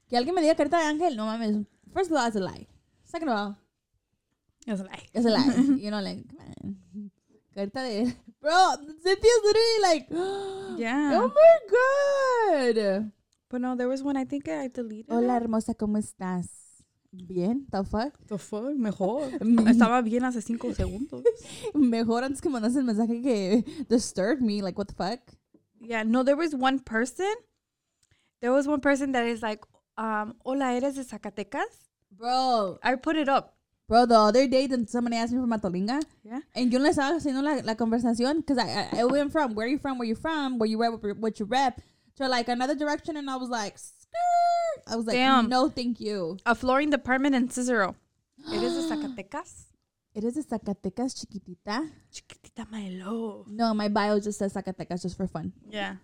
Que 0.10 0.18
alguien 0.18 0.34
me 0.34 0.42
diga 0.42 0.56
carita 0.56 0.78
de 0.78 0.84
ángel, 0.86 1.16
no 1.16 1.26
mames. 1.26 1.66
First 1.94 2.12
of 2.12 2.18
all, 2.18 2.28
it's 2.28 2.36
a 2.36 2.40
lie. 2.40 2.68
Second 3.04 3.30
of 3.30 3.36
all, 3.38 3.58
It 4.68 4.72
was 4.72 4.82
a 4.82 4.84
lie. 4.84 5.06
it's 5.14 5.26
a 5.26 5.30
lie. 5.30 5.76
you 5.84 5.90
know, 5.92 6.00
like, 6.02 6.24
come 6.30 6.40
on. 6.64 7.12
Carita 7.56 7.82
de. 7.84 8.16
Bro, 8.42 8.76
Cynthia's 9.04 9.42
literally 9.44 9.80
like, 9.82 10.08
Yeah. 10.80 11.12
oh 11.20 11.32
my 11.36 11.58
god. 12.76 13.12
But 13.50 13.62
no, 13.62 13.76
there 13.76 13.88
was 13.88 14.04
one 14.04 14.16
I 14.16 14.26
think 14.26 14.48
I 14.48 14.68
deleted. 14.68 15.12
Hola, 15.12 15.38
it. 15.38 15.44
hermosa, 15.44 15.74
¿cómo 15.74 15.98
estás? 15.98 16.48
Bien, 17.12 17.66
the 17.72 17.84
fuck? 17.84 18.14
The 18.28 18.38
fuck, 18.38 18.76
mejor. 18.76 19.32
Mm. 19.40 19.68
Estaba 19.68 20.04
bien 20.04 20.24
hace 20.24 20.42
cinco 20.42 20.72
segundos. 20.74 21.24
Mejor 21.74 22.24
antes 22.24 22.42
que 22.42 22.50
mandas 22.50 22.76
el 22.76 22.84
mensaje 22.84 23.22
que 23.24 23.64
disturbed 23.90 24.42
me, 24.42 24.62
like, 24.62 24.78
what 24.78 24.88
the 24.88 24.94
fuck? 24.94 25.20
Yeah, 25.82 26.04
no, 26.04 26.24
there 26.24 26.36
was 26.36 26.54
one 26.54 26.78
person. 26.80 27.34
There 28.42 28.52
was 28.52 28.68
one 28.68 28.82
person 28.82 29.12
that 29.14 29.26
is 29.26 29.42
like, 29.42 29.66
um, 29.98 30.36
hola, 30.46 30.76
eres 30.76 30.96
de 30.96 31.04
Zacatecas? 31.04 31.90
Bro, 32.12 32.78
I 32.84 32.96
put 32.96 33.16
it 33.16 33.28
up. 33.28 33.56
Bro, 33.88 34.06
the 34.06 34.16
other 34.16 34.48
day, 34.48 34.68
then 34.68 34.86
somebody 34.86 35.16
asked 35.16 35.34
me 35.34 35.40
from 35.40 35.50
Matolinga. 35.50 36.04
Yeah. 36.24 36.42
And 36.54 36.72
yo 36.72 36.78
le 36.78 36.90
estaba 36.90 37.16
haciendo 37.20 37.42
la, 37.42 37.62
la 37.64 37.74
conversación 37.74 38.38
because 38.38 38.60
I, 38.60 38.88
I, 38.94 39.00
I 39.00 39.06
went 39.06 39.32
from 39.32 39.56
where 39.56 39.66
you 39.66 39.80
from, 39.80 39.98
where 39.98 40.08
you 40.08 40.16
from, 40.16 40.60
where 40.60 40.70
you 40.70 40.78
rep, 40.80 41.18
what 41.18 41.40
you 41.40 41.46
rep, 41.48 41.82
to 42.20 42.28
like 42.28 42.48
another 42.48 42.76
direction. 42.76 43.18
And 43.18 43.30
I 43.30 43.36
was 43.38 43.50
like, 43.50 43.78
skirt. 43.78 44.84
I 44.88 44.96
was 44.96 45.06
like, 45.08 45.16
Damn. 45.16 45.50
no, 45.50 45.70
thank 45.70 46.00
you. 46.00 46.38
A 46.46 46.54
flooring 46.56 46.90
department 46.90 47.36
in 47.36 47.50
Cicero. 47.50 47.96
It 48.52 48.62
is 48.64 48.78
a 48.78 48.84
Zacatecas. 48.96 49.66
It 50.16 50.24
is 50.24 50.38
a 50.38 50.44
Zacatecas 50.44 51.14
chiquitita. 51.26 51.90
Chiquitita 52.12 52.70
my 52.72 52.90
love. 52.90 53.48
No, 53.48 53.74
my 53.74 53.88
bio 53.90 54.20
just 54.20 54.40
says 54.40 54.54
Zacatecas 54.54 55.02
just 55.04 55.18
for 55.18 55.28
fun. 55.28 55.54
Yeah. 55.70 55.96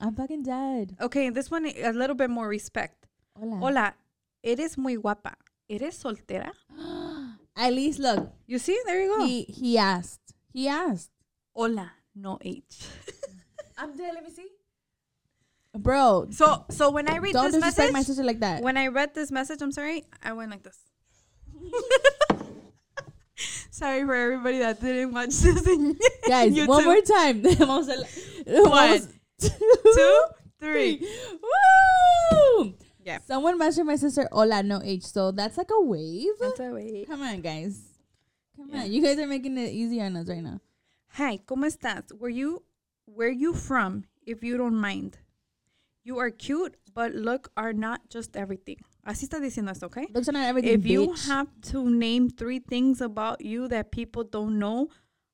I'm 0.00 0.14
fucking 0.14 0.42
dead. 0.42 0.96
Okay, 1.00 1.30
this 1.30 1.50
one 1.50 1.66
a 1.66 1.92
little 1.92 2.16
bit 2.16 2.30
more 2.30 2.48
respect. 2.48 3.06
Hola. 3.38 3.56
Hola, 3.56 3.94
eres 4.42 4.76
muy 4.78 4.96
guapa. 4.96 5.34
¿Eres 5.68 6.02
soltera? 6.02 6.52
At 7.56 7.72
least 7.72 7.98
look, 7.98 8.30
You 8.46 8.58
see? 8.58 8.78
There 8.84 9.02
you 9.02 9.16
go. 9.16 9.24
he 9.24 9.42
he 9.44 9.78
asked. 9.78 10.34
He 10.52 10.68
asked. 10.68 11.10
Hola, 11.54 11.92
no 12.14 12.38
H. 12.42 12.86
I'm 13.78 13.96
dead. 13.96 14.12
Let 14.14 14.24
me 14.24 14.30
see. 14.30 14.48
Bro, 15.76 16.28
So 16.30 16.64
so 16.70 16.90
when 16.90 17.08
I 17.08 17.18
read 17.18 17.32
don't 17.34 17.50
this 17.52 17.60
message, 17.60 17.92
my 17.92 18.02
sister 18.02 18.24
like 18.24 18.40
that. 18.40 18.62
when 18.62 18.76
I 18.76 18.86
read 18.88 19.14
this 19.14 19.30
message, 19.30 19.60
I'm 19.60 19.72
sorry, 19.72 20.04
I 20.22 20.32
went 20.32 20.50
like 20.50 20.62
this. 20.62 20.78
sorry 23.70 24.04
for 24.04 24.14
everybody 24.14 24.58
that 24.58 24.80
didn't 24.80 25.12
watch 25.12 25.28
this. 25.44 25.66
in 25.66 25.96
Guys, 26.26 26.52
YouTube. 26.54 26.68
one 26.68 26.84
more 26.84 27.00
time. 27.02 27.42
Vamos 27.42 27.88
a 27.88 27.96
la- 27.96 28.06
vamos- 28.70 29.08
Two, 29.38 30.24
three. 30.58 31.00
Woo! 31.42 32.74
Yeah. 33.04 33.18
Someone 33.26 33.58
mentioned 33.58 33.86
my 33.86 33.96
sister 33.96 34.26
Hola 34.32 34.62
no 34.62 34.80
H, 34.82 35.04
so 35.04 35.30
that's 35.30 35.58
like 35.58 35.70
a 35.70 35.80
wave. 35.82 36.32
That's 36.40 36.58
a 36.60 36.70
wave. 36.72 37.06
Come 37.06 37.22
on, 37.22 37.40
guys. 37.42 37.82
Come 38.56 38.70
Yeah. 38.72 38.80
on, 38.84 38.90
you 38.92 39.02
guys 39.02 39.18
are 39.18 39.26
making 39.26 39.58
it 39.58 39.70
easy 39.72 40.00
on 40.00 40.16
us 40.16 40.26
right 40.28 40.42
now. 40.42 40.60
Hi, 41.12 41.38
¿cómo 41.46 41.66
estás? 41.66 42.10
Where 42.18 42.30
you 42.30 42.62
where 43.04 43.30
you 43.30 43.52
from, 43.54 44.04
if 44.26 44.42
you 44.42 44.56
don't 44.56 44.74
mind? 44.80 45.18
You 46.06 46.18
are 46.20 46.30
cute, 46.30 46.76
but 46.94 47.16
look 47.16 47.50
are 47.56 47.72
not 47.72 48.08
just 48.08 48.36
everything. 48.36 48.76
Así 49.04 49.24
está 49.26 49.40
diciendo 49.40 49.72
esto, 49.72 49.86
okay? 49.86 50.06
Looks 50.14 50.28
are 50.28 50.32
not 50.32 50.46
everything. 50.46 50.78
If 50.78 50.86
you 50.86 51.08
bitch. 51.08 51.26
have 51.26 51.48
to 51.72 51.90
name 51.90 52.30
three 52.30 52.60
things 52.60 53.00
about 53.00 53.40
you 53.44 53.66
that 53.66 53.90
people 53.90 54.22
don't 54.22 54.56
know 54.60 54.86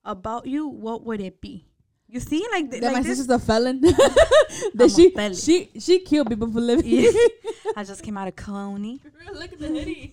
about 0.02 0.46
you, 0.46 0.66
what 0.66 1.04
would 1.04 1.20
it 1.20 1.42
be? 1.42 1.66
You 2.08 2.20
see, 2.20 2.42
like, 2.52 2.70
th- 2.70 2.80
that 2.80 2.88
like 2.94 3.02
my 3.02 3.02
this. 3.02 3.18
sister's 3.18 3.36
a 3.36 3.38
felon. 3.38 3.82
That 4.74 4.90
she 4.96 5.10
felon. 5.10 5.34
she 5.34 5.68
she 5.78 5.98
killed 6.00 6.30
people 6.30 6.50
for 6.50 6.60
living. 6.60 6.86
Yeah. 6.86 7.10
I 7.76 7.84
just 7.84 8.02
came 8.02 8.16
out 8.16 8.28
of 8.28 8.36
Coney. 8.36 9.00
Look 9.34 9.52
at 9.52 9.58
the 9.58 9.68
hoodie. 9.68 10.10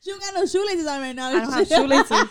she 0.00 0.10
don't 0.10 0.20
got 0.20 0.34
no 0.34 0.46
shoelaces 0.46 0.86
on 0.86 1.00
right 1.00 1.14
now. 1.14 1.30
I 1.30 1.32
don't 1.32 1.52
have 1.52 1.66
shoelaces. 1.66 2.28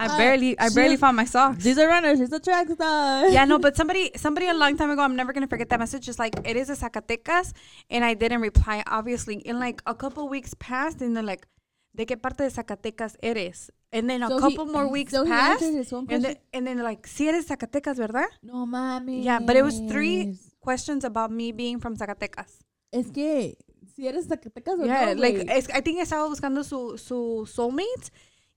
I 0.00 0.06
Uh, 0.06 0.16
barely, 0.16 0.58
I 0.58 0.68
barely 0.70 0.96
found 0.96 1.16
my 1.16 1.26
socks. 1.26 1.62
She's 1.62 1.76
a 1.76 1.86
runner. 1.86 2.16
She's 2.16 2.32
a 2.32 2.40
track 2.40 2.68
star. 2.70 3.28
yeah, 3.28 3.44
no, 3.44 3.58
but 3.66 3.76
somebody, 3.76 4.10
somebody 4.16 4.46
a 4.48 4.54
long 4.54 4.76
time 4.76 4.90
ago, 4.90 5.02
I'm 5.02 5.14
never 5.14 5.32
gonna 5.34 5.46
forget 5.54 5.68
that 5.68 5.78
message. 5.78 6.04
Just 6.06 6.18
like 6.18 6.34
it 6.44 6.56
is 6.56 6.70
a 6.70 6.76
Zacatecas, 6.76 7.52
and 7.90 8.04
I 8.04 8.14
didn't 8.14 8.40
reply. 8.40 8.82
Obviously, 8.86 9.36
in 9.50 9.58
like 9.60 9.82
a 9.86 9.94
couple 9.94 10.28
weeks 10.28 10.54
passed, 10.54 11.02
and 11.02 11.14
they're 11.14 11.22
like, 11.32 11.46
"De 11.94 12.06
qué 12.06 12.16
parte 12.20 12.44
de 12.44 12.50
Zacatecas 12.50 13.16
eres?" 13.22 13.70
And 13.92 14.08
then 14.08 14.22
a 14.22 14.28
So 14.28 14.36
he- 14.36 14.56
couple 14.56 14.66
more 14.72 14.88
weeks 14.88 15.12
so 15.12 15.24
passed, 15.26 15.62
answered 15.62 15.76
his 15.76 15.92
own 15.92 16.06
and 16.08 16.24
then 16.24 16.36
and 16.54 16.66
then 16.66 16.78
like, 16.78 17.06
"Si 17.06 17.28
eres 17.28 17.46
Zacatecas, 17.48 17.96
verdad?" 17.96 18.30
No 18.42 18.64
mami. 18.66 19.22
Yeah, 19.24 19.40
but 19.40 19.54
it 19.56 19.62
was 19.62 19.76
three 19.90 20.38
questions 20.60 21.04
about 21.04 21.30
me 21.30 21.52
being 21.52 21.78
from 21.80 21.96
Zacatecas. 21.96 22.62
Es 22.92 23.10
que 23.10 23.56
si 23.94 24.06
eres 24.08 24.26
Zacatecas 24.28 24.78
o 24.80 24.84
Yeah, 24.86 25.14
no, 25.14 25.20
like 25.20 25.44
es, 25.48 25.68
I 25.74 25.80
think 25.82 25.98
estaba 26.00 26.26
buscando 26.28 26.62
su 26.64 26.96
su 26.98 27.46
soulmate 27.46 28.10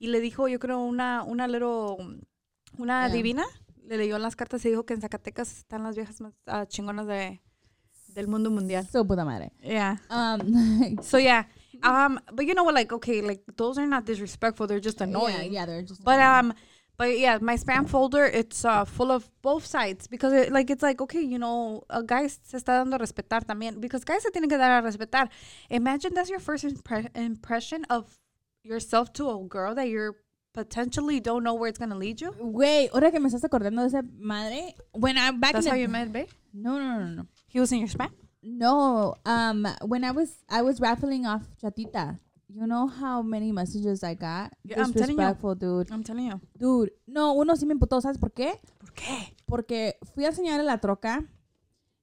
y 0.03 0.07
le 0.07 0.19
dijo, 0.19 0.47
yo 0.49 0.59
creo 0.59 0.79
una 0.79 1.23
una 1.23 1.47
little 1.47 2.19
una 2.77 3.07
Yeah. 3.07 3.15
divina 3.15 3.43
le 3.85 3.97
leyó 3.97 4.17
las 4.19 4.35
cartas 4.35 4.65
y 4.65 4.69
dijo 4.69 4.85
que 4.85 4.93
en 4.93 5.01
Zacatecas 5.01 5.51
están 5.59 5.83
las 5.83 5.95
viejas 5.95 6.19
más 6.21 6.33
ah, 6.47 6.65
chingonas 6.65 7.07
de 7.07 7.41
del 8.15 8.27
mundo 8.27 8.49
mundial. 8.51 8.85
so 8.91 9.05
puta 9.05 9.23
madre. 9.25 9.51
Yeah. 9.61 9.97
Um, 10.09 10.97
So 11.01 11.17
yeah. 11.17 11.45
Um 11.83 12.19
but 12.33 12.45
you 12.45 12.53
know 12.53 12.63
what 12.65 12.75
like 12.75 12.91
okay, 12.93 13.21
like 13.21 13.43
those 13.55 13.77
are 13.79 13.87
not 13.87 14.05
disrespectful, 14.05 14.67
they're 14.67 14.79
just 14.83 15.01
annoying. 15.01 15.51
Yeah, 15.53 15.61
yeah, 15.61 15.65
they're 15.65 15.83
just. 15.87 16.03
But 16.03 16.19
um 16.19 16.53
but 16.97 17.17
yeah, 17.17 17.39
my 17.41 17.55
spam 17.57 17.87
folder 17.87 18.25
it's 18.25 18.63
uh, 18.65 18.85
full 18.85 19.11
of 19.11 19.27
both 19.41 19.65
sides 19.65 20.07
because 20.07 20.31
it, 20.33 20.51
like 20.51 20.69
it's 20.69 20.83
like 20.83 21.01
okay, 21.01 21.21
you 21.21 21.39
know, 21.39 21.81
a 21.89 22.03
guy 22.03 22.27
se 22.27 22.57
está 22.57 22.77
dando 22.77 22.95
a 22.97 22.99
respetar 22.99 23.43
también 23.45 23.79
because 23.81 24.03
guys 24.05 24.21
se 24.21 24.29
tienen 24.31 24.47
que 24.49 24.57
dar 24.57 24.71
a 24.71 24.81
respetar. 24.81 25.29
Imagine 25.69 26.13
that's 26.13 26.29
your 26.29 26.39
first 26.41 26.63
impre- 26.65 27.09
impression 27.15 27.83
of 27.89 28.05
yourself 28.63 29.13
to 29.13 29.29
a 29.29 29.47
girl 29.47 29.75
that 29.75 29.87
you're 29.89 30.15
potentially 30.53 31.19
don't 31.19 31.43
know 31.43 31.53
where 31.53 31.69
it's 31.69 31.79
gonna 31.79 31.97
lead 31.97 32.21
you. 32.21 32.31
Güey, 32.31 32.89
ahora 32.93 33.11
que 33.11 33.19
me 33.19 33.27
estás 33.27 33.43
acordando 33.43 33.81
de 33.81 33.87
esa 33.87 34.03
madre, 34.19 34.75
when 34.93 35.17
I 35.17 35.31
back 35.31 35.53
That's 35.53 35.65
in 35.65 35.71
how 35.71 35.75
the, 35.75 35.81
you 35.81 35.87
met, 35.87 36.11
babe. 36.11 36.29
No, 36.53 36.77
no, 36.77 36.99
no, 36.99 37.07
no. 37.07 37.25
He 37.47 37.59
was 37.59 37.71
in 37.71 37.79
your 37.79 37.89
spam. 37.89 38.11
No, 38.41 39.15
um, 39.25 39.65
when 39.85 40.03
I 40.03 40.11
was 40.11 40.43
I 40.49 40.61
was 40.61 40.79
raffling 40.79 41.25
off 41.25 41.43
Chatita. 41.61 42.19
You 42.49 42.67
know 42.67 42.87
how 42.87 43.23
many 43.23 43.51
messages 43.51 44.03
I 44.03 44.13
got? 44.13 44.53
Yeah, 44.63 44.83
I'm 44.83 44.93
telling 44.93 45.17
you. 45.17 45.55
Dude. 45.55 45.91
I'm 45.91 46.03
telling 46.03 46.27
you. 46.27 46.39
Dude, 46.55 46.91
no, 47.07 47.33
uno 47.33 47.55
sí 47.55 47.65
me 47.65 47.73
emputó, 47.73 47.99
¿sabes 47.99 48.19
por 48.19 48.31
qué? 48.31 48.59
¿Por 48.77 48.93
qué? 48.93 49.35
Porque 49.47 49.95
fui 50.13 50.25
a 50.25 50.27
enseñarle 50.27 50.63
la 50.63 50.77
troca. 50.77 51.25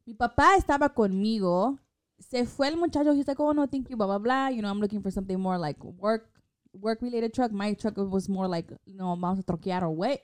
Mi 0.07 0.15
papá 0.15 0.57
estaba 0.57 0.89
conmigo. 0.89 1.79
Se 2.19 2.47
fue 2.47 2.67
el 2.67 2.77
muchacho. 2.77 3.13
He's 3.13 3.29
like, 3.29 3.41
oh, 3.41 3.53
no, 3.53 3.69
thank 3.69 3.89
you, 3.91 3.97
blah, 3.97 4.07
blah, 4.07 4.19
blah. 4.19 4.49
You 4.49 4.61
know, 4.61 4.69
I'm 4.69 4.81
looking 4.81 5.01
for 5.01 5.13
something 5.13 5.39
more 5.39 5.57
like 5.57 5.79
work, 5.85 6.30
work-related 6.73 7.35
truck. 7.35 7.53
My 7.53 7.75
truck 7.75 7.97
was 7.97 8.29
more 8.29 8.49
like, 8.49 8.71
you 8.85 8.97
know, 8.97 9.17
vamos 9.17 9.41
a 9.41 9.43
troquear 9.43 9.83
or 9.83 9.91
what. 9.91 10.21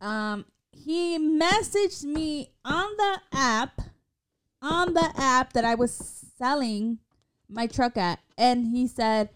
Um, 0.00 0.44
he 0.72 1.18
messaged 1.18 2.04
me 2.04 2.50
on 2.64 2.96
the 2.96 3.20
app, 3.32 3.80
on 4.60 4.94
the 4.94 5.12
app 5.16 5.52
that 5.52 5.64
I 5.64 5.74
was 5.74 5.92
selling 6.38 6.98
my 7.48 7.66
truck 7.66 7.96
at. 7.96 8.20
And 8.36 8.68
he 8.68 8.86
said, 8.86 9.30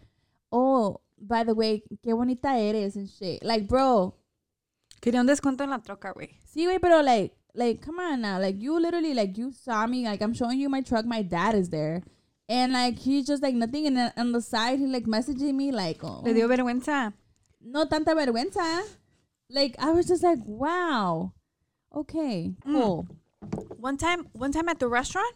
oh, 0.53 1.01
by 1.21 1.45
the 1.45 1.55
way, 1.55 1.83
qué 2.05 2.17
bonita 2.17 2.49
eres 2.49 2.97
and 2.97 3.09
shit. 3.09 3.45
Like, 3.45 3.67
bro, 3.67 4.15
Quería 5.01 5.21
un 5.21 5.27
descuento 5.27 5.63
en 5.63 5.71
la 5.71 5.79
troca, 5.79 6.13
güey. 6.13 6.39
See, 6.45 6.67
wait, 6.67 6.81
pero 6.81 7.03
like, 7.03 7.33
like, 7.55 7.81
come 7.81 8.01
on 8.01 8.21
now. 8.21 8.39
Like, 8.41 8.61
you 8.61 8.79
literally, 8.81 9.15
like, 9.15 9.37
you 9.39 9.53
saw 9.53 9.87
me. 9.87 10.05
Like, 10.05 10.21
I'm 10.23 10.35
showing 10.35 10.59
you 10.59 10.69
my 10.69 10.81
truck. 10.81 11.05
My 11.05 11.23
dad 11.23 11.55
is 11.55 11.71
there. 11.71 12.03
And, 12.49 12.73
like, 12.73 12.99
he's 12.99 13.27
just, 13.27 13.43
like, 13.43 13.55
nothing. 13.55 13.87
And 13.87 13.97
then 13.97 14.13
on 14.17 14.33
the 14.33 14.41
side, 14.41 14.79
he, 14.79 14.87
like, 14.87 15.05
messaging 15.05 15.55
me, 15.55 15.71
like, 15.71 16.03
oh, 16.03 16.23
Le 16.25 16.33
dio 16.33 16.49
vergüenza. 16.49 17.13
no 17.61 17.85
tanta 17.85 18.15
vergüenza. 18.15 18.85
Like, 19.51 19.77
I 19.79 19.91
was 19.91 20.07
just 20.07 20.23
like, 20.23 20.39
wow. 20.45 21.33
Okay, 21.95 22.55
mm. 22.67 22.73
cool. 22.73 23.09
One 23.79 23.97
time, 23.97 24.29
one 24.33 24.53
time 24.53 24.69
at 24.69 24.79
the 24.79 24.89
restaurant, 24.89 25.35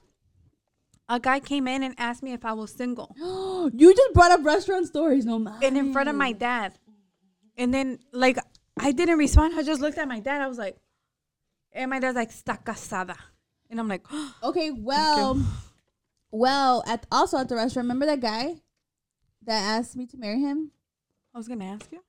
a 1.09 1.21
guy 1.21 1.41
came 1.41 1.69
in 1.69 1.83
and 1.83 1.95
asked 1.99 2.23
me 2.23 2.33
if 2.33 2.45
I 2.45 2.53
was 2.53 2.73
single. 2.73 3.15
you 3.19 3.95
just 3.95 4.15
brought 4.15 4.31
up 4.31 4.45
restaurant 4.45 4.87
stories. 4.87 5.25
No, 5.25 5.39
matter. 5.39 5.65
and 5.67 5.77
in 5.77 5.93
front 5.93 6.09
of 6.09 6.15
my 6.15 6.33
dad. 6.33 6.75
And 7.57 7.73
then 7.73 7.99
like 8.13 8.39
I 8.79 8.93
didn't 8.93 9.19
respond. 9.19 9.55
I 9.59 9.63
just 9.63 9.81
looked 9.81 9.99
at 9.99 10.09
my 10.09 10.21
dad. 10.21 10.41
I 10.41 10.49
was 10.49 10.59
like, 10.59 10.77
and 11.73 11.91
my 11.91 12.01
dad's 12.01 12.17
like, 12.17 12.31
está 12.31 12.63
casada. 12.63 13.17
And 13.71 13.79
I'm 13.79 13.89
like, 13.89 14.05
Okay, 14.43 14.71
well, 14.71 15.41
well, 16.33 16.83
at 16.87 17.07
also 17.13 17.39
at 17.39 17.49
the 17.49 17.55
restaurant, 17.55 17.85
remember 17.85 18.07
that 18.07 18.21
guy 18.21 18.57
that 19.45 19.79
asked 19.79 19.95
me 19.97 20.07
to 20.07 20.17
marry 20.17 20.41
him? 20.41 20.73
I 21.35 21.39
was 21.39 21.47
gonna 21.47 21.65
ask 21.67 21.91
you. 21.93 22.01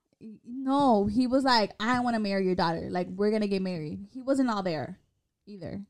No, 0.45 1.05
he 1.05 1.27
was 1.27 1.43
like, 1.43 1.73
I 1.79 1.99
want 1.99 2.15
to 2.15 2.19
marry 2.21 2.45
your 2.45 2.55
daughter. 2.55 2.88
Like, 2.89 3.07
we're 3.09 3.31
gonna 3.31 3.47
get 3.47 3.62
married. 3.62 4.07
He 4.12 4.21
wasn't 4.21 4.49
all 4.49 4.63
there 4.63 4.99
either. 5.45 5.83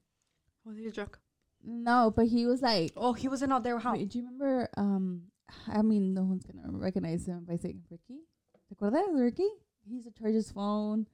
Was 0.66 0.78
he 0.78 0.88
a 0.88 0.92
drunk? 0.92 1.18
No, 1.64 2.12
but 2.14 2.26
he 2.28 2.46
was 2.46 2.62
like, 2.62 2.92
Oh, 2.98 3.14
he 3.14 3.28
wasn't 3.28 3.54
all 3.54 3.62
there. 3.62 3.78
How? 3.80 3.94
Wait, 3.94 4.10
do 4.10 4.18
you 4.18 4.26
remember? 4.26 4.70
Um, 4.76 5.24
I 5.68 5.82
mean, 5.82 6.14
no 6.14 6.24
one's 6.24 6.46
gonna 6.46 6.78
recognize 6.78 7.26
him 7.28 7.46
by 7.48 7.58
saying 7.58 7.84
Ricky. 7.90 8.22
¿Te 8.68 8.76
acuerdas 8.76 9.08
Ricky? 9.14 9.48
He 9.86 9.96
used 9.96 10.08
to 10.08 10.14
charge 10.14 10.34
his 10.34 10.52
phone, 10.52 11.06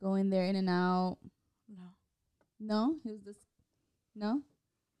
going 0.00 0.30
there, 0.30 0.46
in 0.46 0.56
and 0.56 0.68
out. 0.68 1.18
No, 1.68 1.84
No, 2.58 2.96
he 3.04 3.12
was 3.12 3.22
this. 3.22 3.36
No, 4.14 4.42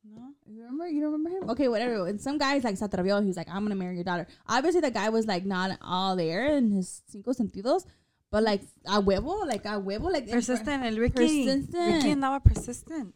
no. 0.04 0.34
you 0.46 0.62
remember? 0.62 0.88
You 0.88 1.00
don't 1.00 1.12
remember 1.12 1.38
him? 1.38 1.50
Okay, 1.50 1.68
whatever. 1.68 2.06
And 2.06 2.20
some 2.20 2.38
guys 2.38 2.64
like 2.64 2.76
se 2.76 2.86
atrevió. 2.86 3.20
He 3.20 3.28
was 3.28 3.36
like, 3.36 3.48
I'm 3.48 3.62
gonna 3.64 3.74
marry 3.74 3.94
your 3.94 4.04
daughter. 4.04 4.26
Obviously, 4.48 4.80
the 4.80 4.90
guy 4.90 5.08
was 5.08 5.26
like 5.26 5.44
not 5.44 5.78
all 5.80 6.16
there 6.16 6.56
in 6.56 6.70
his 6.70 7.02
cinco 7.08 7.32
sentidos, 7.32 7.84
but 8.30 8.42
like 8.42 8.62
a 8.86 9.00
huevo, 9.00 9.46
like 9.46 9.64
a 9.64 9.80
huevo, 9.80 10.10
like 10.10 10.26
in- 10.26 10.32
Persistent, 10.32 10.84
el 10.84 10.96
Ricky. 10.96 11.44
Persistent. 11.46 11.94
Ricky 11.94 12.10
and 12.10 12.22
andaba 12.22 12.42
persistent. 12.44 13.14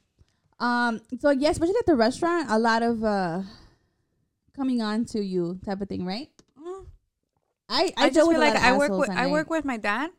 Um. 0.59 1.01
So 1.21 1.31
yeah, 1.31 1.51
especially 1.51 1.77
at 1.79 1.87
the 1.87 1.97
restaurant, 1.97 2.51
a 2.51 2.59
lot 2.59 2.83
of 2.83 3.05
uh 3.05 3.43
coming 4.55 4.81
on 4.81 5.05
to 5.13 5.21
you 5.21 5.61
type 5.65 5.81
of 5.81 5.89
thing, 5.89 6.07
right? 6.07 6.31
Mm. 6.59 6.87
I 7.69 7.93
I, 7.97 8.09
deal 8.09 8.15
just 8.15 8.29
with 8.29 8.37
feel 8.37 8.47
like 8.47 8.57
I 8.57 8.77
work 8.77 8.91
with 8.93 9.11
and 9.11 9.19
I 9.19 9.27
work 9.27 9.51
with 9.51 9.65
my 9.65 9.77
dad, 9.77 10.11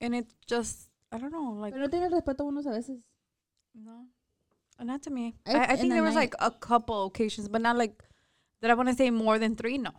and 0.00 0.14
it's 0.14 0.34
just 0.46 0.88
I 1.12 1.18
don't 1.18 1.30
know 1.30 1.54
like 1.60 1.72
Pero 1.74 1.84
no 1.84 1.90
tiene 1.90 2.10
respeto 2.10 2.44
unos 2.44 2.66
a 2.66 2.70
veces. 2.70 2.98
no, 3.74 4.08
not 4.84 5.02
to 5.02 5.10
me. 5.10 5.34
I- 5.46 5.52
I, 5.54 5.62
I 5.72 5.76
think 5.76 5.88
the 5.90 5.94
there 5.96 6.02
was 6.02 6.14
night- 6.14 6.32
like 6.32 6.34
a 6.40 6.50
couple 6.50 7.06
occasions, 7.06 7.48
but 7.48 7.60
not 7.62 7.76
like 7.76 8.02
that. 8.60 8.70
I 8.70 8.74
want 8.74 8.88
to 8.88 8.94
say 8.94 9.10
more 9.10 9.38
than 9.38 9.56
three. 9.56 9.78
No. 9.78 9.90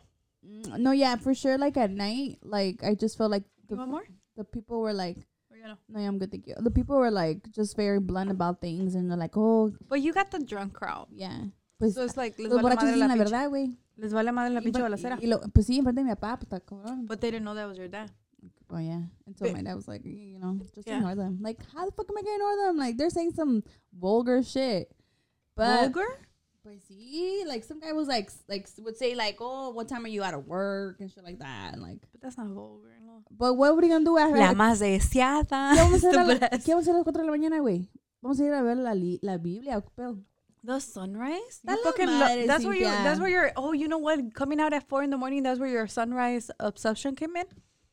Mm, 0.45 0.77
No, 0.79 0.91
yeah, 0.91 1.15
for 1.15 1.33
sure. 1.33 1.57
Like 1.57 1.77
at 1.77 1.91
night, 1.91 2.39
like 2.43 2.83
I 2.83 2.95
just 2.95 3.17
felt 3.17 3.31
like 3.31 3.43
You 3.69 3.75
the 3.75 3.75
want 3.77 3.91
more? 3.91 4.03
the 4.35 4.43
people 4.43 4.79
were 4.81 4.93
like, 4.93 5.17
know? 5.65 5.75
no, 5.89 5.99
yeah, 5.99 6.07
I'm 6.07 6.17
good, 6.19 6.31
thank 6.31 6.47
you. 6.47 6.55
The 6.59 6.71
people 6.71 6.95
were 6.95 7.11
like 7.11 7.49
just 7.51 7.75
very 7.75 7.99
blunt 7.99 8.31
about 8.31 8.61
things, 8.61 8.95
and 8.95 9.09
they're 9.09 9.17
like, 9.17 9.35
oh, 9.35 9.71
But 9.89 9.99
you 10.01 10.13
got 10.13 10.31
the 10.31 10.39
drunk 10.39 10.73
crowd. 10.73 11.07
yeah. 11.11 11.49
Pues, 11.79 11.93
So 11.95 12.03
it's 12.05 12.15
like, 12.17 12.37
les 12.39 12.49
los 12.49 12.61
vale 12.61 12.75
borrachos 12.75 12.83
la 12.85 12.91
dicen 12.93 13.07
la 13.09 13.15
verdad, 13.15 13.49
güey. 13.49 13.75
Les 13.97 14.13
vale 14.13 14.31
madre 14.31 14.51
la 14.53 14.61
pinche 14.61 14.81
balacera. 14.81 15.17
y 15.21 15.27
lo- 15.27 15.41
Pues 15.53 15.65
sí, 15.67 15.77
enfrente 15.77 16.01
de 16.01 16.05
mi 16.05 16.11
papá, 16.15 16.37
pues 16.37 16.43
está 16.47 16.59
cabrón. 16.61 17.05
But 17.07 17.19
they 17.19 17.31
didn't 17.31 17.43
know 17.43 17.53
that 17.55 17.67
was 17.67 17.77
your 17.77 17.89
dad. 17.89 18.09
Oh 18.69 18.77
yeah. 18.79 19.01
And 19.25 19.37
so 19.37 19.51
my 19.51 19.61
dad 19.61 19.75
was 19.75 19.87
like, 19.87 20.01
you 20.03 20.39
know, 20.39 20.59
just 20.75 20.87
Yeah. 20.87 20.97
ignore 20.97 21.15
them. 21.15 21.39
Like, 21.41 21.59
how 21.73 21.85
the 21.85 21.91
fuck 21.91 22.07
am 22.09 22.17
I 22.17 22.21
gonna 22.21 22.35
ignore 22.35 22.57
them? 22.67 22.77
Like, 22.77 22.97
they're 22.97 23.09
saying 23.09 23.31
some 23.33 23.63
vulgar 23.93 24.43
shit. 24.43 24.91
But 25.55 25.81
Vulgar? 25.93 26.05
Pues 26.63 26.83
sí, 26.91 27.45
like 27.47 27.63
some 27.63 27.79
guy 27.79 27.93
was 27.93 28.09
like, 28.09 28.29
like 28.49 28.67
would 28.79 28.97
say 28.97 29.15
like, 29.15 29.37
oh, 29.39 29.69
what 29.71 29.87
time 29.87 30.03
are 30.03 30.09
you 30.09 30.21
out 30.21 30.33
of 30.33 30.45
work 30.47 30.99
and 30.99 31.09
shit 31.09 31.23
like 31.23 31.39
that, 31.39 31.73
and 31.73 31.81
like. 31.81 32.01
But 32.11 32.19
that's 32.21 32.37
not 32.37 32.47
vulgar, 32.47 32.91
no. 33.05 33.23
But 33.31 33.53
what 33.55 33.73
were 33.75 33.83
you 33.83 33.89
gonna 33.89 34.03
do 34.03 34.17
after? 34.17 34.37
La 34.37 34.53
más 34.53 34.79
deseada. 34.79 35.71
¿Qué 35.73 35.81
vamos 35.81 36.03
a 36.03 36.09
hacer 36.09 36.19
a, 36.19 36.23
la- 36.25 36.49
¿Qué 36.59 36.71
vamos 36.73 36.87
a 36.87 36.91
hacer 36.91 36.93
a 36.93 36.97
las 36.97 37.03
4 37.05 37.21
de 37.21 37.25
la 37.25 37.31
mañana, 37.31 37.59
güey? 37.61 37.89
Vamos 38.21 38.39
a 38.41 38.43
ir 38.43 38.51
a 38.53 38.61
ver 38.61 38.75
la, 38.77 38.93
li- 38.93 39.19
la 39.21 39.37
Biblia, 39.37 39.77
¿o 39.77 39.81
qué 39.81 39.89
pedo? 39.95 40.19
The 40.65 40.81
sunrise? 40.81 41.61
Está 41.63 41.75
You 41.77 41.83
fucking 41.83 42.07
lo- 42.07 42.45
that's 42.47 42.65
where 42.65 42.75
you 42.75 42.83
that's 42.85 43.19
where 43.21 43.29
your 43.31 43.51
oh 43.55 43.71
you 43.71 43.87
know 43.87 43.99
what 43.99 44.19
coming 44.33 44.59
out 44.59 44.73
at 44.73 44.83
four 44.89 45.01
in 45.03 45.09
the 45.11 45.15
morning 45.17 45.43
that's 45.43 45.59
where 45.61 45.69
your 45.71 45.87
sunrise 45.87 46.51
obsession 46.59 47.15
came 47.15 47.37
in. 47.37 47.45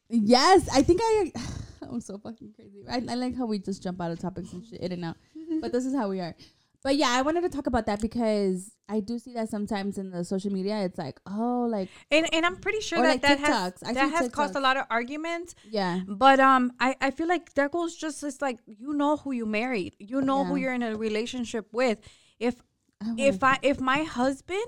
Yes, 0.08 0.68
I 0.72 0.82
think 0.82 1.00
I. 1.02 1.32
I'm 1.82 2.00
so 2.00 2.18
fucking 2.18 2.54
crazy. 2.54 2.82
I, 2.88 3.02
I 3.12 3.14
like 3.14 3.36
how 3.36 3.46
we 3.46 3.58
just 3.58 3.82
jump 3.82 4.00
out 4.00 4.10
of 4.10 4.18
topics 4.18 4.52
and 4.52 4.64
shit 4.64 4.80
in 4.80 4.92
and 4.92 5.04
out. 5.04 5.16
but 5.60 5.70
this 5.70 5.84
is 5.84 5.94
how 5.94 6.08
we 6.08 6.18
are. 6.20 6.34
But 6.82 6.96
yeah, 6.96 7.10
I 7.10 7.22
wanted 7.22 7.40
to 7.42 7.48
talk 7.48 7.66
about 7.66 7.86
that 7.86 8.02
because 8.02 8.72
I 8.90 9.00
do 9.00 9.18
see 9.18 9.32
that 9.34 9.48
sometimes 9.48 9.96
in 9.96 10.10
the 10.10 10.22
social 10.22 10.52
media. 10.52 10.82
It's 10.84 10.98
like, 10.98 11.18
oh, 11.26 11.66
like 11.68 11.88
And 12.10 12.28
and 12.34 12.44
I'm 12.44 12.56
pretty 12.56 12.80
sure 12.80 13.00
that 13.00 13.08
like 13.08 13.22
that 13.22 13.38
has 13.38 13.72
TikToks. 13.72 13.88
I 13.88 13.92
that 13.94 14.10
has 14.10 14.28
caused 14.30 14.54
a 14.54 14.60
lot 14.60 14.76
of 14.76 14.84
arguments. 14.90 15.54
yeah, 15.68 16.00
But 16.06 16.40
um, 16.40 16.72
I, 16.78 16.94
I 17.00 17.10
feel 17.10 17.26
like 17.26 17.54
that 17.54 17.70
goes 17.70 17.96
just 17.96 18.22
it's 18.22 18.42
like 18.42 18.58
you 18.66 18.92
know 18.92 19.16
who 19.16 19.32
you 19.32 19.46
married, 19.46 19.96
you 19.98 20.20
know 20.20 20.44
who 20.44 20.56
you're 20.56 20.74
in 20.74 20.82
a 20.82 20.94
relationship 20.94 21.68
with. 21.72 21.98
If 22.38 22.56
I 23.00 23.14
if 23.16 23.42
I 23.42 23.58
if 23.62 23.80
my 23.80 24.02
husband 24.02 24.66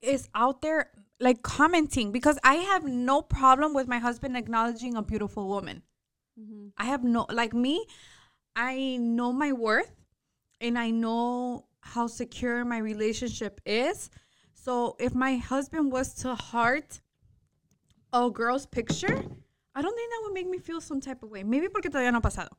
is 0.00 0.28
out 0.34 0.62
there 0.62 0.90
like 1.20 1.42
commenting 1.42 2.12
because 2.12 2.38
I 2.44 2.54
have 2.54 2.84
no 2.84 3.22
problem 3.22 3.74
with 3.74 3.88
my 3.88 3.98
husband 3.98 4.36
acknowledging 4.36 4.96
a 4.96 5.02
beautiful 5.02 5.48
woman. 5.48 5.82
Mhm. 6.38 6.72
I 6.76 6.84
have 6.84 7.02
no 7.02 7.26
like 7.30 7.52
me, 7.52 7.86
I 8.54 8.96
know 9.00 9.32
my 9.32 9.52
worth 9.52 9.94
and 10.60 10.78
I 10.78 10.90
know 10.90 11.66
how 11.80 12.06
secure 12.06 12.64
my 12.64 12.78
relationship 12.78 13.60
is. 13.64 14.10
So 14.54 14.96
if 14.98 15.14
my 15.14 15.36
husband 15.36 15.92
was 15.92 16.14
to 16.22 16.34
heart 16.34 17.00
a 18.12 18.30
girl's 18.30 18.66
picture, 18.66 19.24
I 19.74 19.82
don't 19.82 19.94
think 19.94 20.10
that 20.10 20.20
would 20.24 20.34
make 20.34 20.48
me 20.48 20.58
feel 20.58 20.80
some 20.80 21.00
type 21.00 21.22
of 21.22 21.30
way. 21.30 21.42
Maybe 21.42 21.68
porque 21.68 21.90
todavía 21.90 22.12
no 22.12 22.18
ha 22.18 22.28
pasado. 22.28 22.50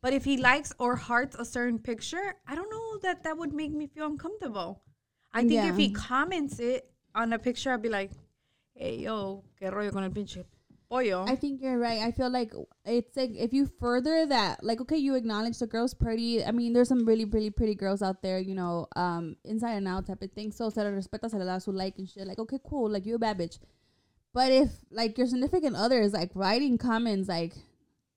But 0.00 0.12
if 0.12 0.24
he 0.24 0.36
likes 0.36 0.72
or 0.78 0.96
hearts 0.96 1.36
a 1.38 1.44
certain 1.44 1.78
picture, 1.78 2.36
I 2.46 2.54
don't 2.54 2.70
know 2.70 2.98
that 3.02 3.24
that 3.24 3.36
would 3.36 3.52
make 3.52 3.72
me 3.72 3.86
feel 3.86 4.06
uncomfortable. 4.06 4.82
I 5.32 5.42
think 5.42 5.64
if 5.64 5.76
he 5.76 5.90
comments 5.90 6.58
it 6.58 6.90
on 7.18 7.32
a 7.32 7.38
picture, 7.38 7.72
I'd 7.72 7.82
be 7.82 7.88
like, 7.88 8.10
hey, 8.74 8.96
yo, 8.96 9.44
qué 9.60 9.70
rollo 9.70 9.90
con 9.90 10.04
el 10.04 10.10
pinche 10.10 10.44
pollo. 10.88 11.24
I 11.26 11.34
think 11.34 11.60
you're 11.60 11.78
right. 11.78 12.00
I 12.00 12.12
feel 12.12 12.30
like 12.30 12.52
it's 12.84 13.16
like 13.16 13.32
if 13.36 13.52
you 13.52 13.70
further 13.80 14.26
that, 14.26 14.62
like, 14.62 14.80
okay, 14.80 14.96
you 14.96 15.14
acknowledge 15.14 15.58
the 15.58 15.66
girl's 15.66 15.94
pretty. 15.94 16.44
I 16.44 16.52
mean, 16.52 16.72
there's 16.72 16.88
some 16.88 17.04
really, 17.04 17.24
really 17.24 17.50
pretty 17.50 17.74
girls 17.74 18.02
out 18.02 18.22
there, 18.22 18.38
you 18.38 18.54
know, 18.54 18.86
um, 18.96 19.36
inside 19.44 19.74
and 19.74 19.88
out 19.88 20.06
type 20.06 20.22
of 20.22 20.30
thing. 20.32 20.52
So 20.52 20.70
se 20.70 20.82
le 20.82 20.92
respeta, 20.92 21.30
se 21.30 21.36
le 21.36 21.44
da 21.44 21.58
su 21.58 21.72
like 21.72 21.98
and 21.98 22.08
shit. 22.08 22.26
Like, 22.26 22.38
okay, 22.38 22.58
cool, 22.64 22.88
like 22.88 23.04
you 23.04 23.16
a 23.16 23.18
bad 23.18 23.38
bitch. 23.38 23.58
But 24.32 24.52
if 24.52 24.70
like 24.90 25.18
your 25.18 25.26
significant 25.26 25.74
other 25.74 26.00
is 26.00 26.12
like 26.12 26.30
writing 26.34 26.78
comments 26.78 27.28
like, 27.28 27.54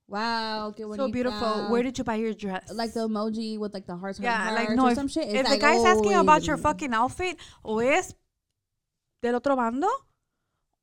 "Wow, 0.08 0.74
so 0.78 1.10
beautiful. 1.10 1.70
Where 1.70 1.82
did 1.82 1.98
you 1.98 2.04
buy 2.04 2.16
your 2.16 2.34
dress? 2.34 2.72
like 2.72 2.94
the 2.94 3.08
emoji 3.08 3.58
with 3.58 3.74
like 3.74 3.88
the 3.88 3.96
hearts, 3.96 4.20
hearts, 4.20 4.22
yeah, 4.22 4.52
like 4.52 4.70
no, 4.72 4.88
if, 4.88 4.96
some 4.96 5.08
shit. 5.08 5.30
if 5.30 5.36
it's 5.36 5.50
the 5.50 5.58
guy's 5.58 5.82
oh, 5.82 5.88
asking 5.88 6.14
about 6.14 6.46
your 6.46 6.58
fucking 6.58 6.94
outfit, 6.94 7.38
o 7.64 7.80
es 7.80 8.14
del 9.22 9.36
otro 9.36 9.56
bando, 9.56 9.88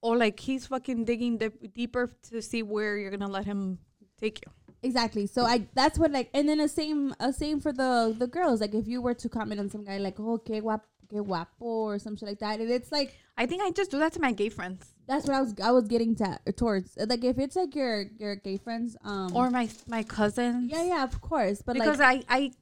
or 0.02 0.16
like 0.16 0.38
he's 0.40 0.66
fucking 0.66 1.04
digging 1.04 1.38
dip, 1.38 1.74
deeper 1.74 2.10
to 2.30 2.42
see 2.42 2.62
where 2.62 2.96
you're 2.98 3.10
gonna 3.10 3.28
let 3.30 3.44
him 3.44 3.78
take 4.18 4.40
you. 4.44 4.52
Exactly. 4.82 5.26
So 5.26 5.44
I 5.44 5.66
that's 5.74 5.98
what 5.98 6.12
like 6.12 6.30
and 6.34 6.48
then 6.48 6.58
the 6.58 6.68
same 6.68 7.14
a 7.20 7.32
same 7.32 7.60
for 7.60 7.72
the 7.72 8.14
the 8.16 8.26
girls. 8.26 8.60
Like 8.60 8.74
if 8.74 8.86
you 8.86 9.02
were 9.02 9.14
to 9.14 9.28
comment 9.28 9.60
on 9.60 9.70
some 9.70 9.84
guy 9.84 9.98
like, 9.98 10.20
oh 10.20 10.38
que 10.38 10.60
guapo 10.60 10.84
que 11.08 11.22
guapo 11.22 11.64
or 11.64 11.98
some 11.98 12.16
shit 12.16 12.28
like 12.28 12.38
that, 12.40 12.60
and 12.60 12.70
it's 12.70 12.92
like 12.92 13.16
I 13.36 13.46
think 13.46 13.62
I 13.62 13.70
just 13.70 13.90
do 13.90 13.98
that 13.98 14.12
to 14.14 14.20
my 14.20 14.32
gay 14.32 14.48
friends 14.48 14.94
that's 15.08 15.26
what 15.26 15.34
I 15.34 15.40
was 15.40 15.54
I 15.64 15.70
was 15.72 15.88
getting 15.88 16.14
to 16.16 16.38
towards. 16.54 16.96
Like 16.96 17.24
if 17.24 17.38
it's 17.38 17.56
like 17.56 17.74
your 17.74 18.04
your 18.18 18.36
gay 18.36 18.58
friends, 18.58 18.96
um 19.02 19.34
or 19.34 19.50
my 19.50 19.68
my 19.88 20.02
cousins. 20.02 20.70
Yeah, 20.70 20.84
yeah, 20.84 21.02
of 21.02 21.20
course. 21.20 21.62
But 21.62 21.74
because 21.74 21.98
like 21.98 22.24
I 22.28 22.52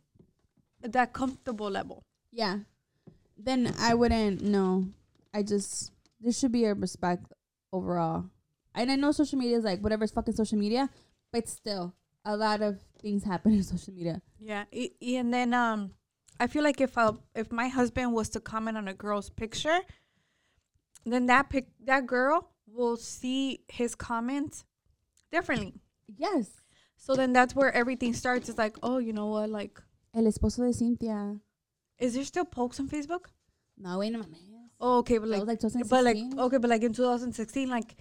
I 0.82 0.88
that 0.88 1.12
comfortable 1.12 1.70
level. 1.70 2.04
yeah. 2.32 2.60
Then 3.38 3.74
I 3.78 3.92
wouldn't 3.92 4.40
no. 4.40 4.86
I 5.36 5.42
just 5.42 5.92
there 6.18 6.32
should 6.32 6.52
be 6.52 6.64
a 6.64 6.72
respect 6.72 7.26
overall. 7.70 8.24
And 8.74 8.90
I 8.90 8.96
know 8.96 9.12
social 9.12 9.38
media 9.38 9.58
is 9.58 9.64
like 9.64 9.80
whatever's 9.80 10.10
fucking 10.10 10.34
social 10.34 10.58
media, 10.58 10.88
but 11.30 11.46
still 11.46 11.94
a 12.24 12.34
lot 12.36 12.62
of 12.62 12.78
things 13.02 13.22
happen 13.22 13.52
in 13.52 13.62
social 13.74 13.92
media. 13.92 14.22
Yeah, 14.40 14.64
and 14.72 15.32
then 15.32 15.52
um, 15.52 15.90
I 16.40 16.46
feel 16.46 16.62
like 16.62 16.80
if 16.80 16.96
uh, 16.96 17.12
if 17.34 17.52
my 17.52 17.68
husband 17.68 18.14
was 18.14 18.30
to 18.30 18.40
comment 18.40 18.78
on 18.78 18.88
a 18.88 18.94
girl's 18.94 19.28
picture, 19.28 19.80
then 21.04 21.26
that 21.26 21.50
pic 21.50 21.68
that 21.84 22.06
girl 22.06 22.48
will 22.66 22.96
see 22.96 23.60
his 23.68 23.94
comment 23.94 24.64
differently. 25.30 25.74
Yes. 26.16 26.48
So 26.96 27.14
then 27.14 27.34
that's 27.34 27.54
where 27.54 27.72
everything 27.72 28.14
starts. 28.14 28.48
It's 28.48 28.56
like, 28.56 28.76
oh, 28.82 28.98
you 28.98 29.12
know 29.12 29.26
what? 29.26 29.50
Like, 29.50 29.82
El 30.14 30.24
esposo 30.24 30.66
de 30.66 30.72
Cynthia. 30.72 31.38
is 31.98 32.14
there 32.14 32.24
still 32.24 32.46
pokes 32.46 32.80
on 32.80 32.88
Facebook? 32.88 33.26
No, 33.76 33.98
wait 33.98 34.14
a 34.14 34.18
minute. 34.18 34.45
Oh, 34.80 34.98
okay, 34.98 35.18
but 35.18 35.28
like, 35.28 35.46
was 35.46 35.74
like 35.74 35.88
but 35.88 36.04
like, 36.04 36.18
okay, 36.38 36.58
but 36.58 36.68
like 36.68 36.82
in 36.82 36.92
2016, 36.92 37.68
like, 37.68 37.96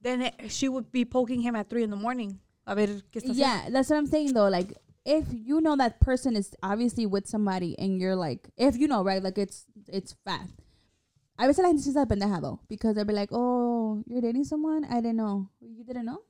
then 0.00 0.22
it, 0.22 0.34
she 0.48 0.68
would 0.68 0.92
be 0.92 1.04
poking 1.04 1.40
him 1.40 1.56
at 1.56 1.70
three 1.70 1.82
in 1.82 1.90
the 1.90 1.96
morning. 1.96 2.38
A 2.66 2.74
ver 2.74 2.86
qué 3.10 3.20
está 3.20 3.30
haciendo. 3.30 3.38
Yeah, 3.38 3.70
that's 3.70 3.88
what 3.88 3.96
I'm 3.96 4.06
saying 4.06 4.34
though. 4.34 4.48
Like, 4.48 4.74
if 5.04 5.24
you 5.32 5.60
know 5.60 5.74
that 5.76 6.00
person 6.00 6.36
is 6.36 6.54
obviously 6.62 7.06
with 7.06 7.26
somebody, 7.26 7.78
and 7.78 7.98
you're 7.98 8.16
like, 8.16 8.50
if 8.56 8.76
you 8.76 8.88
know, 8.88 9.02
right? 9.02 9.22
Like, 9.22 9.38
it's 9.38 9.64
it's 9.86 10.14
fact. 10.24 10.52
A 11.38 11.46
veces 11.46 11.62
la 11.62 11.68
gente 11.70 11.82
se 11.82 11.90
está 11.90 12.04
pendejado 12.04 12.58
because 12.68 12.94
they'll 12.94 13.04
be 13.04 13.14
like, 13.14 13.30
"Oh, 13.32 14.02
you're 14.06 14.20
dating 14.20 14.44
someone? 14.44 14.84
I 14.84 14.96
didn't 14.96 15.16
know. 15.16 15.48
You 15.60 15.84
didn't 15.84 16.06
know? 16.06 16.22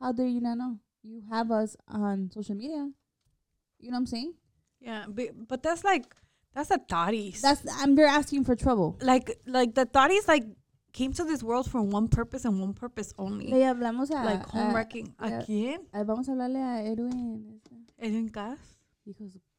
How 0.00 0.12
did 0.12 0.30
you 0.30 0.40
not 0.40 0.56
know? 0.56 0.78
You 1.02 1.22
have 1.30 1.50
us 1.50 1.76
on 1.88 2.30
social 2.32 2.54
media. 2.54 2.88
You 3.78 3.90
know 3.90 3.96
what 3.96 3.98
I'm 3.98 4.06
saying? 4.06 4.34
Yeah, 4.80 5.04
but, 5.08 5.48
but 5.48 5.62
that's 5.62 5.84
like, 5.84 6.14
that's 6.54 6.70
a 6.70 6.78
thotties. 6.78 7.40
That's 7.40 7.62
I'm. 7.80 7.94
They're 7.94 8.06
asking 8.06 8.44
for 8.44 8.56
trouble. 8.56 8.96
like, 9.02 9.38
like 9.46 9.74
the 9.74 9.86
thotties 9.86 10.26
like 10.28 10.44
came 10.92 11.12
to 11.12 11.24
this 11.24 11.42
world 11.42 11.70
for 11.70 11.80
one 11.82 12.08
purpose 12.08 12.44
and 12.44 12.60
one 12.60 12.74
purpose 12.74 13.12
only. 13.18 13.46
Le 13.48 13.64
hablamos 13.64 14.10
a 14.10 14.24
like 14.24 14.44
home 14.46 14.70
a- 14.70 14.74
wrecking. 14.74 15.14
¿A 15.18 15.28
yeah. 15.28 15.42
quién? 15.42 15.78
a- 15.92 16.04
vamos 16.04 16.28
a 16.28 16.32
hablarle 16.32 16.60
a 16.62 16.84
Edwin. 16.84 17.60
Edwin 17.98 18.28
Cass. 18.28 18.58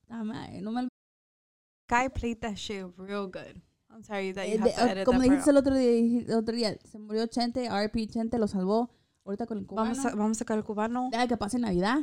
No 0.10 0.24
me 0.72 0.88
Guy 1.88 2.08
played 2.10 2.42
that 2.42 2.58
shit 2.58 2.86
real 2.98 3.28
good. 3.28 3.62
I'm 3.94 4.04
sorry 4.04 4.32
that 4.32 4.48
you 4.48 4.56
Eh, 4.56 4.58
have 4.60 4.74
to 4.76 4.92
edit 4.92 5.06
como 5.06 5.20
that 5.20 5.26
dijiste 5.30 5.50
el 5.50 5.58
otro 5.58 5.76
día, 5.76 6.24
el 6.28 6.38
otro 6.38 6.56
día, 6.56 6.78
se 6.86 6.98
murió 6.98 7.28
Chente, 7.28 7.68
RP 7.70 8.08
Chente 8.08 8.38
lo 8.40 8.48
salvó. 8.48 8.90
Ahorita 9.26 9.46
con 9.46 9.58
el 9.58 9.66
cubano. 9.66 9.90
Vamos 9.92 10.06
a, 10.06 10.16
vamos 10.16 10.38
a 10.38 10.40
sacar 10.40 10.58
el 10.58 10.64
cubano. 10.64 11.10
Deja 11.12 11.28
que 11.28 11.38
pase 11.38 11.60
Navidad. 11.60 12.00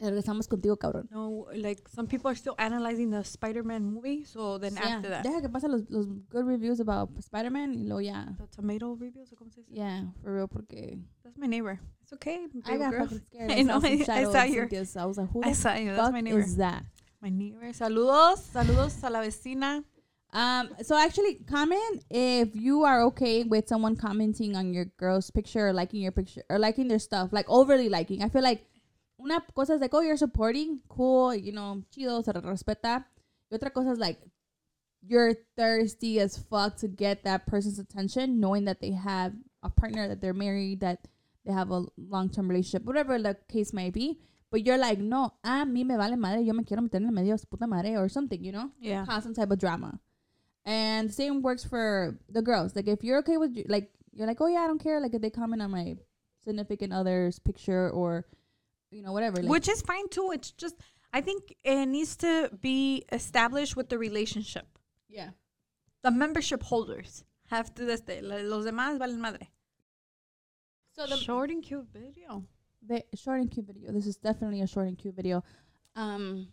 Yeah. 0.00 0.10
Regresamos 0.10 0.48
contigo, 0.48 0.76
cabrón. 0.78 1.08
No, 1.10 1.46
like 1.54 1.86
some 1.88 2.06
people 2.06 2.30
are 2.30 2.34
still 2.34 2.54
analyzing 2.58 3.10
the 3.10 3.22
Spider-Man 3.22 3.84
movie, 3.84 4.24
so 4.24 4.56
then 4.58 4.74
Yeah, 4.74 4.96
after 4.96 5.10
that, 5.10 5.22
Deja 5.24 5.40
que 5.42 5.48
pase 5.50 5.68
los, 5.68 5.82
los 5.90 6.06
good 6.30 6.46
reviews 6.46 6.80
about 6.80 7.10
Spider-Man 7.18 7.74
y 7.74 7.84
luego 7.86 8.00
ya. 8.00 8.24
the 8.38 8.46
tomato 8.46 8.96
reviews, 8.98 9.30
or 9.32 9.36
¿cómo 9.36 9.52
se 9.52 9.60
dice? 9.60 9.74
Yeah, 9.76 10.04
for 10.22 10.34
real, 10.34 10.48
porque 10.48 10.98
That's 11.22 11.36
my 11.36 11.46
neighbor. 11.46 11.78
It's 12.02 12.12
okay, 12.14 12.46
I 12.64 12.76
got 12.78 12.90
girl. 12.92 13.04
fucking 13.04 13.22
scared. 13.26 13.50
I 13.58 13.62
know, 13.62 13.80
I- 13.82 14.04
I 14.08 14.24
saw 14.24 14.42
your-. 14.44 14.68
I 14.96 15.04
was 15.06 15.18
like, 15.18 15.30
who 15.30 15.42
I 15.44 15.52
saw 15.52 15.74
you. 15.74 15.94
That's 15.94 16.12
my 16.12 16.20
neighbor. 16.22 16.40
is 16.40 16.56
that? 16.56 16.82
My 17.20 17.28
neighbor. 17.28 17.70
Saludos, 17.72 18.38
saludos 18.52 19.02
a 19.04 19.10
la 19.10 19.20
vecina. 19.20 19.84
Um, 20.32 20.70
so 20.82 20.96
actually, 20.96 21.40
comment 21.50 22.04
if 22.08 22.54
you 22.54 22.84
are 22.84 23.02
okay 23.06 23.42
with 23.42 23.66
someone 23.68 23.96
commenting 23.96 24.54
on 24.56 24.72
your 24.72 24.84
girl's 24.96 25.28
picture 25.30 25.66
or 25.68 25.72
liking 25.72 26.00
your 26.00 26.12
picture 26.12 26.42
or 26.48 26.56
liking 26.58 26.86
their 26.88 27.00
stuff, 27.00 27.32
like 27.32 27.46
overly 27.50 27.88
liking. 27.88 28.22
I 28.22 28.28
feel 28.28 28.42
like 28.42 28.64
una 29.22 29.44
cosa 29.54 29.74
es 29.74 29.80
like, 29.80 29.94
oh, 29.94 30.00
you're 30.00 30.16
supporting, 30.16 30.80
cool, 30.88 31.34
you 31.34 31.52
know, 31.52 31.82
chido, 31.94 32.22
se 32.24 32.32
respeta. 32.32 33.06
Y 33.50 33.56
otra 33.56 33.72
cosa 33.72 33.92
is 33.92 33.98
like, 33.98 34.18
you're 35.02 35.34
thirsty 35.56 36.20
as 36.20 36.38
fuck 36.38 36.76
to 36.76 36.88
get 36.88 37.24
that 37.24 37.46
person's 37.46 37.78
attention, 37.78 38.40
knowing 38.40 38.64
that 38.66 38.80
they 38.80 38.92
have 38.92 39.32
a 39.62 39.70
partner, 39.70 40.08
that 40.08 40.20
they're 40.20 40.34
married, 40.34 40.80
that 40.80 41.08
they 41.44 41.52
have 41.52 41.70
a 41.70 41.84
long 41.96 42.28
term 42.28 42.48
relationship, 42.48 42.84
whatever 42.84 43.18
the 43.18 43.36
case 43.48 43.72
may 43.72 43.90
be. 43.90 44.20
But 44.50 44.66
you're 44.66 44.78
like, 44.78 44.98
no, 44.98 45.32
a 45.44 45.64
mí 45.64 45.86
me 45.86 45.96
vale 45.96 46.16
madre, 46.16 46.42
yo 46.42 46.52
me 46.52 46.64
quiero 46.64 46.82
meter 46.82 46.96
en 46.96 47.06
el 47.06 47.12
medio 47.12 47.36
puta 47.48 47.66
madre 47.66 47.96
or 47.96 48.08
something, 48.08 48.42
you 48.42 48.50
know? 48.50 48.70
Yeah. 48.80 49.06
cause 49.06 49.22
some 49.22 49.34
type 49.34 49.50
of 49.50 49.58
drama. 49.58 50.00
And 50.64 51.08
the 51.08 51.12
same 51.12 51.40
works 51.40 51.64
for 51.64 52.18
the 52.28 52.42
girls. 52.42 52.74
Like 52.74 52.88
if 52.88 53.04
you're 53.04 53.18
okay 53.18 53.36
with 53.36 53.56
like 53.68 53.90
you're 54.12 54.26
like, 54.26 54.40
oh 54.40 54.46
yeah, 54.46 54.60
I 54.60 54.66
don't 54.66 54.82
care. 54.82 55.00
Like 55.00 55.14
if 55.14 55.22
they 55.22 55.30
comment 55.30 55.62
on 55.62 55.70
my 55.70 55.96
significant 56.44 56.92
other's 56.92 57.38
picture 57.38 57.90
or, 57.90 58.26
you 58.90 59.02
know, 59.02 59.12
whatever. 59.12 59.42
Like, 59.42 59.50
Which 59.50 59.68
is 59.68 59.82
fine 59.82 60.08
too. 60.08 60.30
It's 60.32 60.50
just 60.52 60.76
I 61.12 61.20
think 61.20 61.54
it 61.64 61.86
needs 61.86 62.16
to 62.18 62.50
be 62.60 63.04
established 63.12 63.76
with 63.76 63.88
the 63.88 63.98
relationship. 63.98 64.66
yeah. 65.08 65.30
The 66.02 66.10
membership 66.10 66.62
holders 66.62 67.24
have 67.50 67.74
to 67.74 67.90
este, 67.90 68.22
la- 68.22 68.36
los 68.42 68.64
demás 68.64 68.98
valen 68.98 69.18
madre. 69.18 69.50
So 70.92 71.06
the 71.06 71.16
Short 71.16 71.50
and 71.50 71.62
cute 71.62 71.86
video. 71.92 72.44
the 72.82 73.04
short 73.14 73.40
and 73.40 73.50
cute 73.50 73.66
video. 73.66 73.92
This 73.92 74.06
is 74.06 74.16
definitely 74.16 74.62
a 74.62 74.66
short 74.66 74.88
and 74.88 74.96
cute 74.96 75.14
video. 75.14 75.42
Um, 75.94 76.48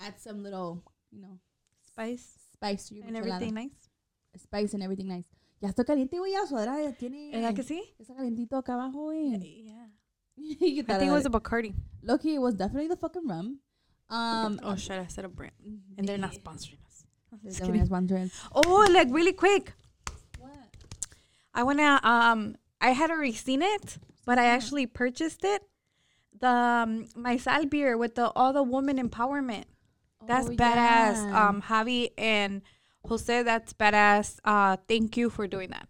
add 0.00 0.18
some 0.20 0.42
little, 0.42 0.82
you 1.10 1.20
know, 1.22 1.38
Spice 1.86 2.36
spice 2.52 2.88
to 2.88 2.94
your 2.96 3.06
and 3.06 3.16
michelada. 3.16 3.34
everything 3.36 3.54
nice. 3.54 3.88
Spice 4.36 4.74
and 4.74 4.82
everything 4.82 5.08
nice. 5.08 5.24
Ya 5.60 5.68
está 5.70 5.84
caliente, 5.84 6.18
güey. 6.18 6.32
Ya 6.32 6.44
sudadera 6.46 6.82
ya 6.82 6.92
tiene. 6.92 7.30
¿Verdad 7.32 7.54
que 7.54 7.62
sí? 7.62 7.82
Está 7.98 8.14
calientito 8.14 8.56
acá 8.56 8.74
abajo, 8.74 9.04
güey. 9.04 9.38
Yeah. 9.64 9.81
¿Qué 10.60 10.80
I 10.80 10.82
think 10.98 11.02
it 11.02 11.10
was 11.12 11.24
dale? 11.24 11.34
a 11.34 11.40
Bacardi. 11.40 11.74
Loki. 12.02 12.34
It 12.34 12.38
was 12.40 12.54
definitely 12.54 12.88
the 12.88 12.96
fucking 12.96 13.26
rum. 13.26 13.58
Um, 14.10 14.60
Oh 14.62 14.76
shit, 14.76 14.98
I 14.98 15.06
said 15.06 15.24
a 15.24 15.28
brand. 15.28 15.52
And 15.96 16.06
they're 16.06 16.18
not 16.18 16.32
sponsoring 16.32 16.84
us. 16.86 17.04
There's 17.42 17.56
Just 17.56 17.60
definitely 17.60 18.06
kidding. 18.06 18.30
Oh, 18.54 18.86
like 18.92 19.08
really 19.10 19.32
quick. 19.32 19.72
What? 20.38 20.50
I 21.54 21.62
wanna 21.62 22.00
um 22.02 22.56
I 22.80 22.90
had 22.90 23.10
already 23.10 23.32
seen 23.32 23.62
it, 23.62 23.98
but 24.26 24.38
I 24.38 24.46
actually 24.46 24.86
purchased 24.86 25.44
it. 25.44 25.62
The 26.38 26.48
um, 26.48 27.08
my 27.14 27.36
sal 27.36 27.64
beer 27.66 27.96
with 27.96 28.16
the 28.16 28.30
all 28.36 28.52
the 28.52 28.62
woman 28.62 28.98
empowerment. 28.98 29.64
That's 30.26 30.48
Oh, 30.48 30.50
badass. 30.52 31.24
yeah. 31.28 31.48
Um 31.48 31.62
Javi 31.62 32.10
and 32.18 32.62
Jose, 33.06 33.42
that's 33.44 33.72
badass. 33.72 34.38
Uh 34.44 34.76
thank 34.88 35.16
you 35.16 35.30
for 35.30 35.46
doing 35.46 35.70
that. 35.70 35.88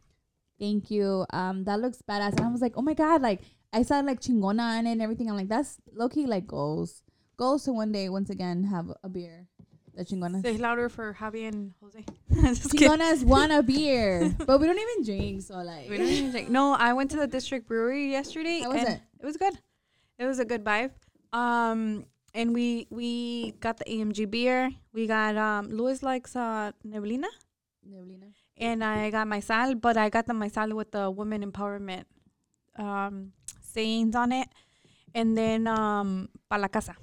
Thank 0.61 0.91
you. 0.93 1.27
Um, 1.31 1.65
that 1.65 1.81
looks 1.81 2.03
badass. 2.09 2.37
And 2.37 2.47
I 2.47 2.49
was 2.53 2.61
like, 2.61 2.75
oh 2.77 2.83
my 2.83 2.95
god, 2.95 3.21
like 3.21 3.41
I 3.73 3.83
saw 3.83 4.01
like 4.01 4.21
chingona 4.21 4.79
in 4.79 4.87
it 4.87 4.93
and 4.93 5.03
everything. 5.03 5.31
I'm 5.31 5.37
like, 5.37 5.49
that's 5.49 5.79
Loki 5.93 6.27
like 6.27 6.47
goals. 6.47 7.03
Goals 7.37 7.65
to 7.65 7.73
one 7.73 7.93
day 7.93 8.09
once 8.09 8.31
again 8.31 8.65
have 8.65 8.93
a 9.03 9.09
beer. 9.09 9.49
The 9.95 10.05
chingonas. 10.05 10.43
Say 10.43 10.57
louder 10.57 10.89
for 10.89 11.15
Javi 11.15 11.49
and 11.49 11.73
Jose. 11.83 12.05
Chingonas 12.31 13.25
want 13.25 13.53
a 13.53 13.63
beer, 13.63 14.35
but 14.47 14.59
we 14.59 14.67
don't 14.67 14.79
even 14.79 15.05
drink. 15.05 15.43
So 15.43 15.57
like, 15.57 15.91
We 15.91 15.99
don't 15.99 16.07
even 16.09 16.31
drink. 16.31 16.49
No, 16.49 16.73
I 16.73 16.95
went 16.95 17.11
to 17.11 17.19
the 17.19 17.27
district 17.27 17.69
brewery 17.69 18.11
yesterday. 18.11 18.61
How 18.61 18.73
was 18.73 18.81
and 18.81 18.89
it? 18.89 19.01
It 19.21 19.27
was 19.27 19.37
good. 19.37 19.59
It 20.19 20.25
was 20.25 20.39
a 20.39 20.47
good 20.47 20.65
vibe. 20.65 20.93
Um, 21.35 22.07
and 22.35 22.55
we 22.55 22.87
we 22.91 23.53
got 23.61 23.77
the 23.77 23.85
AMG 23.85 24.31
beer. 24.31 24.71
We 24.93 25.07
got 25.07 25.37
um 25.37 25.69
Luis 25.69 26.03
likes 26.03 26.35
uh 26.37 26.73
Neblina, 26.87 27.29
Neblina. 27.87 28.33
and 28.57 28.83
I 28.83 29.11
got 29.11 29.29
my 29.29 29.41
sal, 29.41 29.75
but 29.75 29.97
I 29.97 30.09
got 30.09 30.27
the 30.27 30.35
my 30.35 30.49
sal 30.49 30.75
with 30.75 30.93
the 30.93 31.11
women 31.11 31.45
empowerment 31.45 32.05
um 32.79 33.33
sayings 33.73 34.15
on 34.15 34.33
it, 34.33 34.49
and 35.15 35.37
then 35.37 35.67
um 35.67 36.29
pa 36.49 36.57
la 36.59 36.69
casa. 36.69 36.97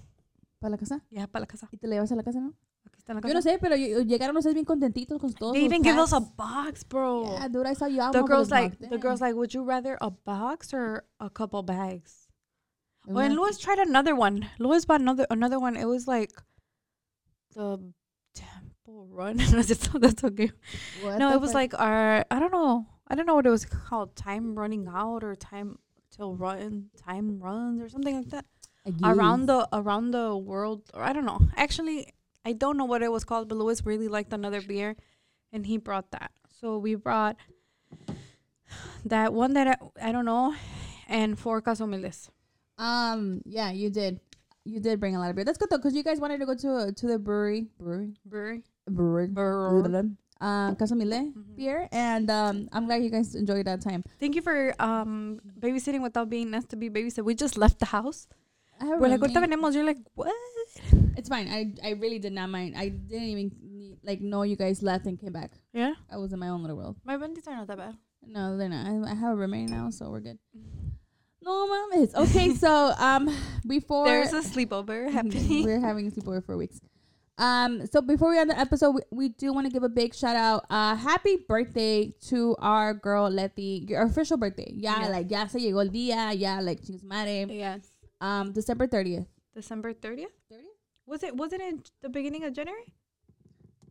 ¿Para 0.59 0.71
la 0.71 0.77
casa? 0.77 1.01
Yeah, 1.09 1.27
pa 1.27 1.39
la 1.39 1.45
casa. 1.45 1.67
¿Y 1.71 1.77
te 1.77 1.87
la 1.87 1.95
llevas 1.95 2.11
a 2.11 2.15
la 2.15 2.23
casa, 2.23 2.39
no? 2.41 2.53
Aquí 2.85 2.97
está 2.99 3.13
la 3.13 3.21
Yo 3.21 3.29
no 3.29 3.33
casa. 3.35 3.49
sé, 3.51 3.59
pero 3.59 3.75
yo- 3.75 4.01
llegaron 4.01 4.35
ustedes 4.37 4.53
bien 4.55 4.65
contentitos 4.65 5.17
con 5.19 5.31
todos 5.33 5.53
They 5.53 5.63
even 5.65 5.81
give 5.83 5.97
us 5.97 6.11
a 6.13 6.19
box, 6.19 6.83
bro. 6.83 7.23
Yeah, 7.37 7.47
dude, 7.47 7.65
I 7.67 7.73
saw 7.75 7.85
you 7.87 8.01
out. 8.01 8.11
the 8.13 8.23
girls 8.23 8.49
like 8.51 8.77
the 8.79 8.97
girls 8.97 9.21
like, 9.21 9.35
would 9.35 9.53
you 9.53 9.63
rather 9.63 9.97
a 10.01 10.09
box 10.09 10.73
or 10.73 11.05
a 11.19 11.29
couple 11.29 11.63
bags? 11.63 12.27
Was 13.07 13.15
Oh, 13.15 13.19
and 13.25 13.35
Luis 13.35 13.57
tried 13.57 13.79
another 13.79 14.13
one. 14.15 14.49
Luis 14.59 14.85
bought 14.85 14.99
another 15.01 15.25
another 15.29 15.59
one. 15.59 15.77
It 15.77 15.85
was 15.87 16.07
like 16.07 16.31
the 17.55 17.79
Temple 18.35 19.07
Run. 19.09 19.37
That's 19.51 20.23
okay. 20.23 20.51
What 21.01 21.17
no, 21.19 21.31
it 21.33 21.39
was 21.41 21.51
fuck? 21.51 21.55
like 21.55 21.79
our 21.79 22.25
I 22.29 22.39
don't 22.39 22.51
know. 22.51 22.85
I 23.07 23.15
don't 23.15 23.25
know 23.25 23.35
what 23.35 23.45
it 23.45 23.49
was 23.49 23.65
called. 23.65 24.15
Time 24.15 24.55
running 24.59 24.87
out 24.87 25.23
or 25.23 25.35
time 25.35 25.79
till 26.15 26.35
run 26.35 26.89
time 26.97 27.39
runs 27.39 27.81
or 27.81 27.89
something 27.89 28.15
like 28.15 28.29
that. 28.29 28.45
Around 29.03 29.45
the 29.47 29.67
around 29.73 30.11
the 30.11 30.35
world 30.35 30.89
or 30.93 31.03
I 31.03 31.13
don't 31.13 31.25
know. 31.25 31.39
Actually, 31.55 32.13
I 32.45 32.53
don't 32.53 32.77
know 32.77 32.85
what 32.85 33.01
it 33.03 33.11
was 33.11 33.23
called, 33.23 33.49
but 33.49 33.57
Luis 33.57 33.85
really 33.85 34.07
liked 34.07 34.33
another 34.33 34.61
beer 34.61 34.95
and 35.53 35.65
he 35.65 35.77
brought 35.77 36.11
that. 36.11 36.31
So 36.59 36.77
we 36.77 36.95
brought 36.95 37.35
that 39.05 39.33
one 39.33 39.53
that 39.53 39.67
I, 39.67 40.09
I 40.09 40.11
don't 40.11 40.25
know 40.25 40.55
and 41.07 41.37
four 41.37 41.61
Casomildes. 41.61 42.29
Um, 42.77 43.41
yeah, 43.45 43.71
you 43.71 43.89
did. 43.89 44.19
You 44.65 44.79
did 44.79 44.99
bring 44.99 45.15
a 45.15 45.19
lot 45.19 45.29
of 45.29 45.35
beer. 45.35 45.45
That's 45.45 45.57
good 45.57 45.69
though, 45.69 45.77
because 45.77 45.95
you 45.95 46.03
guys 46.03 46.19
wanted 46.19 46.39
to 46.39 46.45
go 46.45 46.55
to 46.55 46.91
to 46.93 47.07
the 47.07 47.19
brewery, 47.19 47.67
brewery, 47.79 48.13
Brewery. 48.25 48.63
brewery, 48.87 49.27
Brewery. 49.27 50.09
Um, 50.41 50.75
Casamile 50.75 51.33
Mhm. 51.35 51.55
beer, 51.55 51.87
and 51.91 52.29
um, 52.31 52.69
I'm 52.71 52.85
glad 52.85 53.03
you 53.03 53.09
guys 53.09 53.35
enjoyed 53.35 53.65
that 53.67 53.81
time. 53.81 54.03
Thank 54.19 54.35
you 54.35 54.41
for 54.41 54.73
um 54.79 55.39
babysitting 55.59 56.01
without 56.01 56.29
being 56.29 56.53
asked 56.55 56.69
to 56.69 56.77
be 56.77 56.89
babysit. 56.89 57.23
We 57.23 57.35
just 57.35 57.57
left 57.57 57.79
the 57.79 57.87
house. 57.91 58.27
We're 58.79 59.11
like, 59.11 59.19
ahorita 59.19 59.43
venimos. 59.43 59.75
You're 59.75 59.83
like, 59.83 59.99
what? 60.15 60.31
It's 61.19 61.27
fine. 61.27 61.51
I 61.51 61.75
I 61.83 61.99
really 61.99 62.19
did 62.19 62.31
not 62.31 62.47
mind. 62.49 62.79
I 62.79 62.87
didn't 62.87 63.27
even 63.35 63.51
need, 63.59 63.99
like 64.07 64.21
know 64.23 64.43
you 64.47 64.55
guys 64.55 64.79
left 64.81 65.03
and 65.05 65.19
came 65.19 65.33
back. 65.35 65.51
Yeah. 65.75 65.99
I 66.07 66.15
was 66.15 66.31
in 66.31 66.39
my 66.39 66.47
own 66.47 66.61
little 66.63 66.77
world. 66.79 66.95
My 67.03 67.17
bendies 67.19 67.43
are 67.47 67.55
not 67.59 67.67
that 67.67 67.75
bad. 67.77 67.95
No, 68.23 68.55
they're 68.55 68.71
not. 68.71 68.87
I, 68.87 69.11
I 69.11 69.15
have 69.15 69.33
a 69.33 69.35
roommate 69.35 69.67
now, 69.67 69.89
so 69.91 70.07
we're 70.11 70.23
good. 70.23 70.39
No, 71.41 71.67
mom, 71.67 71.89
it's 72.03 72.15
okay. 72.15 72.53
so 72.55 72.93
um, 72.99 73.27
before 73.67 74.05
There's 74.05 74.31
a 74.31 74.41
sleepover 74.43 75.09
happening. 75.17 75.65
We're 75.65 75.79
having 75.79 76.07
a 76.07 76.11
sleepover 76.11 76.43
for 76.45 76.55
weeks. 76.55 76.79
Um, 77.39 77.87
so 77.87 78.01
before 78.01 78.29
we 78.31 78.37
end 78.37 78.49
the 78.51 78.59
episode, 78.59 78.91
we, 78.91 79.01
we 79.11 79.29
do 79.29 79.53
want 79.53 79.65
to 79.65 79.71
give 79.71 79.83
a 79.83 79.89
big 79.89 80.13
shout 80.13 80.35
out. 80.35 80.65
Uh, 80.69 80.95
happy 80.95 81.37
birthday 81.47 82.13
to 82.27 82.55
our 82.59 82.93
girl 82.93 83.29
Letty, 83.29 83.85
your 83.87 84.03
official 84.03 84.35
birthday. 84.37 84.71
Yeah, 84.75 84.99
Yeah. 85.01 85.07
like 85.07 85.31
ya 85.31 85.47
se 85.47 85.59
llegó 85.59 85.79
el 85.85 85.89
día. 85.89 86.37
Yeah, 86.37 86.59
like 86.59 86.79
she's 86.85 87.01
madre. 87.03 87.45
yes. 87.49 87.87
Um, 88.19 88.51
December 88.51 88.85
thirtieth. 88.87 89.25
December 89.55 89.93
30th? 89.93 90.27
30th? 90.51 90.75
Was 91.07 91.23
it 91.23 91.35
was 91.35 91.51
it 91.53 91.59
in 91.61 91.81
the 92.01 92.09
beginning 92.09 92.43
of 92.43 92.53
January? 92.53 92.93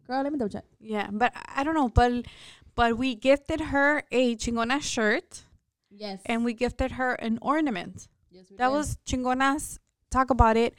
Girl, 0.07 0.23
let 0.23 0.33
me 0.33 0.39
double 0.39 0.49
check. 0.51 0.65
Yeah, 0.81 1.09
but 1.11 1.33
I 1.55 1.65
don't 1.65 1.75
know, 1.75 1.89
but 1.89 2.27
but 2.75 2.97
we 2.97 3.15
gifted 3.15 3.61
her 3.73 4.03
a 4.13 4.37
chingona 4.37 4.81
shirt 4.81 5.43
Yes, 5.91 6.21
and 6.27 6.45
we 6.45 6.53
gifted 6.55 6.93
her 6.93 7.15
an 7.15 7.39
ornament. 7.43 8.09
yes, 8.31 8.45
we 8.51 8.57
did. 8.57 8.59
That 8.59 8.69
did. 8.69 8.75
was 8.77 8.99
chingonas. 9.07 9.79
Talk 10.11 10.31
about 10.31 10.57
it. 10.57 10.75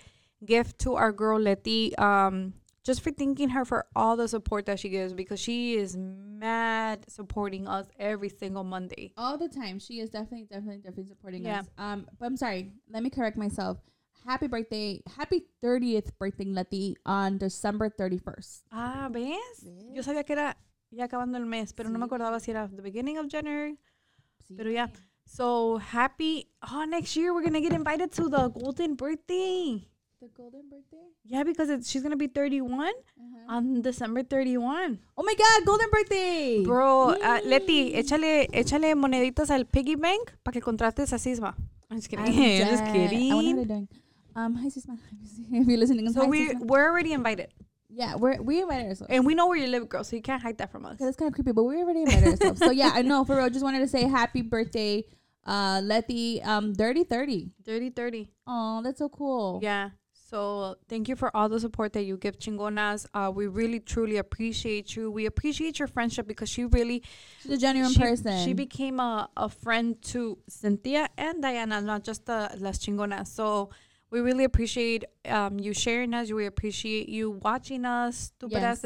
Gift 0.45 0.79
to 0.79 0.95
our 0.95 1.11
girl 1.11 1.39
Letty. 1.39 1.95
Um, 1.97 2.53
just 2.83 3.01
for 3.01 3.11
thanking 3.11 3.49
her 3.49 3.65
for 3.65 3.85
all 3.95 4.15
the 4.15 4.27
support 4.27 4.65
that 4.65 4.79
she 4.79 4.89
gives 4.89 5.13
because 5.13 5.39
she 5.39 5.75
is 5.75 5.95
mad 5.97 7.05
supporting 7.09 7.67
us 7.67 7.87
every 7.99 8.29
single 8.29 8.63
Monday. 8.63 9.13
all 9.17 9.37
the 9.37 9.47
time. 9.49 9.79
She 9.79 9.99
is 9.99 10.09
definitely, 10.09 10.45
definitely, 10.49 10.77
definitely 10.77 11.05
supporting 11.05 11.43
Yeah. 11.43 11.59
us. 11.61 11.67
Um, 11.77 12.07
but 12.17 12.25
I'm 12.25 12.37
sorry. 12.37 12.71
Let 12.89 13.03
me 13.03 13.09
correct 13.09 13.37
myself. 13.37 13.77
Happy 14.25 14.47
birthday, 14.47 15.01
happy 15.17 15.45
30th 15.63 16.11
birthday, 16.19 16.45
Letty, 16.45 16.95
on 17.05 17.37
December 17.37 17.89
31st. 17.89 18.63
Ah, 18.71 19.09
¿ves? 19.11 19.63
¿Ves? 19.63 19.93
Yo 19.95 20.01
sabía 20.03 20.25
que 20.25 20.33
era 20.33 20.57
ya 20.91 21.05
acabando 21.07 21.37
el 21.37 21.45
mes, 21.45 21.73
pero 21.73 21.89
no 21.89 21.97
me 21.99 22.05
acordaba 22.05 22.39
si 22.39 22.51
era 22.51 22.67
the 22.67 22.81
beginning 22.81 23.17
of 23.17 23.27
January. 23.27 23.77
Sí. 24.47 24.55
Pero 24.57 24.69
ya. 24.71 24.87
So 25.25 25.77
happy. 25.77 26.49
Oh, 26.71 26.85
next 26.85 27.15
year 27.15 27.33
we're 27.33 27.41
going 27.41 27.53
to 27.53 27.61
get 27.61 27.71
invited 27.73 28.11
to 28.13 28.27
the 28.29 28.49
golden 28.49 28.95
birthday. 28.95 29.87
The 30.21 30.27
golden 30.35 30.67
birthday? 30.69 30.97
Yeah, 31.23 31.43
because 31.43 31.69
it's, 31.69 31.89
she's 31.89 32.01
going 32.01 32.11
to 32.11 32.17
be 32.17 32.27
31 32.27 32.91
on 33.47 33.81
December 33.81 34.21
31. 34.21 34.99
Oh 35.17 35.23
my 35.23 35.33
God, 35.33 35.65
golden 35.65 35.89
birthday! 35.91 36.61
Bro, 36.65 37.11
uh, 37.11 37.39
Leti, 37.45 37.93
échale, 37.95 38.47
échale 38.51 38.95
moneditas 38.95 39.49
al 39.49 39.63
piggy 39.65 39.95
bank 39.95 40.33
para 40.43 40.51
que 40.51 40.61
contrates 40.61 41.13
a 41.13 41.17
Sisma. 41.17 41.55
I'm 41.89 41.97
just 41.97 42.09
kidding. 42.09 42.25
I'm 42.27 42.67
just 42.69 42.83
dead. 42.83 43.13
I 43.13 43.13
wonder 43.13 43.29
how 43.29 43.41
they're 43.41 43.53
kidding. 43.53 43.65
doing. 43.65 43.87
Um, 44.35 44.55
hi 44.55 44.67
Sisma. 44.67 44.97
if 45.53 45.67
you're 45.67 45.77
listening, 45.77 46.11
So 46.11 46.23
hi, 46.23 46.27
we 46.27 46.49
Sisma. 46.49 46.65
we're 46.67 46.89
already 46.89 47.13
invited, 47.13 47.53
yeah, 47.89 48.15
we're 48.15 48.41
we 48.41 48.61
invited 48.61 48.87
ourselves. 48.89 49.13
and 49.13 49.25
we 49.25 49.35
know 49.35 49.47
where 49.47 49.57
you 49.57 49.67
live, 49.67 49.87
girl. 49.87 50.03
So 50.03 50.17
you 50.17 50.21
can't 50.21 50.41
hide 50.41 50.57
that 50.57 50.69
from 50.69 50.85
us. 50.85 50.97
That's 50.99 51.15
kind 51.15 51.27
of 51.29 51.33
creepy, 51.33 51.53
but 51.53 51.63
we 51.63 51.77
already 51.77 52.01
invited 52.01 52.27
ourselves. 52.41 52.59
So 52.59 52.71
yeah, 52.71 52.91
I 52.93 53.03
know 53.03 53.23
for 53.23 53.37
real. 53.37 53.49
Just 53.49 53.63
wanted 53.63 53.79
to 53.79 53.87
say 53.87 54.03
happy 54.03 54.41
birthday, 54.41 55.05
uh, 55.45 55.79
Letty. 55.81 56.41
Um, 56.43 56.73
dirty 56.73 57.05
thirty. 57.05 57.51
Dirty, 57.63 57.89
dirty. 57.89 58.27
Oh, 58.45 58.81
that's 58.83 58.99
so 58.99 59.07
cool. 59.07 59.59
Yeah. 59.63 59.91
So 60.29 60.75
thank 60.87 61.09
you 61.09 61.15
for 61.15 61.35
all 61.35 61.49
the 61.49 61.59
support 61.59 61.93
that 61.93 62.03
you 62.03 62.15
give 62.15 62.37
Chingonas. 62.37 63.07
Uh, 63.15 63.31
we 63.33 63.47
really 63.47 63.79
truly 63.79 64.17
appreciate 64.17 64.95
you. 64.95 65.09
We 65.09 65.25
appreciate 65.25 65.79
your 65.79 65.87
friendship 65.87 66.27
because 66.27 66.49
she 66.49 66.65
really 66.65 67.01
she's 67.41 67.53
a 67.53 67.57
genuine 67.57 67.91
she, 67.91 67.99
person. 67.99 68.45
She 68.45 68.53
became 68.53 68.99
a, 68.99 69.27
a 69.35 69.49
friend 69.49 69.99
to 70.13 70.37
Cynthia 70.47 71.09
and 71.17 71.41
Diana, 71.41 71.81
not 71.81 72.03
just 72.03 72.27
the 72.27 72.55
Las 72.59 72.77
Chingonas. 72.77 73.27
So 73.27 73.71
we 74.11 74.21
really 74.21 74.43
appreciate 74.43 75.03
um, 75.25 75.59
you 75.59 75.73
sharing 75.73 76.13
us. 76.13 76.31
We 76.31 76.45
appreciate 76.45 77.09
you 77.09 77.31
watching 77.31 77.85
us. 77.85 78.31
Yes. 78.47 78.83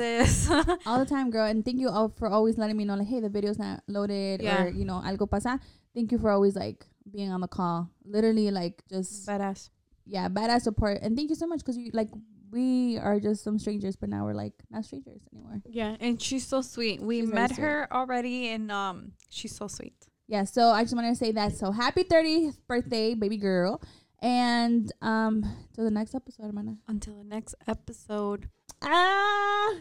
Stupideces. 0.48 0.78
all 0.86 1.00
the 1.00 1.06
time, 1.06 1.30
girl. 1.30 1.46
And 1.46 1.66
thank 1.66 1.78
you 1.78 1.90
all 1.90 2.08
for 2.08 2.30
always 2.30 2.58
letting 2.58 2.78
me 2.78 2.86
know, 2.86 2.96
like, 2.96 3.08
hey, 3.08 3.20
the 3.20 3.28
video's 3.28 3.60
not 3.60 3.84
loaded, 3.90 4.42
Yeah. 4.42 4.64
or 4.64 4.70
you 4.70 4.86
know, 4.86 5.02
algo 5.06 5.30
pasa. 5.30 5.60
Thank 5.94 6.14
you 6.14 6.20
for 6.20 6.32
always 6.32 6.56
like 6.56 6.86
being 7.12 7.32
on 7.32 7.42
the 7.42 7.50
call. 7.50 7.90
Literally, 8.06 8.50
like, 8.50 8.82
just 8.90 9.28
Badass. 9.28 9.70
Yeah, 10.06 10.28
badass 10.30 10.62
support. 10.62 11.00
And 11.02 11.16
thank 11.18 11.30
you 11.30 11.36
so 11.36 11.48
much 11.48 11.60
because 11.60 11.78
you 11.78 11.92
like 11.94 12.10
we 12.52 12.98
are 13.00 13.20
just 13.20 13.44
some 13.44 13.58
strangers, 13.58 13.96
but 13.96 14.10
now 14.10 14.26
we're 14.26 14.34
like 14.36 14.54
not 14.70 14.86
strangers 14.86 15.22
anymore. 15.34 15.62
Yeah, 15.70 15.96
and 16.00 16.22
she's 16.22 16.46
so 16.46 16.62
sweet. 16.62 17.02
We 17.02 17.22
She's 17.22 17.30
met 17.34 17.52
her 17.58 17.88
already, 17.92 18.50
and 18.50 18.72
um, 18.72 19.14
she's 19.30 19.56
so 19.56 19.68
sweet. 19.68 19.96
yeah. 20.28 20.44
So 20.44 20.70
I 20.70 20.84
just 20.84 20.96
want 20.96 21.08
to 21.08 21.16
say 21.16 21.32
that. 21.32 21.54
So 21.56 21.72
happy 21.72 22.04
30th 22.04 22.58
birthday, 22.68 23.14
baby 23.16 23.38
girl. 23.38 23.82
And 24.22 24.90
um, 25.02 25.44
till 25.74 25.84
the 25.84 25.92
next 25.92 26.16
episode, 26.16 26.46
hermana. 26.46 26.78
Until 26.88 27.16
the 27.18 27.24
next 27.26 27.56
episode. 27.68 28.48
Ah, 28.82 29.74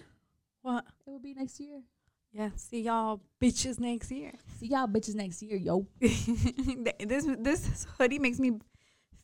What? 0.62 0.84
it 1.06 1.10
will 1.10 1.18
be 1.20 1.34
next 1.34 1.60
year. 1.60 1.82
Yeah. 2.32 2.50
See 2.56 2.80
y'all 2.80 3.20
bitches 3.40 3.78
next 3.78 4.10
year. 4.10 4.32
See 4.58 4.66
y'all 4.68 4.88
bitches 4.88 5.14
next 5.14 5.42
year, 5.42 5.56
yo. 5.56 5.86
this 6.00 7.26
this 7.38 7.86
hoodie 7.98 8.18
makes 8.18 8.38
me 8.40 8.52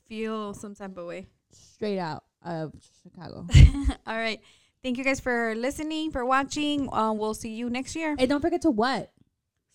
feel 0.08 0.54
some 0.54 0.74
type 0.74 0.96
of 0.96 1.06
way. 1.06 1.26
Straight 1.52 1.98
out 1.98 2.24
of 2.42 2.72
Chicago. 3.02 3.46
All 4.06 4.16
right. 4.16 4.40
Thank 4.82 4.96
you 4.96 5.04
guys 5.04 5.20
for 5.20 5.54
listening, 5.54 6.10
for 6.12 6.24
watching. 6.24 6.92
Uh, 6.92 7.12
we'll 7.12 7.34
see 7.34 7.50
you 7.50 7.68
next 7.68 7.96
year. 7.96 8.14
and 8.18 8.28
don't 8.28 8.40
forget 8.40 8.62
to 8.62 8.70
what? 8.70 9.12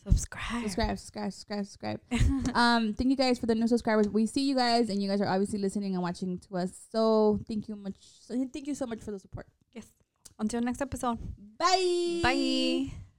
Subscribe. 0.03 0.63
Subscribe, 0.63 0.97
subscribe, 0.97 1.31
subscribe, 1.31 1.65
subscribe. 1.65 1.99
um, 2.55 2.93
thank 2.93 3.09
you 3.09 3.15
guys 3.15 3.39
for 3.39 3.45
the 3.45 3.55
new 3.55 3.67
subscribers. 3.67 4.09
We 4.09 4.25
see 4.25 4.47
you 4.47 4.55
guys, 4.55 4.89
and 4.89 5.01
you 5.01 5.09
guys 5.09 5.21
are 5.21 5.27
obviously 5.27 5.59
listening 5.59 5.93
and 5.93 6.03
watching 6.03 6.39
to 6.39 6.57
us. 6.57 6.71
So 6.91 7.39
thank 7.47 7.69
you 7.69 7.75
much. 7.75 7.95
So 7.99 8.33
thank 8.51 8.67
you 8.67 8.75
so 8.75 8.85
much 8.85 9.01
for 9.01 9.11
the 9.11 9.19
support. 9.19 9.47
Yes. 9.71 9.85
Until 10.39 10.61
next 10.61 10.81
episode. 10.81 11.19
Bye. 11.57 12.19
Bye. 12.21 13.12